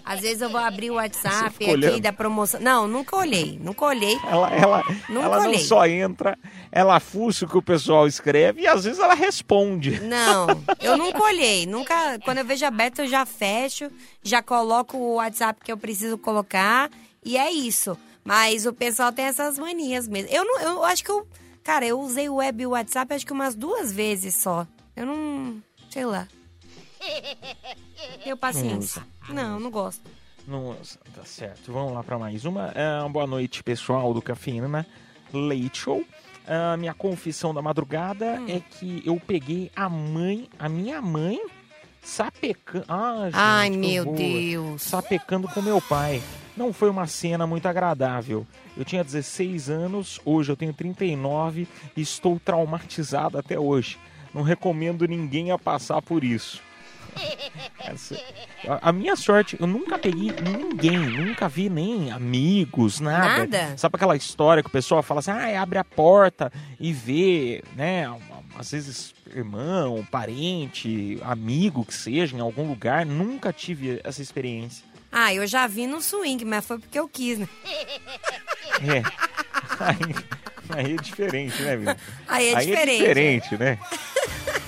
Às 0.04 0.20
vezes 0.20 0.40
eu 0.42 0.50
vou 0.50 0.60
abrir 0.60 0.90
o 0.90 0.94
WhatsApp 0.94 1.56
aqui 1.56 1.70
olhando? 1.70 2.00
da 2.00 2.12
promoção. 2.12 2.60
Não, 2.60 2.86
nunca 2.86 3.16
olhei. 3.16 3.58
Nunca 3.60 3.84
olhei. 3.86 4.16
Ela, 4.26 4.50
ela, 4.50 4.82
Nunca 5.08 5.26
ela 5.26 5.38
não 5.40 5.48
olhei. 5.48 5.58
só 5.60 5.86
entra, 5.86 6.38
ela 6.70 6.98
fuça 7.00 7.44
o 7.44 7.48
que 7.48 7.56
o 7.58 7.62
pessoal 7.62 8.06
escreve 8.06 8.62
e 8.62 8.66
às 8.66 8.84
vezes 8.84 8.98
ela 8.98 9.14
responde. 9.14 10.00
Não, 10.00 10.46
eu 10.80 10.96
nunca 10.96 11.22
olhei. 11.22 11.66
Nunca. 11.66 12.18
Quando 12.24 12.38
eu 12.38 12.44
vejo 12.44 12.64
aberto, 12.64 13.00
eu 13.00 13.08
já 13.08 13.24
fecho, 13.24 13.90
já 14.22 14.42
coloco 14.42 14.96
o 14.96 15.14
WhatsApp 15.16 15.60
que 15.64 15.72
eu 15.72 15.76
preciso 15.76 16.18
colocar. 16.18 16.90
E 17.24 17.36
é 17.36 17.50
isso. 17.50 17.96
Mas 18.24 18.66
o 18.66 18.72
pessoal 18.72 19.12
tem 19.12 19.24
essas 19.26 19.58
manias 19.58 20.08
mesmo. 20.08 20.28
Eu 20.30 20.44
não, 20.44 20.60
eu 20.60 20.84
acho 20.84 21.04
que 21.04 21.10
eu. 21.10 21.26
Cara, 21.62 21.86
eu 21.86 21.98
usei 22.00 22.28
o 22.28 22.36
web 22.36 22.62
e 22.62 22.66
o 22.66 22.70
WhatsApp 22.70 23.14
acho 23.14 23.26
que 23.26 23.32
umas 23.32 23.54
duas 23.54 23.90
vezes 23.92 24.34
só. 24.34 24.66
Eu 24.96 25.06
não. 25.06 25.62
Sei 25.90 26.04
lá. 26.04 26.26
Tenho 28.22 28.36
paciência. 28.36 29.02
Não, 29.28 29.58
não 29.60 29.70
gosto. 29.70 30.02
Nossa, 30.46 30.98
tá 31.14 31.24
certo. 31.24 31.72
Vamos 31.72 31.92
lá 31.94 32.02
para 32.02 32.18
mais 32.18 32.44
uma. 32.44 32.68
É, 32.74 33.00
uma 33.00 33.08
boa 33.08 33.26
noite, 33.26 33.62
pessoal 33.62 34.12
do 34.12 34.20
Cafeína 34.22 34.86
Leite 35.32 35.78
Show. 35.78 36.04
A 36.46 36.76
minha 36.76 36.92
confissão 36.92 37.54
da 37.54 37.62
madrugada 37.62 38.38
Hum. 38.40 38.46
é 38.48 38.60
que 38.60 39.02
eu 39.06 39.18
peguei 39.26 39.70
a 39.74 39.88
mãe, 39.88 40.48
a 40.58 40.68
minha 40.68 41.00
mãe, 41.00 41.40
sapecando. 42.02 42.84
Ah, 42.88 43.30
Ai, 43.32 43.70
meu 43.70 44.02
horror. 44.04 44.16
Deus. 44.16 44.82
Sapecando 44.82 45.48
com 45.48 45.62
meu 45.62 45.80
pai. 45.80 46.22
Não 46.56 46.72
foi 46.72 46.88
uma 46.90 47.06
cena 47.06 47.46
muito 47.46 47.66
agradável. 47.66 48.46
Eu 48.76 48.84
tinha 48.84 49.02
16 49.02 49.68
anos, 49.70 50.20
hoje 50.24 50.52
eu 50.52 50.56
tenho 50.56 50.72
39 50.72 51.66
e 51.96 52.00
estou 52.00 52.38
traumatizado 52.38 53.36
até 53.38 53.58
hoje. 53.58 53.98
Não 54.32 54.42
recomendo 54.42 55.06
ninguém 55.06 55.50
a 55.50 55.58
passar 55.58 56.00
por 56.02 56.22
isso. 56.24 56.60
Essa- 57.78 58.18
a, 58.66 58.88
a 58.88 58.92
minha 58.92 59.14
sorte, 59.14 59.56
eu 59.60 59.66
nunca 59.66 59.98
peguei 59.98 60.30
ninguém, 60.42 60.98
nunca 60.98 61.48
vi 61.48 61.68
nem 61.68 62.10
amigos, 62.10 62.98
nada. 63.00 63.40
Nada? 63.46 63.76
Sabe 63.76 63.96
aquela 63.96 64.16
história 64.16 64.62
que 64.62 64.68
o 64.68 64.72
pessoal 64.72 65.02
fala 65.02 65.20
assim, 65.20 65.30
ah, 65.30 65.60
abre 65.62 65.78
a 65.78 65.84
porta 65.84 66.52
e 66.80 66.92
vê, 66.92 67.62
né, 67.76 68.06
às 68.58 68.70
vezes 68.70 69.14
irmão, 69.34 70.06
parente, 70.10 71.18
amigo 71.22 71.84
que 71.84 71.94
seja, 71.94 72.36
em 72.36 72.40
algum 72.40 72.66
lugar. 72.68 73.04
Nunca 73.04 73.52
tive 73.52 74.00
essa 74.04 74.22
experiência. 74.22 74.84
Ah, 75.16 75.32
eu 75.32 75.46
já 75.46 75.66
vi 75.68 75.86
no 75.86 76.02
swing, 76.02 76.44
mas 76.44 76.66
foi 76.66 76.78
porque 76.78 76.98
eu 76.98 77.08
quis, 77.08 77.38
né? 77.38 77.48
É. 78.82 79.02
Aí, 79.78 80.14
aí 80.70 80.92
é 80.94 80.96
diferente, 80.96 81.62
né, 81.62 81.76
meu? 81.76 81.96
Aí 82.26 82.48
é 82.52 82.58
diferente, 82.60 82.98
diferente, 82.98 83.56
né? 83.56 83.78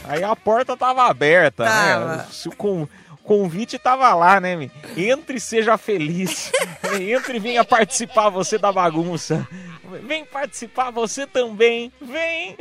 Aí 0.04 0.22
a 0.22 0.34
porta 0.36 0.76
tava 0.76 1.04
aberta, 1.08 1.64
Tava. 1.64 2.16
né? 2.18 2.26
Se 2.30 2.48
o 2.48 2.52
con- 2.54 2.86
convite 3.24 3.78
tava 3.78 4.14
lá, 4.14 4.38
né, 4.40 4.54
meu? 4.54 4.70
Entre 4.96 5.38
e 5.38 5.40
seja 5.40 5.76
feliz. 5.76 6.52
Entre 7.00 7.36
e 7.38 7.40
venha 7.40 7.64
participar 7.64 8.28
você 8.28 8.56
da 8.56 8.70
bagunça. 8.70 9.46
Vem 10.04 10.24
participar 10.24 10.90
você 10.92 11.26
também. 11.26 11.92
Vem! 12.00 12.56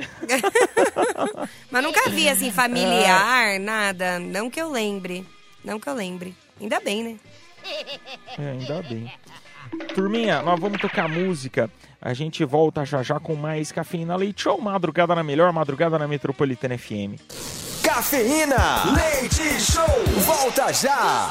Mas 1.69 1.83
nunca 1.83 2.09
vi, 2.09 2.27
assim, 2.27 2.49
É. 2.49 2.51
familiar, 2.51 3.59
nada. 3.59 4.19
Não 4.19 4.49
que 4.49 4.59
eu 4.61 4.69
lembre. 4.71 5.25
Não 5.63 5.79
que 5.79 5.87
eu 5.87 5.93
lembre. 5.93 6.35
Ainda 6.59 6.79
bem, 6.79 7.03
né? 7.03 7.15
É, 8.37 8.51
ainda 8.51 8.81
bem. 8.81 9.11
Turminha, 9.93 10.41
nós 10.41 10.59
vamos 10.59 10.79
tocar 10.79 11.07
música. 11.07 11.69
A 12.01 12.13
gente 12.13 12.43
volta 12.43 12.85
já 12.85 13.01
já 13.01 13.19
com 13.19 13.33
mais 13.33 13.71
Cafeína 13.71 14.15
Leite 14.15 14.43
Show. 14.43 14.59
Madrugada 14.61 15.15
na 15.15 15.23
melhor, 15.23 15.53
madrugada 15.53 15.97
na 15.97 16.07
Metropolitana 16.07 16.77
FM. 16.77 17.15
Cafeína, 17.81 18.83
leite 18.93 19.43
show, 19.61 19.85
volta 20.25 20.73
já. 20.73 21.29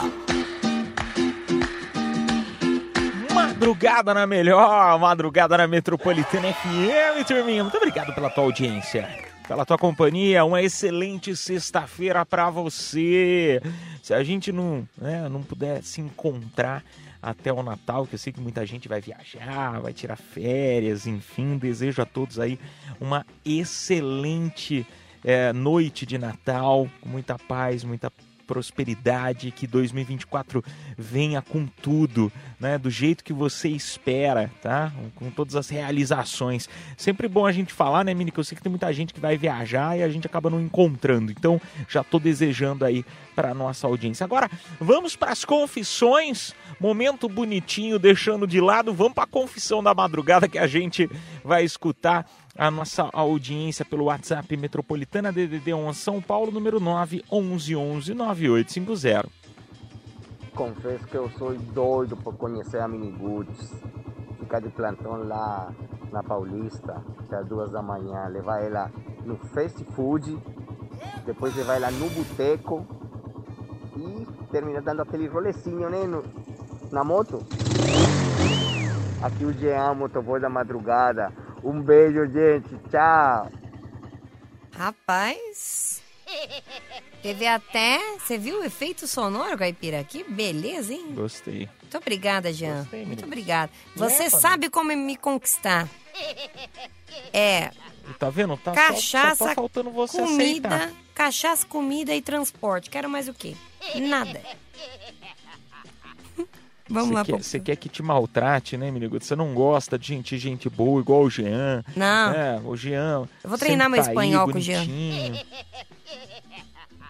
Madrugada 3.34 4.14
na 4.14 4.26
melhor, 4.26 4.98
madrugada 4.98 5.58
na 5.58 5.66
Metropolitana 5.66 6.52
FM, 6.52 7.26
turminha. 7.26 7.62
Muito 7.64 7.76
obrigado 7.76 8.14
pela 8.14 8.30
tua 8.30 8.44
audiência, 8.44 9.08
pela 9.46 9.64
tua 9.64 9.78
companhia. 9.78 10.44
Uma 10.44 10.62
excelente 10.62 11.36
sexta-feira 11.36 12.24
pra 12.24 12.50
você. 12.50 13.60
Se 14.02 14.12
a 14.14 14.22
gente 14.22 14.52
não, 14.52 14.88
né, 14.96 15.28
não 15.28 15.42
puder 15.42 15.82
se 15.82 16.00
encontrar 16.00 16.82
até 17.22 17.52
o 17.52 17.62
Natal, 17.62 18.06
que 18.06 18.14
eu 18.14 18.18
sei 18.18 18.32
que 18.32 18.40
muita 18.40 18.66
gente 18.66 18.86
vai 18.86 19.00
viajar, 19.00 19.80
vai 19.80 19.94
tirar 19.94 20.16
férias, 20.16 21.06
enfim, 21.06 21.56
desejo 21.56 22.02
a 22.02 22.04
todos 22.04 22.38
aí 22.38 22.58
uma 23.00 23.24
excelente 23.42 24.86
eh, 25.24 25.50
noite 25.54 26.04
de 26.04 26.18
Natal, 26.18 26.86
com 27.00 27.08
muita 27.08 27.38
paz, 27.38 27.82
muita 27.82 28.12
prosperidade, 28.46 29.50
que 29.50 29.66
2024 29.66 30.62
venha 30.98 31.40
com 31.42 31.66
tudo, 31.66 32.30
né? 32.64 32.78
Do 32.78 32.88
jeito 32.88 33.22
que 33.22 33.32
você 33.32 33.68
espera, 33.68 34.50
tá? 34.62 34.90
Com 35.14 35.30
todas 35.30 35.54
as 35.54 35.68
realizações. 35.68 36.66
Sempre 36.96 37.28
bom 37.28 37.44
a 37.44 37.52
gente 37.52 37.74
falar, 37.74 38.02
né, 38.02 38.14
Mini? 38.14 38.30
Que 38.30 38.40
eu 38.40 38.44
sei 38.44 38.56
que 38.56 38.62
tem 38.62 38.70
muita 38.70 38.90
gente 38.90 39.12
que 39.12 39.20
vai 39.20 39.36
viajar 39.36 39.98
e 39.98 40.02
a 40.02 40.08
gente 40.08 40.26
acaba 40.26 40.48
não 40.48 40.58
encontrando. 40.58 41.30
Então, 41.30 41.60
já 41.86 42.02
tô 42.02 42.18
desejando 42.18 42.82
aí 42.82 43.04
para 43.36 43.52
nossa 43.52 43.86
audiência. 43.86 44.24
Agora, 44.24 44.50
vamos 44.80 45.14
para 45.14 45.32
as 45.32 45.44
confissões. 45.44 46.54
Momento 46.80 47.28
bonitinho, 47.28 47.98
deixando 47.98 48.46
de 48.46 48.62
lado. 48.62 48.94
Vamos 48.94 49.12
para 49.12 49.24
a 49.24 49.28
confissão 49.28 49.82
da 49.82 49.94
madrugada 49.94 50.48
que 50.48 50.58
a 50.58 50.66
gente 50.66 51.08
vai 51.44 51.64
escutar 51.64 52.26
a 52.56 52.70
nossa 52.70 53.10
audiência 53.12 53.84
pelo 53.84 54.04
WhatsApp 54.04 54.56
Metropolitana 54.56 55.30
DDD 55.30 55.74
1 55.74 55.92
São 55.92 56.22
Paulo, 56.22 56.50
número 56.50 56.80
9 56.80 57.22
11 57.30 57.76
11 57.76 58.14
9850. 58.14 59.43
Confesso 60.54 61.04
que 61.06 61.16
eu 61.16 61.28
sou 61.30 61.54
doido 61.54 62.16
por 62.16 62.36
conhecer 62.36 62.78
a 62.80 62.86
Miniguts. 62.88 63.72
Ficar 64.38 64.60
de 64.60 64.68
plantão 64.70 65.26
lá 65.26 65.72
na 66.12 66.22
Paulista, 66.22 67.02
até 67.24 67.36
as 67.36 67.46
duas 67.46 67.70
da 67.72 67.82
manhã. 67.82 68.26
Levar 68.28 68.60
ela 68.62 68.90
no 69.24 69.36
fast 69.36 69.82
food, 69.96 70.38
depois 71.26 71.56
levar 71.56 71.74
ela 71.74 71.90
no 71.90 72.08
boteco 72.10 72.86
e 73.96 74.26
terminar 74.52 74.82
dando 74.82 75.02
aquele 75.02 75.26
rolecinho, 75.26 75.88
né? 75.90 76.04
no- 76.06 76.24
na 76.92 77.02
moto. 77.02 77.40
Aqui 79.22 79.44
o 79.44 79.52
Jean, 79.52 79.94
motoboy 79.94 80.38
da 80.38 80.48
madrugada. 80.48 81.32
Um 81.64 81.80
beijo, 81.82 82.26
gente. 82.26 82.76
Tchau. 82.90 83.48
Rapaz. 84.76 86.02
Teve 87.24 87.46
até. 87.46 87.98
Você 88.18 88.36
viu 88.36 88.60
o 88.60 88.64
efeito 88.64 89.08
sonoro, 89.08 89.56
Caipira? 89.56 90.04
Que 90.04 90.22
beleza, 90.24 90.92
hein? 90.92 91.06
Gostei. 91.14 91.66
Muito 91.80 91.96
obrigada, 91.96 92.52
Jean. 92.52 92.80
Gostei, 92.80 92.98
Muito 93.00 93.08
menino. 93.08 93.26
obrigada. 93.28 93.72
É, 93.72 93.98
Você 93.98 94.24
Fábio? 94.24 94.40
sabe 94.40 94.68
como 94.68 94.94
me 94.94 95.16
conquistar. 95.16 95.88
É, 97.32 97.70
Tá 98.18 98.28
vendo? 98.28 98.54
Tá 98.58 98.74
só- 98.74 98.80
só, 98.82 98.88
cachaça, 98.92 99.44
tá 99.46 99.54
faltando 99.54 99.90
você 99.90 100.18
comida, 100.18 100.68
aceitar. 100.68 100.92
cachaça, 101.14 101.66
comida 101.66 102.14
e 102.14 102.20
transporte. 102.20 102.90
Quero 102.90 103.08
mais 103.08 103.26
o 103.26 103.32
quê? 103.32 103.54
Nada. 103.94 104.42
Vamos 106.86 107.08
Você 107.08 107.14
lá, 107.14 107.24
quer, 107.24 107.42
você 107.42 107.58
quer 107.60 107.76
que 107.76 107.88
te 107.88 108.02
maltrate, 108.02 108.76
né, 108.76 108.90
menino? 108.90 109.18
Você 109.18 109.34
não 109.34 109.54
gosta 109.54 109.98
de 109.98 110.08
gente, 110.08 110.36
gente 110.36 110.68
boa 110.68 111.00
igual 111.00 111.22
o 111.22 111.30
Jean. 111.30 111.82
Não. 111.96 112.34
É, 112.34 112.60
o 112.62 112.76
Jean. 112.76 113.26
Eu 113.42 113.48
vou 113.48 113.58
treinar 113.58 113.88
meu 113.88 114.02
tá 114.02 114.10
aí, 114.10 114.14
espanhol 114.14 114.46
com 114.50 114.58
o 114.58 114.60
Jean. 114.60 114.84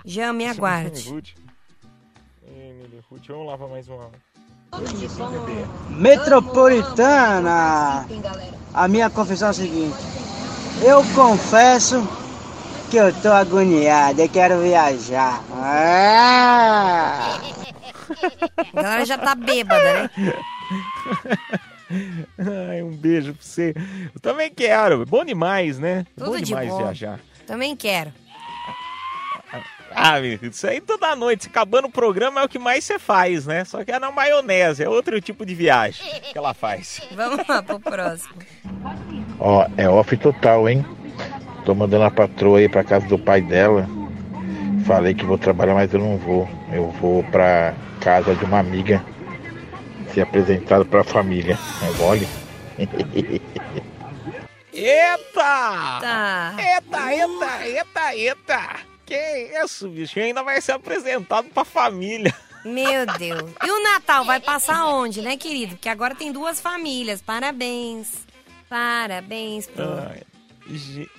Jean, 0.05 0.35
me 0.35 0.47
aguarde. 0.47 1.09
Ruth. 1.09 1.29
Emily, 2.47 3.01
Ruth, 3.11 3.27
vamos 3.29 3.47
lá 3.47 3.57
pra 3.57 3.67
mais 3.69 3.89
uma. 3.89 4.11
Metropolitana. 5.89 8.07
A 8.75 8.89
minha 8.89 9.09
confissão 9.09 9.49
é 9.49 9.51
a 9.51 9.55
seguinte: 9.55 9.97
eu 10.83 11.03
confesso 11.15 12.07
que 12.91 12.99
eu 12.99 13.15
tô 13.23 13.33
agoniado, 13.33 14.21
eu 14.21 14.29
quero 14.29 14.61
viajar. 14.61 15.43
Ah! 15.53 17.39
A 18.75 18.83
galera 18.83 19.07
já 19.07 19.17
tá 19.17 19.35
bêbada, 19.35 19.83
né? 19.83 20.11
Ai, 22.71 22.83
um 22.83 22.91
beijo 22.91 23.33
pra 23.33 23.43
você. 23.43 23.75
Eu 24.15 24.21
também 24.21 24.53
quero. 24.53 25.07
Bom 25.07 25.25
demais, 25.25 25.79
né? 25.79 26.05
Tudo 26.17 26.33
bom 26.33 26.37
de 26.37 26.43
demais 26.45 26.69
bom. 26.69 26.77
viajar. 26.79 27.21
Também 27.47 27.77
quero. 27.77 28.13
Ah, 29.95 30.21
meu, 30.21 30.39
isso 30.43 30.67
aí 30.67 30.81
toda 30.81 31.15
noite, 31.15 31.47
acabando 31.47 31.87
o 31.87 31.91
programa 31.91 32.41
é 32.41 32.45
o 32.45 32.49
que 32.49 32.59
mais 32.59 32.85
você 32.85 32.99
faz, 32.99 33.47
né? 33.47 33.65
Só 33.65 33.85
que 33.85 33.93
é 33.93 33.99
na 33.99 34.11
maionese, 34.11 34.83
é 34.83 34.89
outro 34.89 35.21
tipo 35.21 35.47
de 35.47 35.55
viagem 35.55 36.05
que 36.33 36.37
ela 36.37 36.53
faz. 36.53 37.01
Vamos 37.13 37.47
lá 37.47 37.63
pro 37.63 37.79
próximo. 37.79 38.35
Ó, 39.39 39.67
é 39.77 39.89
off 39.89 40.17
total, 40.17 40.69
hein? 40.69 40.85
Tô 41.65 41.75
mandando 41.75 42.05
a 42.05 42.11
patroa 42.11 42.59
aí 42.59 42.69
pra 42.69 42.83
casa 42.85 43.07
do 43.07 43.19
pai 43.19 43.41
dela. 43.41 43.89
Falei 44.85 45.15
que 45.15 45.25
vou 45.25 45.39
trabalhar, 45.39 45.75
mas 45.75 45.95
eu 45.95 46.01
não 46.01 46.19
vou. 46.19 46.49
Eu 46.73 46.91
vou 47.01 47.23
pra 47.25 47.73
casa 48.01 48.35
de 48.35 48.45
uma 48.45 48.59
amiga 48.59 49.03
ser 50.13 50.23
apresentado 50.23 50.85
pra 50.85 51.03
família. 51.05 51.59
É 51.83 51.91
mole? 51.99 52.29
Eita! 54.73 56.01
Tá. 56.01 56.55
Eita, 56.59 57.15
eita, 57.15 57.67
eita, 57.67 58.15
eita! 58.17 58.94
Que 59.07 59.51
isso, 59.63 59.89
bicho? 59.89 60.19
Ainda 60.19 60.43
vai 60.43 60.61
ser 60.61 60.73
apresentado 60.73 61.49
pra 61.51 61.65
família. 61.65 62.35
Meu 62.65 63.05
Deus. 63.19 63.51
E 63.63 63.71
o 63.71 63.83
Natal 63.83 64.25
vai 64.25 64.41
passar 64.41 64.87
onde, 64.87 65.21
né, 65.21 65.37
querido? 65.37 65.75
Porque 65.77 65.89
agora 65.89 66.15
tem 66.15 66.33
duas 66.33 66.61
famílias. 66.61 67.21
Parabéns. 67.21 68.27
Parabéns 68.69 69.67
pro... 69.67 69.85
Ai, 69.85 70.23
ge- 70.71 71.11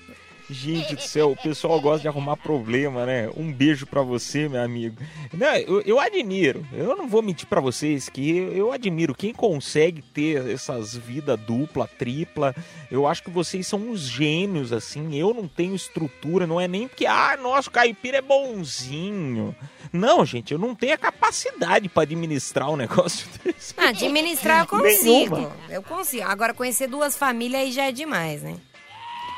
gente 0.50 0.96
do 0.96 1.02
céu, 1.02 1.32
o 1.32 1.36
pessoal 1.36 1.80
gosta 1.80 2.02
de 2.02 2.08
arrumar 2.08 2.38
problema, 2.38 3.06
né? 3.06 3.30
Um 3.36 3.52
beijo 3.52 3.86
pra 3.86 4.02
você, 4.02 4.48
meu 4.48 4.62
amigo. 4.62 4.98
Não, 5.34 5.56
eu, 5.56 5.82
eu 5.82 6.00
admiro, 6.00 6.66
eu 6.74 6.96
não 6.96 7.08
vou 7.08 7.22
mentir 7.22 7.48
pra 7.48 7.60
vocês 7.62 8.10
que 8.10 8.38
eu, 8.38 8.54
eu 8.54 8.72
admiro 8.72 9.16
quem 9.16 9.34
consegue 9.34 10.02
ter 10.02 10.48
essas 10.50 10.96
vidas 10.96 11.40
dupla, 11.40 11.88
tripla. 11.88 12.56
Eu 12.92 13.08
acho 13.08 13.24
que 13.24 13.30
vocês 13.30 13.66
são 13.68 13.80
uns 13.80 14.02
gênios, 14.02 14.72
assim. 14.72 15.16
Eu 15.16 15.34
não 15.34 15.48
tenho 15.48 15.76
estrutura, 15.76 16.46
não 16.46 16.60
é 16.60 16.68
nem 16.68 16.88
porque, 16.88 17.06
ah, 17.06 17.38
nosso 17.42 17.72
caipira 17.72 18.18
é 18.18 18.22
bonzinho. 18.22 19.56
Não, 19.92 20.26
gente, 20.26 20.52
eu 20.52 20.60
não 20.60 20.76
tenho 20.76 20.94
a 20.94 20.98
capacidade 20.98 21.90
pra 21.90 22.04
administrar 22.04 22.70
um 22.70 22.76
negócio 22.76 23.28
desse. 23.44 23.74
Administrar 23.78 24.62
eu 24.62 24.68
consigo. 24.68 25.36
Nenhuma. 25.36 25.56
Eu 25.70 25.82
consigo. 25.84 26.24
Agora, 26.24 26.54
conhecer 26.54 26.88
duas 26.88 27.18
famílias 27.18 27.62
aí 27.62 27.72
já 27.72 27.84
é 27.86 27.92
demais, 27.92 28.42
né? 28.42 28.56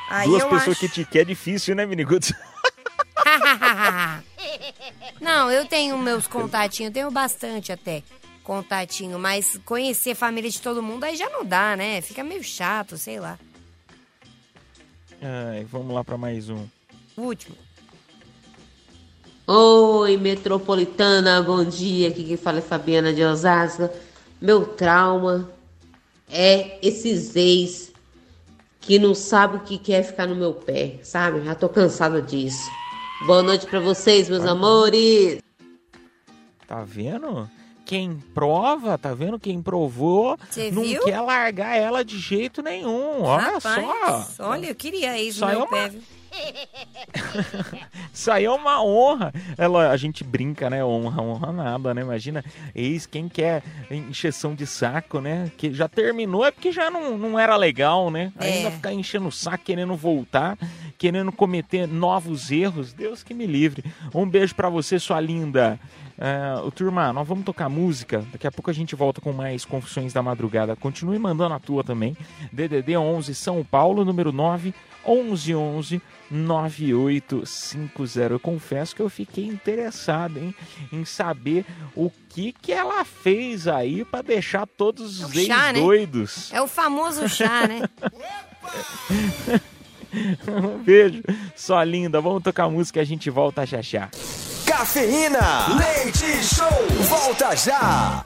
Aí 0.08 0.28
Duas 0.28 0.42
eu 0.42 0.48
pessoas 0.48 0.76
acho... 0.76 0.80
que 0.80 0.88
te 0.88 1.04
quer 1.04 1.20
é 1.20 1.24
difícil, 1.24 1.74
né, 1.74 1.84
Miniguts? 1.84 2.32
Não, 5.20 5.50
eu 5.50 5.66
tenho 5.66 5.98
meus 5.98 6.26
contatinhos, 6.26 6.90
eu 6.90 6.94
tenho 6.94 7.10
bastante 7.10 7.72
até 7.72 8.02
contatinho, 8.42 9.18
mas 9.18 9.60
conhecer 9.66 10.12
a 10.12 10.16
família 10.16 10.50
de 10.50 10.62
todo 10.62 10.82
mundo 10.82 11.04
aí 11.04 11.16
já 11.16 11.28
não 11.28 11.44
dá, 11.44 11.76
né? 11.76 12.00
Fica 12.00 12.24
meio 12.24 12.42
chato, 12.42 12.96
sei 12.96 13.20
lá. 13.20 13.38
Ai, 15.20 15.66
vamos 15.70 15.94
lá 15.94 16.02
pra 16.02 16.16
mais 16.16 16.48
um. 16.48 16.66
O 17.14 17.22
último. 17.22 17.54
Oi, 19.46 20.16
metropolitana, 20.16 21.42
bom 21.42 21.64
dia. 21.64 22.08
Aqui 22.08 22.24
quem 22.24 22.36
fala 22.36 22.58
é 22.58 22.62
Fabiana 22.62 23.12
de 23.12 23.22
Osasco. 23.22 23.90
Meu 24.40 24.64
trauma 24.64 25.50
é 26.30 26.78
esses 26.86 27.34
ex 27.34 27.87
que 28.80 28.98
não 28.98 29.14
sabem 29.14 29.58
o 29.58 29.64
que 29.64 29.78
quer 29.78 30.02
ficar 30.02 30.26
no 30.26 30.36
meu 30.36 30.54
pé, 30.54 30.98
sabe? 31.02 31.44
Já 31.44 31.54
tô 31.54 31.68
cansada 31.68 32.22
disso. 32.22 32.70
Boa 33.26 33.42
noite 33.42 33.66
pra 33.66 33.80
vocês, 33.80 34.28
meus 34.28 34.44
amores. 34.44 35.40
Tá 36.66 36.84
vendo? 36.84 37.48
Quem 37.88 38.22
prova, 38.34 38.98
tá 38.98 39.14
vendo? 39.14 39.38
Quem 39.38 39.62
provou, 39.62 40.36
Cê 40.50 40.70
não 40.70 40.82
viu? 40.82 41.02
quer 41.04 41.22
largar 41.22 41.74
ela 41.74 42.04
de 42.04 42.18
jeito 42.18 42.60
nenhum. 42.62 43.22
Olha 43.22 43.52
Rapaz, 43.54 44.26
só. 44.36 44.50
Olha, 44.50 44.66
eu 44.66 44.74
queria 44.74 45.18
isso 45.18 45.40
no 45.40 45.46
aí 45.46 45.52
meu 45.56 45.64
é 45.64 45.66
uma- 45.66 45.88
pé? 45.88 45.92
Isso 48.12 48.30
aí 48.30 48.44
é 48.44 48.50
uma 48.50 48.84
honra. 48.84 49.32
Ela, 49.56 49.90
a 49.90 49.96
gente 49.96 50.22
brinca, 50.22 50.68
né? 50.68 50.84
Honra, 50.84 51.22
honra 51.22 51.50
nada, 51.50 51.94
né? 51.94 52.02
Imagina, 52.02 52.44
ex, 52.74 53.06
quem 53.06 53.26
quer 53.26 53.62
encheção 53.90 54.54
de 54.54 54.66
saco, 54.66 55.18
né? 55.22 55.50
Que 55.56 55.72
já 55.72 55.88
terminou 55.88 56.44
é 56.44 56.50
porque 56.50 56.70
já 56.70 56.90
não, 56.90 57.16
não 57.16 57.38
era 57.38 57.56
legal, 57.56 58.10
né? 58.10 58.30
Ainda 58.38 58.68
É. 58.68 58.70
ficar 58.70 58.92
enchendo 58.92 59.28
o 59.28 59.32
saco, 59.32 59.64
querendo 59.64 59.96
voltar, 59.96 60.58
querendo 60.98 61.32
cometer 61.32 61.88
novos 61.88 62.50
erros. 62.50 62.92
Deus 62.92 63.22
que 63.22 63.32
me 63.32 63.46
livre. 63.46 63.82
Um 64.14 64.28
beijo 64.28 64.54
pra 64.54 64.68
você, 64.68 64.98
sua 64.98 65.20
linda. 65.20 65.80
É, 66.20 66.60
ô, 66.60 66.70
turma, 66.72 67.12
nós 67.12 67.28
vamos 67.28 67.44
tocar 67.44 67.68
música. 67.68 68.24
Daqui 68.32 68.44
a 68.46 68.50
pouco 68.50 68.70
a 68.70 68.74
gente 68.74 68.96
volta 68.96 69.20
com 69.20 69.32
mais 69.32 69.64
Confissões 69.64 70.12
da 70.12 70.20
Madrugada. 70.20 70.74
Continue 70.74 71.16
mandando 71.18 71.54
a 71.54 71.60
tua 71.60 71.84
também. 71.84 72.16
DDD 72.52 72.96
11 72.96 73.32
São 73.36 73.62
Paulo, 73.64 74.04
número 74.04 74.32
9 74.32 74.74
1111 75.06 76.02
9850. 76.30 78.34
Eu 78.34 78.40
confesso 78.40 78.94
que 78.96 79.02
eu 79.02 79.08
fiquei 79.08 79.46
interessado 79.46 80.38
hein, 80.38 80.52
em 80.92 81.04
saber 81.04 81.64
o 81.94 82.10
que 82.28 82.52
que 82.52 82.72
ela 82.72 83.04
fez 83.04 83.68
aí 83.68 84.04
pra 84.04 84.20
deixar 84.20 84.66
todos 84.66 85.22
os 85.22 85.36
É 85.36 85.44
chá, 85.44 85.72
né? 85.72 85.78
ex-doidos. 85.78 86.52
É 86.52 86.60
o 86.60 86.66
famoso 86.66 87.28
chá, 87.28 87.68
né? 87.68 87.82
um 90.48 90.78
beijo, 90.82 91.22
sua 91.54 91.84
linda. 91.84 92.20
Vamos 92.20 92.42
tocar 92.42 92.68
música 92.68 92.98
e 92.98 93.02
a 93.02 93.06
gente 93.06 93.30
volta 93.30 93.64
já 93.64 93.80
já. 93.80 94.10
Cafeína, 94.78 95.74
leite 95.76 96.24
show, 96.40 96.68
volta 97.08 97.56
já. 97.56 98.22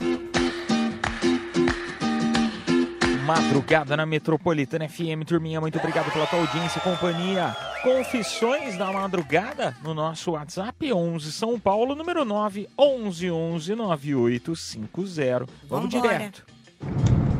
Madrugada 3.25 3.97
na 3.97 4.05
Metropolitana 4.05 4.87
FM, 4.87 5.25
turminha, 5.25 5.59
muito 5.59 5.79
obrigado 5.79 6.11
pela 6.13 6.27
tua 6.27 6.37
audiência 6.41 6.77
e 6.77 6.81
companhia. 6.81 7.55
Confissões 7.81 8.77
da 8.77 8.91
madrugada 8.91 9.75
no 9.83 9.95
nosso 9.95 10.33
WhatsApp 10.33 10.93
11 10.93 11.31
São 11.31 11.59
Paulo, 11.59 11.95
número 11.95 12.23
9 12.23 12.69
1111 12.79 13.73
9850. 13.73 15.47
Vamos 15.67 15.91
Vambora. 15.91 16.17
direto. 16.17 16.45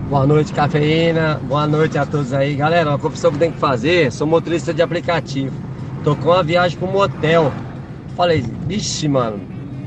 Boa 0.10 0.26
noite, 0.26 0.52
cafeína. 0.52 1.36
Boa 1.44 1.68
noite 1.68 2.00
a 2.00 2.06
todos 2.08 2.34
aí. 2.34 2.56
Galera, 2.56 2.90
uma 2.90 2.98
confissão 2.98 3.32
que 3.32 3.38
tem 3.38 3.52
que 3.52 3.60
fazer. 3.60 4.12
Sou 4.12 4.26
motorista 4.26 4.74
de 4.74 4.82
aplicativo. 4.82 5.56
Tô 6.04 6.16
com 6.16 6.30
uma 6.30 6.42
viagem 6.42 6.80
pro 6.80 6.88
motel. 6.88 7.54
Falei, 8.16 8.44
vixe, 8.68 9.08
mano. 9.08 9.40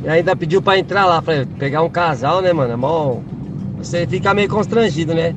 E 0.02 0.08
ainda 0.08 0.34
pediu 0.36 0.60
pra 0.60 0.78
entrar 0.78 1.06
lá. 1.06 1.22
Falei, 1.22 1.46
pegar 1.58 1.82
um 1.82 1.90
casal, 1.90 2.40
né, 2.42 2.52
mano? 2.52 2.72
É 2.72 2.76
mó... 2.76 3.18
Você 3.78 4.06
fica 4.06 4.32
meio 4.34 4.48
constrangido, 4.48 5.14
né? 5.14 5.34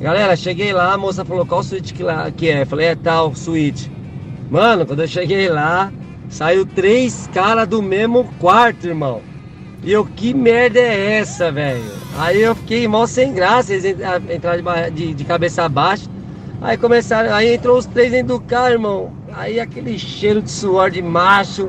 Galera, 0.00 0.34
cheguei 0.36 0.72
lá, 0.72 0.94
a 0.94 0.98
moça 0.98 1.24
falou 1.24 1.44
qual 1.44 1.62
suíte 1.62 1.92
que, 1.92 2.02
lá, 2.02 2.30
que 2.30 2.48
é. 2.48 2.64
Falei, 2.64 2.86
é 2.86 2.94
tal, 2.94 3.34
suíte. 3.34 3.90
Mano, 4.50 4.86
quando 4.86 5.00
eu 5.00 5.08
cheguei 5.08 5.48
lá, 5.48 5.92
saiu 6.28 6.64
três 6.64 7.28
caras 7.32 7.68
do 7.68 7.82
mesmo 7.82 8.24
quarto, 8.38 8.86
irmão. 8.86 9.20
E 9.82 9.92
eu, 9.92 10.04
que 10.04 10.32
merda 10.34 10.78
é 10.80 11.18
essa, 11.18 11.52
velho? 11.52 11.84
Aí 12.16 12.40
eu 12.40 12.54
fiquei 12.54 12.88
mó 12.88 13.06
sem 13.06 13.32
graça, 13.32 13.72
eles 13.72 13.84
entra- 13.84 14.22
entraram 14.34 14.62
de, 14.62 14.90
de, 14.90 15.14
de 15.14 15.24
cabeça 15.24 15.68
baixa. 15.68 16.08
Aí 16.60 16.76
começaram, 16.76 17.32
aí 17.32 17.54
entrou 17.54 17.78
os 17.78 17.86
três 17.86 18.10
dentro 18.10 18.38
do 18.38 18.40
carro, 18.40 18.72
irmão. 18.72 19.12
Aí 19.32 19.60
aquele 19.60 19.98
cheiro 19.98 20.42
de 20.42 20.50
suor 20.50 20.90
de 20.90 21.00
macho. 21.02 21.68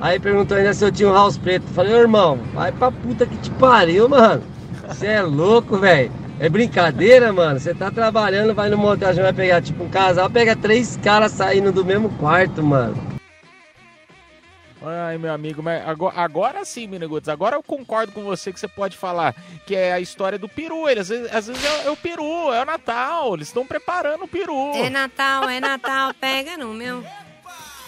Aí 0.00 0.18
perguntou 0.18 0.56
ainda 0.56 0.72
se 0.72 0.82
eu 0.84 0.90
tinha 0.90 1.08
um 1.08 1.12
house 1.12 1.36
preto. 1.36 1.66
Falei, 1.68 1.94
ô 1.94 1.98
irmão, 1.98 2.38
vai 2.54 2.72
pra 2.72 2.90
puta 2.90 3.26
que 3.26 3.36
te 3.36 3.50
pariu, 3.52 4.08
mano. 4.08 4.42
Você 4.88 5.06
é 5.06 5.22
louco, 5.22 5.76
velho. 5.76 6.10
É 6.38 6.48
brincadeira, 6.48 7.30
mano. 7.32 7.60
Você 7.60 7.74
tá 7.74 7.90
trabalhando, 7.90 8.54
vai 8.54 8.70
no 8.70 8.78
motel, 8.78 9.14
vai 9.14 9.32
pegar 9.32 9.60
tipo 9.60 9.84
um 9.84 9.90
casal, 9.90 10.30
pega 10.30 10.56
três 10.56 10.96
caras 10.96 11.32
saindo 11.32 11.70
do 11.70 11.84
mesmo 11.84 12.08
quarto, 12.16 12.62
mano. 12.62 12.96
Ai, 14.82 15.18
meu 15.18 15.30
amigo, 15.34 15.62
mas 15.62 15.86
agora, 15.86 16.16
agora 16.16 16.64
sim, 16.64 16.86
Mineguts, 16.86 17.28
agora 17.28 17.54
eu 17.56 17.62
concordo 17.62 18.12
com 18.12 18.22
você 18.22 18.50
que 18.50 18.58
você 18.58 18.66
pode 18.66 18.96
falar 18.96 19.34
que 19.66 19.76
é 19.76 19.92
a 19.92 20.00
história 20.00 20.38
do 20.38 20.48
peru. 20.48 20.88
Ele, 20.88 21.00
às 21.00 21.10
vezes, 21.10 21.34
às 21.34 21.46
vezes 21.46 21.62
é, 21.62 21.86
é 21.86 21.90
o 21.90 21.96
peru, 21.96 22.50
é 22.50 22.62
o 22.62 22.64
Natal, 22.64 23.34
eles 23.34 23.48
estão 23.48 23.66
preparando 23.66 24.24
o 24.24 24.28
peru. 24.28 24.72
É 24.74 24.88
Natal, 24.88 25.50
é 25.50 25.60
Natal, 25.60 26.14
pega 26.18 26.56
no 26.56 26.72
meu. 26.72 27.04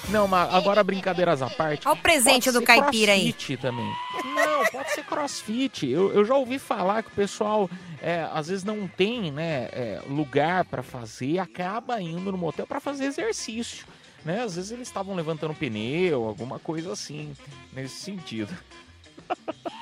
Não, 0.08 0.26
mas 0.26 0.52
agora 0.52 0.82
brincadeiras 0.82 1.42
à 1.42 1.48
parte. 1.48 1.86
Olha 1.86 1.98
o 1.98 2.02
presente 2.02 2.50
do 2.50 2.62
caipira 2.62 3.12
aí. 3.12 3.32
também. 3.60 3.90
Não, 4.24 4.64
pode 4.70 4.92
ser 4.92 5.04
crossfit. 5.04 5.88
Eu, 5.88 6.12
eu 6.12 6.24
já 6.24 6.34
ouvi 6.34 6.58
falar 6.58 7.02
que 7.02 7.08
o 7.08 7.12
pessoal 7.12 7.70
é, 8.00 8.28
às 8.32 8.48
vezes 8.48 8.64
não 8.64 8.88
tem 8.88 9.30
né, 9.30 9.68
é, 9.72 10.02
lugar 10.08 10.64
pra 10.64 10.82
fazer 10.82 11.26
e 11.26 11.38
acaba 11.38 12.00
indo 12.00 12.32
no 12.32 12.38
motel 12.38 12.66
pra 12.66 12.80
fazer 12.80 13.04
exercício. 13.04 13.86
Né? 14.24 14.42
Às 14.42 14.56
vezes 14.56 14.70
eles 14.70 14.88
estavam 14.88 15.14
levantando 15.14 15.54
pneu, 15.54 16.24
alguma 16.24 16.58
coisa 16.58 16.92
assim, 16.92 17.34
nesse 17.72 18.00
sentido. 18.00 18.56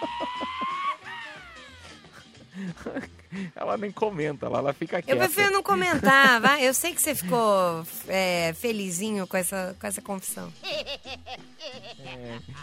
Ela 3.54 3.76
nem 3.76 3.90
comenta, 3.92 4.46
ela, 4.46 4.58
ela 4.58 4.72
fica 4.72 4.98
Eu 4.98 5.02
quieta. 5.02 5.18
prefiro 5.24 5.52
não 5.52 5.62
comentar, 5.62 6.40
vai. 6.40 6.66
Eu 6.66 6.74
sei 6.74 6.92
que 6.94 7.00
você 7.00 7.14
ficou 7.14 7.84
é, 8.08 8.52
felizinho 8.54 9.26
com 9.26 9.36
essa, 9.36 9.76
com 9.80 9.86
essa 9.86 10.02
confissão. 10.02 10.52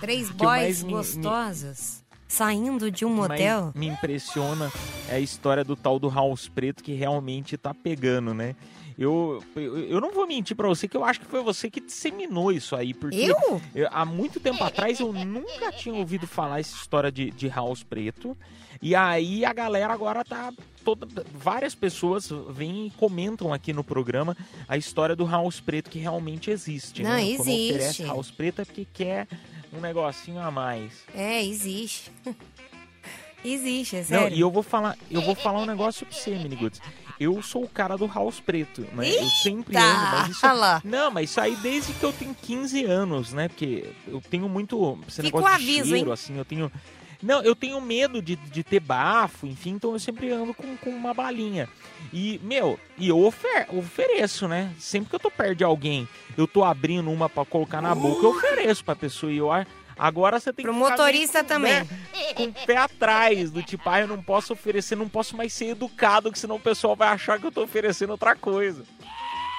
Três 0.02 0.30
que 0.32 0.44
mais 0.44 0.82
boys 0.82 0.84
me- 0.84 0.92
gostosos 0.92 2.04
saindo 2.28 2.92
de 2.92 3.06
um 3.06 3.10
motel. 3.10 3.72
me 3.74 3.88
impressiona 3.88 4.70
é 5.10 5.16
a 5.16 5.20
história 5.20 5.64
do 5.64 5.78
tal 5.78 5.98
do 5.98 6.10
House 6.10 6.50
Preto 6.50 6.84
que 6.84 6.94
realmente 6.94 7.56
tá 7.58 7.74
pegando, 7.74 8.34
né? 8.34 8.54
Eu, 8.98 9.44
eu, 9.56 9.78
eu 9.78 10.02
não 10.02 10.12
vou 10.12 10.26
mentir 10.26 10.56
pra 10.58 10.68
você 10.68 10.88
que 10.88 10.98
eu 10.98 11.04
acho 11.06 11.20
que 11.20 11.28
foi 11.28 11.44
você 11.44 11.70
que 11.70 11.80
disseminou 11.80 12.52
isso 12.52 12.76
aí. 12.76 12.96
Porque 12.96 13.16
Eu? 13.16 13.62
há 13.92 14.04
muito 14.04 14.40
tempo 14.40 14.64
atrás 14.64 15.00
eu 15.00 15.14
nunca 15.14 15.72
tinha 15.72 15.94
ouvido 15.94 16.26
falar 16.26 16.60
essa 16.60 16.76
história 16.76 17.12
de, 17.12 17.30
de 17.30 17.48
House 17.48 17.84
Preto. 17.84 18.36
E 18.82 18.96
aí 18.96 19.46
a 19.46 19.54
galera 19.54 19.94
agora 19.94 20.24
tá. 20.26 20.52
Toda, 20.84 21.08
várias 21.34 21.76
pessoas 21.76 22.30
vêm 22.50 22.88
e 22.88 22.92
comentam 22.92 23.52
aqui 23.54 23.74
no 23.74 23.84
programa 23.84 24.36
a 24.68 24.78
história 24.78 25.16
do 25.16 25.26
House 25.28 25.60
Preto 25.60 25.90
que 25.90 26.00
realmente 26.00 26.50
existe. 26.50 27.04
Não, 27.04 27.12
né? 27.12 27.36
Quando 27.36 27.50
existe. 27.50 27.74
oferece 27.74 28.04
House 28.06 28.32
Preto 28.32 28.62
é 28.62 28.66
porque 28.66 28.88
quer 28.94 29.28
um 29.74 29.82
negocinho 29.82 30.40
a 30.40 30.50
mais. 30.50 31.04
É, 31.14 31.44
existe. 31.44 32.10
existe, 33.44 33.96
é 33.98 34.00
Não, 34.00 34.06
sério. 34.06 34.38
e 34.38 34.40
eu 34.40 34.50
vou 34.50 34.64
falar, 34.64 34.98
eu 35.12 35.22
vou 35.22 35.36
falar 35.36 35.60
um 35.60 35.66
negócio 35.66 36.06
pra 36.06 36.16
você, 36.16 36.32
Miniguts. 36.32 36.82
Eu 37.20 37.42
sou 37.42 37.64
o 37.64 37.68
cara 37.70 37.98
do 37.98 38.06
House 38.08 38.40
Preto, 38.40 38.82
né? 38.94 39.10
eu 39.10 39.28
sempre 39.28 39.76
Eita! 39.76 39.86
ando, 39.86 40.12
mas 40.12 40.30
isso. 40.30 40.46
Olha 40.46 40.54
lá. 40.54 40.82
Não, 40.84 41.10
mas 41.12 41.30
isso 41.32 41.42
aí 41.42 41.56
desde 41.56 41.94
que 41.94 42.04
eu 42.04 42.14
tenho 42.14 42.36
15 42.36 42.86
anos, 42.86 43.34
né? 43.34 43.48
Porque 43.48 43.86
eu 44.08 44.22
tenho 44.30 44.48
muito. 44.48 45.00
Esse 45.08 45.22
Fica 45.24 45.38
negócio 45.38 45.48
o 45.56 45.60
de 45.60 45.64
aviso, 45.64 45.90
cheiro, 45.90 46.08
hein? 46.08 46.14
assim, 46.14 46.38
eu 46.38 46.46
tenho. 46.46 46.72
Não, 47.22 47.42
eu 47.42 47.56
tenho 47.56 47.82
medo 47.82 48.22
de, 48.22 48.36
de 48.36 48.64
ter 48.64 48.80
bafo, 48.80 49.48
enfim, 49.48 49.72
então 49.72 49.94
eu 49.94 50.00
sempre 50.00 50.30
ando 50.32 50.54
com, 50.54 50.78
com 50.78 50.92
uma 50.92 51.16
balinha. 51.16 51.68
E, 52.14 52.40
meu, 52.44 52.80
e 52.96 53.08
eu 53.08 53.20
ofer 53.20 53.66
ofereço, 53.76 54.48
né? 54.48 54.72
Sempre 54.78 55.10
que 55.10 55.16
eu 55.16 55.20
tô 55.20 55.32
perto 55.32 55.56
de 55.56 55.64
alguém, 55.64 56.08
eu 56.38 56.48
tô 56.48 56.64
abrindo 56.64 57.10
uma 57.10 57.28
pra 57.28 57.44
colocar 57.44 57.82
na 57.82 57.96
boca, 57.96 58.24
eu 58.24 58.30
ofereço 58.30 58.86
pra 58.86 58.96
pessoa. 58.96 59.32
E 59.32 59.38
eu 59.38 59.52
acho. 59.52 59.68
Agora 59.98 60.40
você 60.40 60.54
tem 60.54 60.64
Pro 60.64 60.74
que 60.74 60.80
ficar 60.80 60.90
motorista 60.92 61.40
meio, 61.40 61.48
também. 61.48 61.74
né, 61.74 61.88
com 62.36 62.44
o 62.44 62.54
pé 62.54 62.78
atrás, 62.78 63.52
do 63.52 63.64
tipo, 63.64 63.90
ah, 63.90 64.02
eu 64.02 64.08
não 64.08 64.22
posso 64.22 64.54
oferecer, 64.54 64.96
não 64.96 65.10
posso 65.10 65.36
mais 65.36 65.54
ser 65.54 65.70
educado, 65.70 66.32
que 66.32 66.38
senão 66.38 66.56
o 66.58 66.60
pessoal 66.60 66.96
vai 66.96 67.08
achar 67.10 67.40
que 67.40 67.46
eu 67.46 67.52
tô 67.52 67.64
oferecendo 67.64 68.12
outra 68.12 68.36
coisa. 68.36 68.84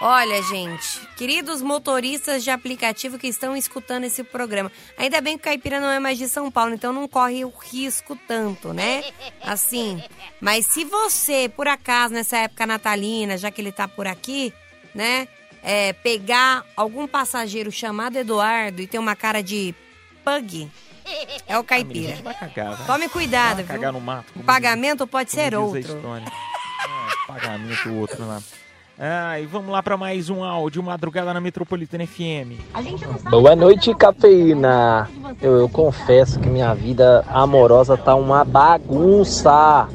Olha, 0.00 0.40
gente, 0.44 1.00
queridos 1.16 1.60
motoristas 1.60 2.44
de 2.44 2.50
aplicativo 2.50 3.18
que 3.18 3.26
estão 3.26 3.56
escutando 3.56 4.04
esse 4.04 4.22
programa, 4.22 4.70
ainda 4.96 5.20
bem 5.20 5.36
que 5.36 5.40
o 5.40 5.44
Caipira 5.44 5.80
não 5.80 5.90
é 5.90 5.98
mais 5.98 6.16
de 6.16 6.28
São 6.28 6.52
Paulo, 6.52 6.72
então 6.72 6.92
não 6.92 7.08
corre 7.08 7.44
o 7.44 7.48
risco 7.48 8.16
tanto, 8.28 8.72
né? 8.72 9.02
Assim, 9.42 10.00
mas 10.40 10.66
se 10.66 10.84
você, 10.84 11.48
por 11.48 11.66
acaso, 11.66 12.14
nessa 12.14 12.36
época 12.36 12.64
natalina, 12.64 13.36
já 13.36 13.50
que 13.50 13.60
ele 13.60 13.72
tá 13.72 13.88
por 13.88 14.06
aqui, 14.06 14.54
né, 14.94 15.26
é, 15.64 15.92
pegar 15.92 16.64
algum 16.76 17.08
passageiro 17.08 17.72
chamado 17.72 18.16
Eduardo 18.16 18.80
e 18.80 18.86
ter 18.86 19.00
uma 19.00 19.16
cara 19.16 19.42
de 19.42 19.74
pug, 20.28 20.70
é 21.46 21.58
o 21.58 21.64
Caipira. 21.64 22.16
vai 22.22 22.34
cagar, 22.34 22.76
vai. 22.76 22.86
Tome 22.86 23.08
cuidado, 23.08 23.64
Vai 23.64 23.78
viu? 23.78 23.92
no 23.92 24.00
mato. 24.00 24.26
O 24.36 24.42
pagamento 24.42 25.06
pode 25.06 25.30
ser 25.30 25.54
outro. 25.54 25.98
É, 26.06 27.26
pagamento 27.26 27.94
outro 27.94 28.26
lá. 28.26 28.40
Ah, 29.00 29.40
e 29.40 29.46
vamos 29.46 29.70
lá 29.70 29.80
pra 29.82 29.96
mais 29.96 30.28
um 30.28 30.42
áudio, 30.42 30.82
Madrugada 30.82 31.32
na 31.32 31.40
Metropolitana 31.40 32.04
FM. 32.06 32.58
Boa 33.30 33.54
noite, 33.54 33.94
cafeína. 33.94 35.08
Eu, 35.40 35.56
eu 35.60 35.68
confesso 35.68 36.38
que 36.40 36.48
minha 36.48 36.74
vida 36.74 37.24
amorosa 37.28 37.96
tá 37.96 38.14
uma 38.16 38.44
bagunça. 38.44 39.88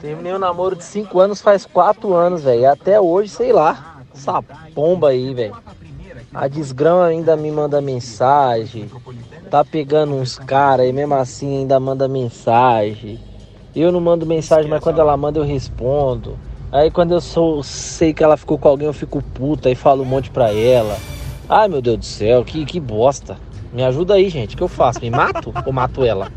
Terminei 0.00 0.32
um 0.32 0.38
namoro 0.38 0.74
de 0.74 0.84
5 0.84 1.20
anos 1.20 1.40
faz 1.40 1.66
4 1.66 2.12
anos, 2.14 2.42
velho. 2.42 2.70
Até 2.70 2.98
hoje, 3.00 3.28
sei 3.28 3.52
lá. 3.52 4.02
Essa 4.14 4.40
pomba 4.74 5.10
aí, 5.10 5.34
velho. 5.34 5.56
A 6.34 6.48
desgrama 6.48 7.06
ainda 7.06 7.36
me 7.36 7.50
manda 7.50 7.80
mensagem. 7.80 8.90
Tá 9.48 9.64
pegando 9.64 10.14
uns 10.14 10.36
caras 10.36 10.88
e 10.88 10.92
mesmo 10.92 11.14
assim 11.14 11.58
ainda 11.58 11.78
manda 11.78 12.08
mensagem. 12.08 13.20
Eu 13.74 13.92
não 13.92 14.00
mando 14.00 14.26
mensagem, 14.26 14.68
mas 14.68 14.82
quando 14.82 15.00
ela 15.00 15.16
manda 15.16 15.38
eu 15.38 15.44
respondo. 15.44 16.36
Aí 16.72 16.90
quando 16.90 17.12
eu 17.12 17.20
sou, 17.20 17.62
sei 17.62 18.12
que 18.12 18.24
ela 18.24 18.36
ficou 18.36 18.58
com 18.58 18.68
alguém, 18.68 18.86
eu 18.86 18.92
fico 18.92 19.22
puta 19.22 19.70
e 19.70 19.76
falo 19.76 20.02
um 20.02 20.06
monte 20.06 20.28
pra 20.30 20.52
ela. 20.52 20.98
Ai 21.48 21.68
meu 21.68 21.80
Deus 21.80 21.98
do 21.98 22.04
céu, 22.04 22.44
que, 22.44 22.64
que 22.64 22.80
bosta. 22.80 23.36
Me 23.72 23.84
ajuda 23.84 24.14
aí, 24.14 24.28
gente. 24.28 24.54
O 24.54 24.58
que 24.58 24.62
eu 24.62 24.68
faço? 24.68 25.00
Me 25.00 25.10
mato 25.10 25.52
ou 25.64 25.72
mato 25.72 26.04
ela? 26.04 26.32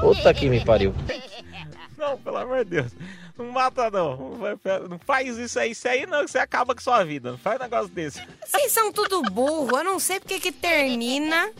Puta 0.00 0.34
que 0.34 0.48
me 0.48 0.64
pariu. 0.64 0.92
Não, 1.96 2.18
pelo 2.18 2.38
amor 2.38 2.64
de 2.64 2.70
Deus. 2.70 2.92
Não 3.42 3.52
mata, 3.52 3.90
não. 3.90 4.16
Não 4.88 4.98
faz 5.04 5.36
isso 5.36 5.58
aí. 5.58 5.72
Isso 5.72 5.88
aí 5.88 6.06
não, 6.06 6.24
que 6.24 6.30
você 6.30 6.38
acaba 6.38 6.74
com 6.74 6.80
sua 6.80 7.04
vida. 7.04 7.30
Não 7.32 7.38
faz 7.38 7.58
negócio 7.58 7.88
desse. 7.88 8.22
Vocês 8.44 8.72
são 8.72 8.92
tudo 8.92 9.22
burro. 9.22 9.78
Eu 9.78 9.84
não 9.84 9.98
sei 9.98 10.20
porque 10.20 10.38
que 10.38 10.52
termina 10.52 11.50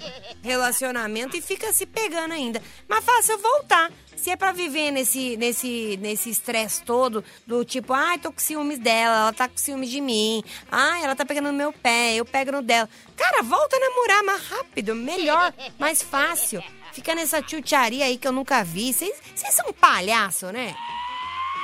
relacionamento 0.43 1.37
e 1.37 1.43
fica 1.43 1.73
se 1.73 1.87
pegando 1.87 2.33
ainda. 2.33 2.63
Mas 2.89 3.05
fácil 3.05 3.39
voltar. 3.39 3.91
Se 4.17 4.31
é 4.31 4.37
pra 4.37 4.53
viver 4.53 4.93
nesse 4.93 5.37
nesse 5.37 5.99
nesse 6.01 6.31
estresse 6.31 6.83
todo 6.85 7.25
do 7.45 7.65
tipo, 7.65 7.93
ai, 7.93 8.19
tô 8.19 8.31
com 8.31 8.39
ciúmes 8.39 8.79
dela, 8.79 9.17
ela 9.17 9.33
tá 9.33 9.49
com 9.49 9.57
ciúmes 9.57 9.91
de 9.91 10.01
mim. 10.01 10.45
Ai, 10.71 11.03
ela 11.03 11.17
tá 11.17 11.25
pegando 11.25 11.51
no 11.51 11.59
meu 11.59 11.73
pé, 11.73 12.15
eu 12.15 12.25
pego 12.25 12.53
no 12.53 12.63
dela. 12.63 12.89
Cara, 13.17 13.43
volta 13.43 13.77
a 13.77 13.81
namorar 13.81 14.23
mais 14.23 14.47
rápido, 14.47 14.95
melhor, 14.95 15.53
mais 15.77 16.03
fácil. 16.03 16.63
Fica 16.93 17.15
nessa 17.17 17.43
tchutcharia 17.43 18.05
aí 18.05 18.17
que 18.17 18.29
eu 18.29 18.33
nunca 18.33 18.63
vi. 18.63 18.93
Vocês 18.93 19.17
são 19.51 19.73
palhaço, 19.73 20.53
né? 20.53 20.77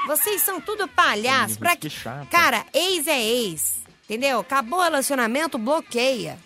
Vocês 0.06 0.42
são 0.42 0.60
tudo 0.60 0.88
palhaço. 0.88 1.58
Pra 1.58 1.76
Que 1.76 1.90
chato. 1.90 2.28
Cara, 2.28 2.64
ex 2.72 3.06
é 3.06 3.20
ex. 3.22 3.78
Entendeu? 4.04 4.40
Acabou 4.40 4.78
o 4.78 4.82
relacionamento, 4.82 5.58
bloqueia. 5.58 6.38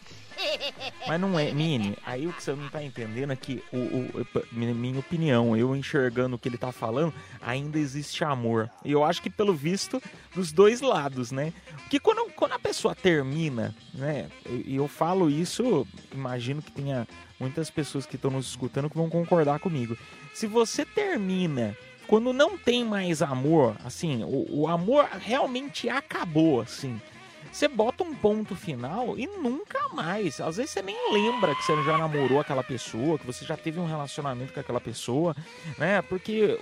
Mas 1.06 1.20
não 1.20 1.38
é, 1.38 1.52
Mini, 1.52 1.96
aí 2.04 2.26
o 2.26 2.32
que 2.32 2.42
você 2.42 2.52
não 2.52 2.68
tá 2.68 2.82
entendendo 2.82 3.32
é 3.32 3.36
que, 3.36 3.62
o, 3.72 3.76
o- 3.76 4.26
minha 4.50 4.98
opinião, 4.98 5.56
eu 5.56 5.76
enxergando 5.76 6.34
o 6.34 6.38
que 6.38 6.48
ele 6.48 6.58
tá 6.58 6.72
falando, 6.72 7.14
ainda 7.40 7.78
existe 7.78 8.24
amor. 8.24 8.68
E 8.84 8.90
eu 8.90 9.04
acho 9.04 9.22
que 9.22 9.30
pelo 9.30 9.54
visto, 9.54 10.02
dos 10.34 10.50
dois 10.50 10.80
lados, 10.80 11.30
né? 11.30 11.52
Porque 11.82 12.00
quando, 12.00 12.28
quando 12.32 12.52
a 12.52 12.58
pessoa 12.58 12.92
termina, 12.94 13.72
né? 13.94 14.28
E 14.66 14.74
eu, 14.74 14.88
falo 14.88 15.30
isso, 15.30 15.86
imagino 16.12 16.60
que 16.60 16.72
tenha 16.72 17.06
muitas 17.38 17.70
pessoas 17.70 18.04
que 18.04 18.16
estão 18.16 18.30
nos 18.32 18.48
escutando 18.48 18.90
que 18.90 18.96
vão 18.96 19.08
concordar 19.10 19.60
comigo. 19.60 19.96
Se 20.34 20.48
você 20.48 20.84
termina 20.84 21.76
quando 22.12 22.30
não 22.30 22.58
tem 22.58 22.84
mais 22.84 23.22
amor, 23.22 23.74
assim, 23.82 24.22
o, 24.22 24.64
o 24.64 24.68
amor 24.68 25.08
realmente 25.18 25.88
acabou, 25.88 26.60
assim. 26.60 27.00
Você 27.50 27.66
bota 27.66 28.04
um 28.04 28.14
ponto 28.14 28.54
final 28.54 29.18
e 29.18 29.26
nunca 29.26 29.88
mais. 29.94 30.38
Às 30.38 30.58
vezes 30.58 30.72
você 30.72 30.82
nem 30.82 31.10
lembra 31.10 31.54
que 31.54 31.64
você 31.64 31.82
já 31.84 31.96
namorou 31.96 32.38
aquela 32.38 32.62
pessoa, 32.62 33.18
que 33.18 33.24
você 33.24 33.46
já 33.46 33.56
teve 33.56 33.80
um 33.80 33.86
relacionamento 33.86 34.52
com 34.52 34.60
aquela 34.60 34.78
pessoa, 34.78 35.34
né? 35.78 36.02
Porque 36.02 36.58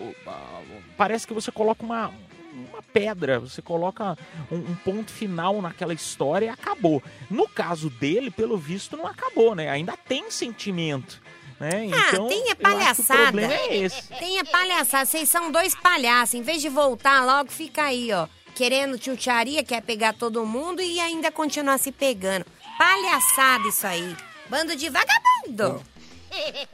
parece 0.97 1.27
que 1.27 1.35
você 1.35 1.51
coloca 1.51 1.85
uma, 1.85 2.13
uma 2.55 2.81
pedra, 2.81 3.41
você 3.41 3.61
coloca 3.61 4.17
um, 4.53 4.57
um 4.57 4.75
ponto 4.85 5.11
final 5.11 5.61
naquela 5.61 5.93
história 5.93 6.47
e 6.47 6.49
acabou. 6.49 7.03
No 7.29 7.49
caso 7.49 7.91
dele, 7.91 8.31
pelo 8.31 8.57
visto, 8.57 8.97
não 8.97 9.05
acabou, 9.05 9.57
né? 9.57 9.69
Ainda 9.69 9.97
tem 9.97 10.31
sentimento. 10.31 11.21
Né? 11.61 11.85
Então, 11.87 12.25
ah, 12.25 12.29
tem 12.29 12.39
é 12.39 12.43
acho 12.43 12.47
que 12.47 12.53
o 12.53 12.57
palhaçada. 12.57 13.23
problema 13.25 13.53
é 13.53 13.77
esse. 13.77 14.09
Tem 14.19 14.39
é 14.39 14.45
palhaçada. 14.45 15.05
Vocês 15.05 15.29
são 15.29 15.53
dois 15.53 15.75
palhaços. 15.75 16.35
Em 16.35 16.43
vez 16.43 16.63
de 16.63 16.71
voltar 16.71 17.23
logo, 17.25 17.53
fica 17.53 17.83
aí, 17.85 18.11
ó. 18.13 18.27
Querendo 18.55 18.99
tchutcharia, 18.99 19.63
quer 19.63 19.83
pegar 19.83 20.15
todo 20.15 20.45
mundo 20.47 20.81
e 20.81 20.99
ainda 20.99 21.31
continuar 21.31 21.79
se 21.79 21.93
pegando. 21.93 22.47
Palhaçada 22.79 23.69
isso 23.69 23.87
aí. 23.87 24.17
Bando 24.49 24.75
de 24.75 24.89
vagabundo. 24.89 25.83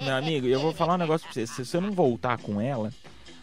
Meu 0.01 0.15
amigo, 0.15 0.47
eu 0.47 0.61
vou 0.61 0.73
falar 0.73 0.95
um 0.95 0.99
negócio 0.99 1.27
pra 1.27 1.35
você. 1.35 1.47
Se 1.47 1.65
você 1.65 1.81
não 1.81 1.91
voltar 1.91 2.39
com 2.39 2.61
ela, 2.61 2.93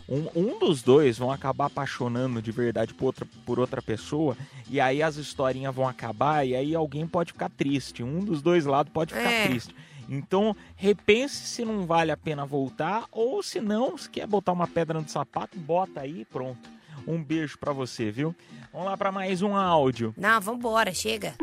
um, 0.08 0.28
um 0.36 0.60
dos 0.60 0.82
dois 0.82 1.18
vão 1.18 1.32
acabar 1.32 1.66
apaixonando 1.66 2.41
de 2.41 2.52
verdade 2.52 2.94
por 2.94 3.08
outra, 3.08 3.28
por 3.46 3.60
outra 3.60 3.82
pessoa. 3.82 4.38
E 4.70 4.80
aí 4.80 5.04
as 5.04 5.18
historinhas 5.18 5.74
vão 5.76 5.88
acabar 5.88 6.48
e 6.48 6.56
aí 6.56 6.74
alguém 6.74 7.06
pode 7.06 7.34
ficar 7.34 7.50
triste. 7.50 8.02
Um 8.02 8.20
dos 8.20 8.41
dois 8.41 8.66
lados 8.66 8.91
pode 8.94 9.14
ficar 9.14 9.30
É. 9.32 9.48
triste. 9.48 9.76
Então, 10.10 10.56
repense 10.76 11.36
se 11.45 11.64
não 11.66 11.86
vale 11.86 12.12
a 12.12 12.18
pena 12.18 12.45
voltar 12.45 13.06
ou 13.12 13.41
se 13.41 13.60
não, 13.62 13.97
se 13.97 14.10
quer 14.10 14.28
botar 14.28 14.51
uma 14.51 14.68
pedra 14.68 14.99
no 14.99 15.08
sapato, 15.08 15.58
bota 15.58 16.01
aí 16.01 16.22
e 16.22 16.26
pronto. 16.26 16.70
Um 17.08 17.22
beijo 17.24 17.58
pra 17.58 17.74
você, 17.74 18.12
viu? 18.12 18.36
Vamos 18.72 18.88
lá 18.88 18.95
pra 18.97 19.12
mais 19.12 19.41
um 19.41 19.56
áudio. 19.56 20.14
Não, 20.18 20.39
vambora, 20.39 20.93
chega. 20.93 21.34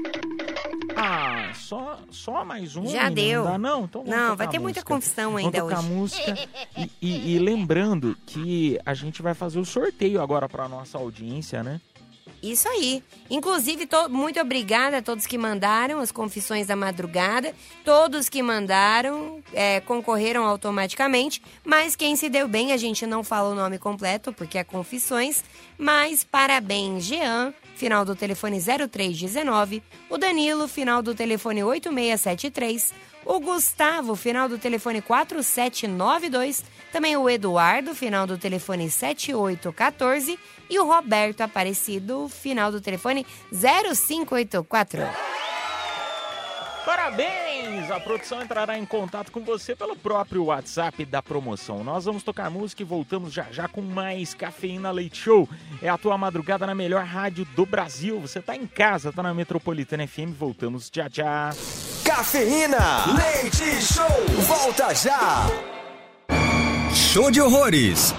Ah, 0.96 1.52
só, 1.54 1.98
só 2.10 2.44
mais 2.44 2.76
um? 2.76 2.84
Já 2.86 3.04
menina? 3.08 3.10
deu. 3.14 3.44
Não, 3.44 3.50
dá, 3.52 3.58
não? 3.58 3.84
Então 3.84 4.04
vamos 4.04 4.18
Não, 4.18 4.36
vai 4.36 4.48
ter 4.48 4.58
muita 4.58 4.82
confusão 4.82 5.32
Vamos 5.32 5.44
ainda 5.46 5.60
tocar 5.60 5.78
hoje. 5.78 5.88
música. 5.88 6.34
E, 6.76 6.90
e- 7.00 7.34
e 7.34 7.38
lembrando 7.38 8.16
que 8.26 8.78
a 8.84 8.92
gente 8.92 9.22
vai 9.22 9.32
fazer 9.34 9.58
o 9.58 9.64
sorteio 9.64 10.20
agora 10.20 10.48
pra 10.48 10.68
nossa 10.68 10.98
audiência, 10.98 11.62
né? 11.62 11.80
Isso 12.42 12.66
aí. 12.68 13.02
Inclusive, 13.28 13.86
to- 13.86 14.08
muito 14.08 14.40
obrigada 14.40 14.98
a 14.98 15.02
todos 15.02 15.26
que 15.26 15.36
mandaram 15.36 16.00
as 16.00 16.10
confissões 16.10 16.66
da 16.66 16.74
madrugada. 16.74 17.54
Todos 17.84 18.28
que 18.30 18.42
mandaram 18.42 19.42
é, 19.52 19.80
concorreram 19.80 20.44
automaticamente. 20.46 21.42
Mas 21.64 21.94
quem 21.94 22.16
se 22.16 22.28
deu 22.30 22.48
bem, 22.48 22.72
a 22.72 22.76
gente 22.78 23.06
não 23.06 23.22
fala 23.22 23.50
o 23.50 23.54
nome 23.54 23.78
completo, 23.78 24.32
porque 24.32 24.56
é 24.56 24.64
confissões. 24.64 25.44
Mas 25.76 26.24
parabéns, 26.24 27.04
Jean, 27.04 27.52
final 27.76 28.04
do 28.04 28.16
telefone 28.16 28.58
0319. 28.58 29.82
O 30.08 30.16
Danilo, 30.16 30.66
final 30.66 31.02
do 31.02 31.14
telefone 31.14 31.62
8673. 31.62 32.92
O 33.24 33.38
Gustavo, 33.38 34.16
final 34.16 34.48
do 34.48 34.58
telefone 34.58 35.02
4792. 35.02 36.64
Também 36.92 37.16
o 37.16 37.28
Eduardo, 37.28 37.94
final 37.94 38.26
do 38.26 38.38
telefone 38.38 38.90
7814. 38.90 40.38
E 40.68 40.78
o 40.78 40.86
Roberto 40.86 41.42
Aparecido, 41.42 42.28
final 42.28 42.72
do 42.72 42.80
telefone 42.80 43.26
0584. 43.52 45.02
Parabéns! 46.84 47.90
A 47.90 48.00
produção 48.00 48.42
entrará 48.42 48.78
em 48.78 48.86
contato 48.86 49.30
com 49.30 49.40
você 49.40 49.76
pelo 49.76 49.96
próprio 49.96 50.44
WhatsApp 50.44 51.04
da 51.04 51.22
promoção. 51.22 51.84
Nós 51.84 52.04
vamos 52.04 52.22
tocar 52.22 52.50
música 52.50 52.82
e 52.82 52.84
voltamos 52.84 53.32
já 53.32 53.46
já 53.50 53.68
com 53.68 53.82
mais 53.82 54.34
Cafeína 54.34 54.90
Leite 54.90 55.18
Show. 55.18 55.48
É 55.82 55.88
a 55.88 55.98
tua 55.98 56.16
madrugada 56.16 56.66
na 56.66 56.74
melhor 56.74 57.04
rádio 57.04 57.44
do 57.56 57.66
Brasil. 57.66 58.18
Você 58.20 58.40
tá 58.40 58.56
em 58.56 58.66
casa, 58.66 59.12
tá 59.12 59.22
na 59.22 59.34
Metropolitana 59.34 60.06
FM. 60.06 60.32
Voltamos 60.36 60.90
já 60.92 61.08
já. 61.10 61.50
Cafeína, 62.04 63.04
leite 63.14 63.82
show, 63.82 64.44
volta 64.46 64.94
já. 64.94 65.46
Show 66.94 67.30
de 67.30 67.40
horrores. 67.40 68.14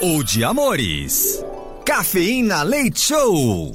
Ou 0.00 0.22
de 0.22 0.44
amores. 0.44 1.44
Cafeína 1.84 2.62
Leite 2.62 3.00
Show. 3.00 3.72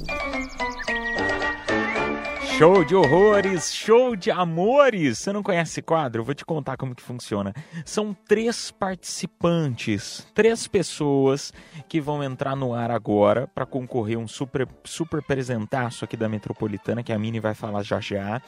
Show 2.60 2.84
de 2.84 2.94
horrores, 2.94 3.74
show 3.74 4.14
de 4.14 4.30
amores. 4.30 5.16
Você 5.16 5.32
não 5.32 5.42
conhece 5.42 5.70
esse 5.70 5.80
quadro? 5.80 6.20
Eu 6.20 6.24
vou 6.26 6.34
te 6.34 6.44
contar 6.44 6.76
como 6.76 6.94
que 6.94 7.00
funciona. 7.00 7.54
São 7.86 8.14
três 8.28 8.70
participantes, 8.70 10.26
três 10.34 10.68
pessoas 10.68 11.54
que 11.88 12.02
vão 12.02 12.22
entrar 12.22 12.54
no 12.54 12.74
ar 12.74 12.90
agora 12.90 13.46
para 13.46 13.64
concorrer 13.64 14.18
um 14.18 14.28
super 14.28 14.68
super 14.84 15.22
presentaço 15.22 16.04
aqui 16.04 16.18
da 16.18 16.28
Metropolitana 16.28 17.02
que 17.02 17.14
a 17.14 17.18
Mini 17.18 17.40
vai 17.40 17.54
falar 17.54 17.82
já 17.82 17.98
já. 17.98 18.42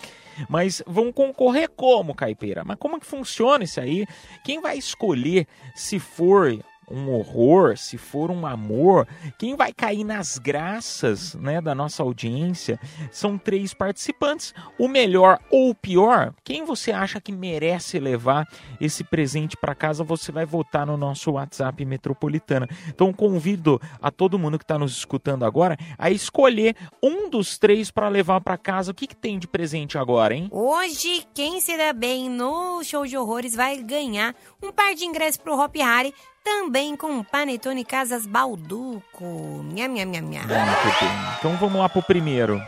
Mas 0.46 0.82
vão 0.86 1.10
concorrer 1.10 1.70
como, 1.70 2.14
Caipira? 2.14 2.64
Mas 2.66 2.76
como 2.78 3.00
que 3.00 3.06
funciona 3.06 3.64
isso 3.64 3.80
aí? 3.80 4.06
Quem 4.44 4.60
vai 4.60 4.76
escolher 4.76 5.46
se 5.74 5.98
for 5.98 6.54
um 6.90 7.10
horror, 7.10 7.76
se 7.76 7.96
for 7.96 8.30
um 8.30 8.46
amor, 8.46 9.06
quem 9.38 9.56
vai 9.56 9.72
cair 9.72 10.04
nas 10.04 10.38
graças 10.38 11.34
né, 11.34 11.60
da 11.60 11.74
nossa 11.74 12.02
audiência 12.02 12.78
são 13.10 13.38
três 13.38 13.72
participantes. 13.74 14.54
O 14.78 14.88
melhor 14.88 15.38
ou 15.50 15.70
o 15.70 15.74
pior, 15.74 16.34
quem 16.44 16.64
você 16.64 16.92
acha 16.92 17.20
que 17.20 17.32
merece 17.32 17.98
levar 17.98 18.46
esse 18.80 19.04
presente 19.04 19.56
para 19.56 19.74
casa, 19.74 20.04
você 20.04 20.32
vai 20.32 20.44
votar 20.44 20.86
no 20.86 20.96
nosso 20.96 21.32
WhatsApp 21.32 21.84
Metropolitana. 21.84 22.68
Então 22.88 23.12
convido 23.12 23.80
a 24.00 24.10
todo 24.10 24.38
mundo 24.38 24.58
que 24.58 24.64
está 24.64 24.78
nos 24.78 24.96
escutando 24.96 25.44
agora 25.44 25.76
a 25.98 26.10
escolher 26.10 26.76
um 27.02 27.30
dos 27.30 27.58
três 27.58 27.90
para 27.90 28.08
levar 28.08 28.40
para 28.40 28.58
casa. 28.58 28.90
O 28.90 28.94
que, 28.94 29.06
que 29.06 29.16
tem 29.16 29.38
de 29.38 29.46
presente 29.46 29.96
agora, 29.98 30.34
hein? 30.34 30.48
Hoje, 30.50 31.26
quem 31.34 31.60
se 31.60 31.72
bem 31.92 32.30
no 32.30 32.82
show 32.84 33.06
de 33.06 33.16
horrores 33.16 33.54
vai 33.54 33.82
ganhar 33.82 34.34
um 34.62 34.70
par 34.70 34.94
de 34.94 35.04
ingressos 35.04 35.36
pro 35.36 35.58
Hop 35.58 35.74
Harry, 35.76 36.14
também 36.42 36.96
com 36.96 37.08
um 37.08 37.24
Panetone 37.24 37.84
Casas 37.84 38.26
Balduco. 38.26 39.62
Nham, 39.74 39.88
nham, 39.88 40.06
nham, 40.06 40.22
nham. 40.22 40.42
Muito 40.42 41.00
bem. 41.00 41.08
Então 41.38 41.56
vamos 41.56 41.78
lá 41.78 41.88
pro 41.88 42.02
primeiro. 42.02 42.60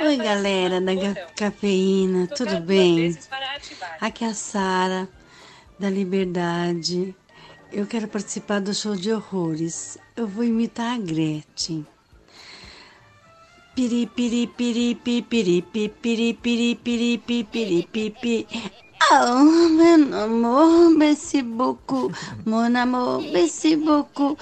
Oi, 0.00 0.16
galera 0.16 0.80
da 0.80 0.92
Cafeína, 1.36 2.26
tudo 2.26 2.60
bem? 2.60 3.16
Aqui 4.00 4.24
é 4.24 4.28
a 4.28 4.34
Sara 4.34 5.08
da 5.78 5.88
Liberdade. 5.88 7.14
Eu 7.70 7.86
quero 7.86 8.08
participar 8.08 8.60
do 8.60 8.74
show 8.74 8.96
de 8.96 9.12
horrores. 9.12 9.98
Eu 10.16 10.26
vou 10.26 10.42
imitar 10.42 10.94
a 10.94 10.98
Gretchen. 10.98 11.86
Piri, 13.74 14.06
piri, 14.06 14.46
piri, 14.46 14.94
pi, 14.94 15.22
piri, 15.22 15.62
pi, 15.62 15.88
piri, 15.88 16.34
piri, 16.34 16.74
piri, 16.74 17.18
pi, 17.18 17.44
piri, 17.44 18.10
pi, 18.10 18.46
Oh, 19.10 19.68
mon 19.70 20.12
amour, 20.12 20.90
merci 20.90 21.40
beaucoup. 21.42 22.12
Mon 22.44 22.74
amour, 22.74 23.22
merci 23.32 23.74
beaucoup. 23.74 24.36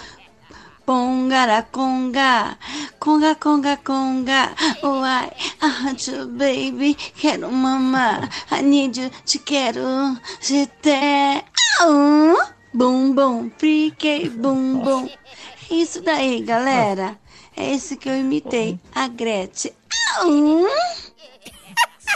Pongara 0.85 1.63
conga, 1.63 2.59
conga, 2.99 3.37
conga, 3.37 3.77
conga. 3.77 4.51
Oh, 4.83 5.03
I, 5.05 5.31
want 5.85 6.09
you, 6.09 6.27
baby. 6.27 6.95
Quero 6.95 7.51
mamar. 7.51 8.29
I 8.51 8.63
need 8.63 8.97
you, 8.97 9.11
te 9.25 9.39
quero. 9.39 10.17
Te. 10.41 11.45
Oh, 11.83 12.37
bum, 12.75 13.15
bum, 13.15 13.51
friquei, 13.59 14.29
bum, 14.29 14.81
bum. 14.83 15.09
É 15.71 15.75
isso 15.75 16.01
daí, 16.03 16.43
galera. 16.43 17.17
É 17.57 17.73
esse 17.73 17.97
que 17.97 18.09
eu 18.09 18.19
imitei, 18.19 18.81
a 18.95 19.07
Gretchen. 19.07 19.73
Oh. 20.25 20.67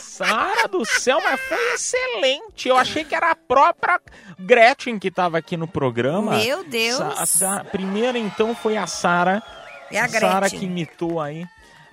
Sara 0.03 0.69
do 0.69 0.85
céu, 0.85 1.21
mas 1.23 1.41
foi 1.41 1.75
excelente. 1.75 2.69
Eu 2.69 2.77
achei 2.77 3.05
que 3.05 3.15
era 3.15 3.31
a 3.31 3.35
própria 3.37 4.01
Gretchen 4.39 4.99
que 4.99 5.09
estava 5.09 5.39
aqui 5.39 5.57
no 5.57 5.67
programa. 5.67 6.37
Meu 6.37 6.65
Deus. 6.65 6.99
Sa- 7.29 7.65
primeira 7.65 8.19
então 8.19 8.55
foi 8.55 8.77
a 8.77 8.87
Sara. 8.87 9.43
É 9.91 9.99
a 10.01 10.09
Sara 10.09 10.41
Gretchen. 10.41 10.59
que 10.59 10.67
imitou 10.67 11.21
aí 11.21 11.47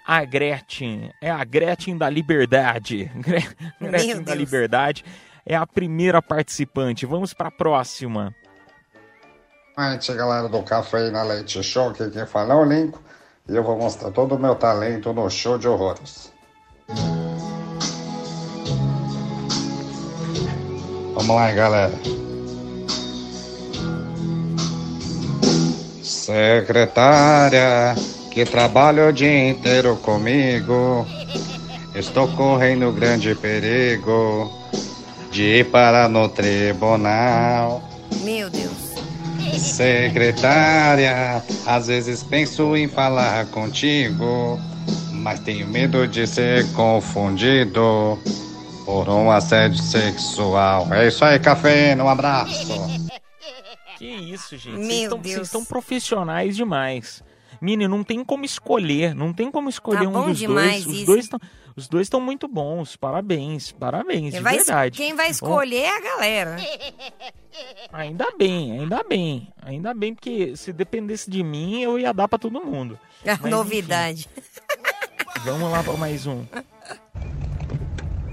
a 0.06 0.24
Gretchen. 0.24 1.12
É 1.22 1.30
a 1.32 1.43
Gretchen 1.43 1.98
da 1.98 2.10
Liberdade. 2.10 3.06
Gre- 3.16 3.48
Gretchen 3.80 4.16
da 4.24 4.34
Deus. 4.34 4.38
Liberdade 4.38 5.06
é 5.45 5.56
a 5.56 5.66
primeira 5.66 6.22
participante. 6.22 7.06
Vamos 7.06 7.34
para 7.34 7.48
a 7.48 7.52
próxima. 7.52 8.36
noite, 9.78 10.14
galera 10.14 10.50
do 10.50 10.62
Cafeína 10.64 11.24
Leite 11.24 11.64
Show, 11.64 11.89
aqui 11.89 12.10
quem 12.10 12.26
fala 12.26 12.54
é 12.54 12.58
o 12.58 12.64
Lincoln 12.66 13.00
e 13.50 13.56
eu 13.56 13.64
vou 13.64 13.78
mostrar 13.78 14.12
todo 14.12 14.36
o 14.36 14.39
meu 14.39 14.56
talento 14.56 15.14
no 15.14 15.30
show 15.30 15.58
de 15.58 15.68
horrores. 15.68 16.34
Vamos 21.18 21.36
lá, 21.36 21.51
galera. 21.51 21.93
Secretária, 26.03 27.95
que 28.30 28.45
trabalha 28.45 29.07
o 29.07 29.11
dia 29.11 29.49
inteiro 29.49 29.95
comigo, 29.95 31.07
estou 31.95 32.28
correndo 32.28 32.91
grande 32.91 33.34
perigo 33.34 34.53
de 35.32 35.41
ir 35.41 35.72
para 35.72 36.07
no 36.07 36.30
tribunal. 36.30 37.82
Meu 38.22 38.47
Deus. 38.51 38.93
Secretária, 39.57 41.43
às 41.65 41.88
vezes 41.88 42.22
penso 42.22 42.78
em 42.78 42.88
falar 42.88 43.47
contigo, 43.47 44.59
mas 45.13 45.39
tenho 45.39 45.68
medo 45.68 46.07
de 46.07 46.28
ser 46.28 46.72
confundido 46.74 48.20
por 48.88 49.10
um 49.10 49.30
assédio 49.30 49.84
sexual. 49.84 50.88
É 50.94 51.10
isso 51.10 51.24
aí, 51.26 51.38
cafeína, 51.38 52.06
um 52.06 52.08
abraço. 52.10 52.66
Que 53.98 54.06
isso, 54.06 54.56
gente. 54.56 54.78
Meu 54.78 54.86
Vocês 54.88 55.02
estão- 55.04 55.20
Deus. 55.20 55.34
Vocês 55.36 55.48
estão 55.48 55.66
profissionais 55.66 56.56
demais. 56.56 57.22
Mini, 57.60 57.86
não 57.86 58.02
tem 58.02 58.24
como 58.24 58.46
escolher, 58.46 59.14
não 59.14 59.34
tem 59.34 59.52
como 59.52 59.68
escolher 59.68 60.10
Tá 60.10 60.20
um 60.20 60.28
dos 60.32 60.40
dois. 60.42 60.86
Os 60.86 60.94
isso. 60.96 61.06
dois 61.06 61.24
estão, 61.26 61.40
os 61.76 61.88
dois 61.90 62.06
estão 62.06 62.22
muito 62.22 62.48
bons. 62.48 62.96
Parabéns, 62.96 63.74
parabéns, 63.74 64.30
Quem 64.32 64.32
de 64.32 64.40
vai, 64.40 64.56
verdade. 64.56 64.98
quem 64.98 65.14
vai 65.16 65.30
escolher 65.32 65.82
é 65.82 65.98
a 65.98 66.00
galera. 66.00 66.56
Ainda 67.92 68.28
bem, 68.38 68.80
ainda 68.80 69.04
bem, 69.04 69.50
ainda 69.62 69.94
bem 69.94 70.14
porque 70.16 70.56
se 70.56 70.72
dependesse 70.72 71.30
de 71.30 71.44
mim 71.44 71.82
eu 71.82 72.00
ia 72.00 72.14
dar 72.14 72.30
pra 72.30 72.38
todo 72.40 72.64
mundo. 72.64 72.98
Mas, 73.26 73.40
Novidade. 73.52 74.30
enfim, 74.38 75.42
vamos 75.44 75.72
lá 75.72 75.84
pra 75.84 75.94
mais 75.98 76.26
um. 76.26 76.46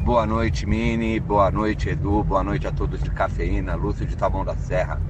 Boa 0.05 0.27
noite, 0.27 0.67
Mini. 0.67 1.19
Boa 1.19 1.51
noite, 1.51 1.89
Edu. 1.89 2.23
Boa 2.23 2.45
noite 2.45 2.67
a 2.67 2.71
todos 2.71 3.03
de 3.03 3.09
Cafeína, 3.09 3.75
Lúcio 3.75 4.05
de 4.05 4.15
Taboão 4.15 4.45
da 4.45 4.55
Serra. 4.55 5.01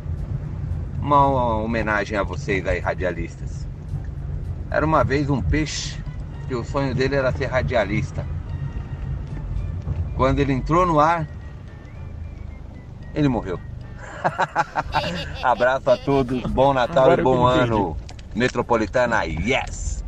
Uma 1.03 1.27
homenagem 1.57 2.17
a 2.17 2.23
vocês 2.23 2.65
aí, 2.65 2.79
radialistas. 2.79 3.67
Era 4.71 4.87
uma 4.87 5.03
vez 5.03 5.29
um 5.29 5.43
peixe 5.43 6.01
que 6.47 6.55
o 6.55 6.63
sonho 6.63 6.95
dele 6.95 7.17
era 7.17 7.33
ser 7.33 7.47
radialista. 7.47 8.25
Quando 10.15 10.39
ele 10.39 10.53
entrou 10.53 10.87
no 10.87 11.01
ar, 11.01 11.27
ele 13.17 13.29
morreu. 13.29 13.59
Abraço 15.43 15.91
a 15.91 15.97
todos, 15.97 16.41
bom 16.53 16.73
Natal 16.73 17.07
Agora 17.07 17.21
e 17.21 17.25
bom 17.25 17.45
ano. 17.45 17.97
Metropolitana, 18.33 19.25
yes! 19.25 20.04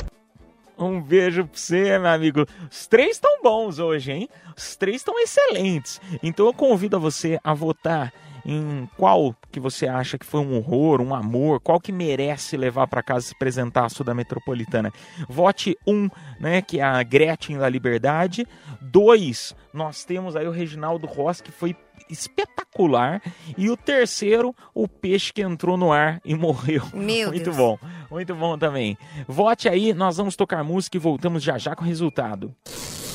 Um 0.79 1.01
beijo 1.01 1.47
pra 1.47 1.59
você, 1.59 1.99
meu 1.99 2.11
amigo. 2.11 2.47
Os 2.71 2.87
três 2.87 3.13
estão 3.13 3.43
bons 3.43 3.79
hoje, 3.79 4.13
hein? 4.13 4.29
Os 4.57 4.77
três 4.77 4.97
estão 4.97 5.19
excelentes. 5.19 6.01
Então 6.23 6.47
eu 6.47 6.53
convido 6.53 6.97
a 6.97 6.99
você 6.99 7.41
a 7.43 7.55
votar 7.55 8.13
em 8.47 8.89
qual 8.97 9.35
que 9.51 9.59
você 9.59 9.89
acha 9.89 10.17
que 10.17 10.25
foi 10.25 10.41
um 10.41 10.57
horror, 10.57 11.01
um 11.01 11.13
amor, 11.13 11.59
qual 11.61 11.81
que 11.81 11.91
merece 11.91 12.57
levar 12.57 12.87
para 12.87 13.03
casa 13.03 13.27
esse 13.27 13.37
presentaço 13.37 14.05
da 14.05 14.15
Metropolitana. 14.15 14.93
Vote 15.29 15.77
um, 15.85 16.09
né, 16.39 16.63
que 16.63 16.79
é 16.79 16.85
a 16.85 17.03
Gretchen 17.03 17.59
da 17.59 17.69
Liberdade. 17.69 18.47
Dois, 18.81 19.57
nós 19.73 20.05
temos 20.05 20.37
aí 20.37 20.47
o 20.47 20.53
Reginaldo 20.53 21.09
Ross, 21.09 21.41
que 21.41 21.51
foi 21.51 21.75
espetacular. 22.11 23.21
E 23.57 23.71
o 23.71 23.77
terceiro, 23.77 24.55
o 24.75 24.87
peixe 24.89 25.33
que 25.33 25.43
entrou 25.43 25.77
no 25.77 25.93
ar 25.93 26.21
e 26.25 26.35
morreu. 26.35 26.83
Meu 26.95 27.29
Muito 27.33 27.45
Deus. 27.45 27.57
bom, 27.57 27.79
muito 28.11 28.35
bom 28.35 28.57
também. 28.59 28.97
Vote 29.27 29.69
aí, 29.69 29.93
nós 29.95 30.17
vamos 30.17 30.37
tocar 30.37 30.63
música 30.65 30.97
e 30.97 31.01
voltamos 31.01 31.43
já 31.43 31.59
já 31.59 31.75
com 31.75 31.85
o 31.85 31.87
resultado. 31.87 32.55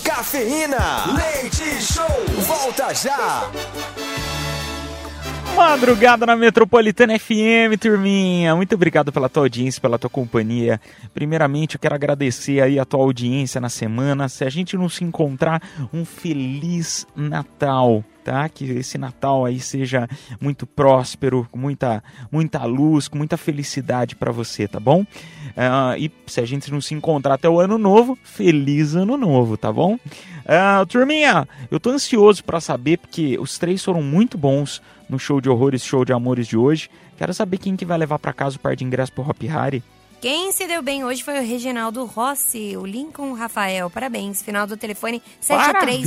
Cafeína. 0.03 0.77
Leite 1.15 1.81
Show. 1.81 2.25
Volta 2.41 2.93
já. 2.93 3.49
Madrugada 5.55 6.25
na 6.25 6.35
Metropolitana 6.35 7.19
FM, 7.19 7.77
turminha. 7.79 8.55
Muito 8.55 8.73
obrigado 8.73 9.11
pela 9.11 9.27
tua 9.29 9.43
audiência, 9.43 9.81
pela 9.81 9.99
tua 9.99 10.09
companhia. 10.09 10.79
Primeiramente, 11.13 11.75
eu 11.75 11.79
quero 11.79 11.93
agradecer 11.93 12.61
aí 12.61 12.79
a 12.79 12.85
tua 12.85 13.01
audiência 13.01 13.59
na 13.59 13.69
semana. 13.69 14.29
Se 14.29 14.45
a 14.45 14.49
gente 14.49 14.77
não 14.77 14.87
se 14.87 15.03
encontrar, 15.03 15.61
um 15.93 16.05
feliz 16.05 17.05
Natal, 17.15 18.03
tá? 18.23 18.47
Que 18.49 18.65
esse 18.71 18.97
Natal 18.97 19.45
aí 19.45 19.59
seja 19.59 20.07
muito 20.39 20.65
próspero, 20.65 21.47
com 21.51 21.57
muita, 21.57 22.03
muita 22.31 22.63
luz, 22.65 23.07
com 23.07 23.17
muita 23.17 23.37
felicidade 23.37 24.15
para 24.15 24.31
você, 24.31 24.67
tá 24.67 24.79
bom? 24.79 25.05
Ah, 25.55 25.95
e 25.97 26.11
se 26.27 26.39
a 26.39 26.45
gente 26.45 26.71
não 26.71 26.81
se 26.81 26.93
encontrar 26.93 27.35
até 27.35 27.49
o 27.49 27.59
ano 27.59 27.77
novo, 27.77 28.17
feliz 28.23 28.95
ano 28.95 29.17
novo, 29.17 29.57
tá 29.57 29.71
bom? 29.71 29.97
Ah, 30.45 30.85
turminha, 30.87 31.47
eu 31.69 31.79
tô 31.79 31.89
ansioso 31.89 32.43
para 32.43 32.59
saber 32.59 32.97
porque 32.97 33.37
os 33.39 33.57
três 33.57 33.83
foram 33.83 34.01
muito 34.01 34.37
bons 34.37 34.81
no 35.09 35.19
show 35.19 35.41
de 35.41 35.49
horrores, 35.49 35.83
show 35.83 36.05
de 36.05 36.13
amores 36.13 36.47
de 36.47 36.57
hoje. 36.57 36.89
Quero 37.17 37.33
saber 37.33 37.57
quem 37.57 37.75
que 37.75 37.85
vai 37.85 37.97
levar 37.97 38.17
para 38.17 38.33
casa 38.33 38.55
o 38.55 38.59
par 38.59 38.75
de 38.75 38.83
ingressos 38.83 39.13
pro 39.13 39.27
Hop 39.27 39.41
Harry. 39.43 39.83
Quem 40.21 40.51
se 40.51 40.67
deu 40.67 40.83
bem 40.83 41.03
hoje 41.03 41.23
foi 41.23 41.39
o 41.39 41.43
Reginaldo 41.43 42.05
Rossi, 42.05 42.77
o 42.77 42.85
Lincoln 42.85 43.33
Rafael. 43.33 43.89
Parabéns. 43.89 44.43
Final 44.43 44.67
do 44.67 44.77
telefone 44.77 45.19
Parabéns. 45.47 46.05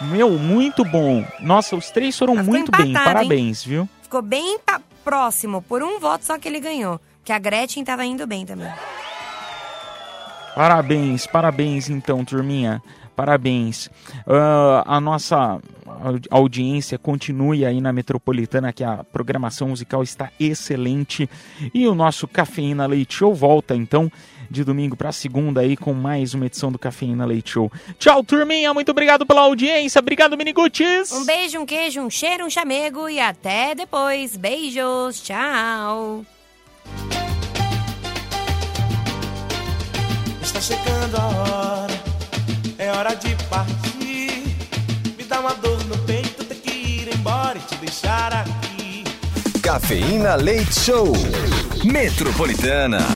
7392. 0.00 0.10
Meu, 0.12 0.30
muito 0.38 0.84
bom. 0.84 1.24
Nossa, 1.40 1.76
os 1.76 1.90
três 1.90 2.18
foram 2.18 2.36
muito 2.36 2.70
bem. 2.72 2.90
empatado, 2.90 3.08
hein? 3.10 3.14
Parabéns, 3.28 3.64
viu? 3.64 3.88
Ficou 4.02 4.22
bem 4.22 4.58
próximo, 5.04 5.62
por 5.62 5.82
um 5.82 5.98
voto 6.00 6.24
só 6.24 6.38
que 6.38 6.48
ele 6.48 6.60
ganhou. 6.60 7.00
Que 7.24 7.32
a 7.32 7.38
Gretchen 7.38 7.84
tava 7.84 8.04
indo 8.04 8.26
bem 8.26 8.44
também. 8.44 8.70
Parabéns, 10.54 11.26
parabéns 11.26 11.88
então, 11.88 12.24
turminha. 12.24 12.82
Parabéns. 13.16 13.88
Ah, 14.26 14.82
a 14.86 15.00
nossa 15.00 15.36
au- 15.86 16.18
audiência 16.30 16.98
continue 16.98 17.64
aí 17.64 17.80
na 17.80 17.92
Metropolitana, 17.92 18.72
que 18.72 18.82
a 18.84 19.04
programação 19.04 19.68
musical 19.68 20.02
está 20.02 20.30
excelente. 20.38 21.28
E 21.72 21.86
o 21.86 21.94
nosso 21.94 22.26
Cafeína 22.28 22.86
Leite 22.86 23.14
Show 23.16 23.34
volta 23.34 23.74
então 23.74 24.10
de 24.50 24.64
domingo 24.64 24.96
para 24.96 25.12
segunda 25.12 25.60
aí 25.60 25.76
com 25.76 25.92
mais 25.92 26.34
uma 26.34 26.46
edição 26.46 26.70
do 26.70 26.78
Cafeína 26.78 27.24
Leite 27.24 27.50
Show. 27.50 27.70
Tchau, 27.98 28.22
turminha. 28.22 28.72
Muito 28.74 28.90
obrigado 28.90 29.26
pela 29.26 29.42
audiência. 29.42 29.98
Obrigado, 29.98 30.36
Miniguts. 30.36 31.12
Um 31.12 31.24
beijo, 31.24 31.60
um 31.60 31.66
queijo, 31.66 32.00
um 32.00 32.10
cheiro, 32.10 32.44
um 32.44 32.50
chamego 32.50 33.08
e 33.08 33.20
até 33.20 33.74
depois. 33.74 34.36
Beijos, 34.36 35.22
tchau. 35.22 36.24
Está 40.42 40.60
chegando 40.60 41.16
a 41.16 41.26
hora, 41.26 42.02
é 42.78 42.90
hora 42.90 43.14
de 43.14 43.34
partir. 43.46 44.54
Me 45.16 45.24
dá 45.24 45.40
uma 45.40 45.54
dor 45.54 45.82
no 45.84 45.98
peito, 45.98 46.44
ter 46.44 46.56
que 46.56 46.70
ir 46.70 47.14
embora 47.14 47.58
e 47.58 47.62
te 47.62 47.74
deixar 47.76 48.32
aqui. 48.32 49.04
Cafeína 49.62 50.34
Leite 50.36 50.80
Show. 50.80 51.12
Metropolitana. 51.84 53.06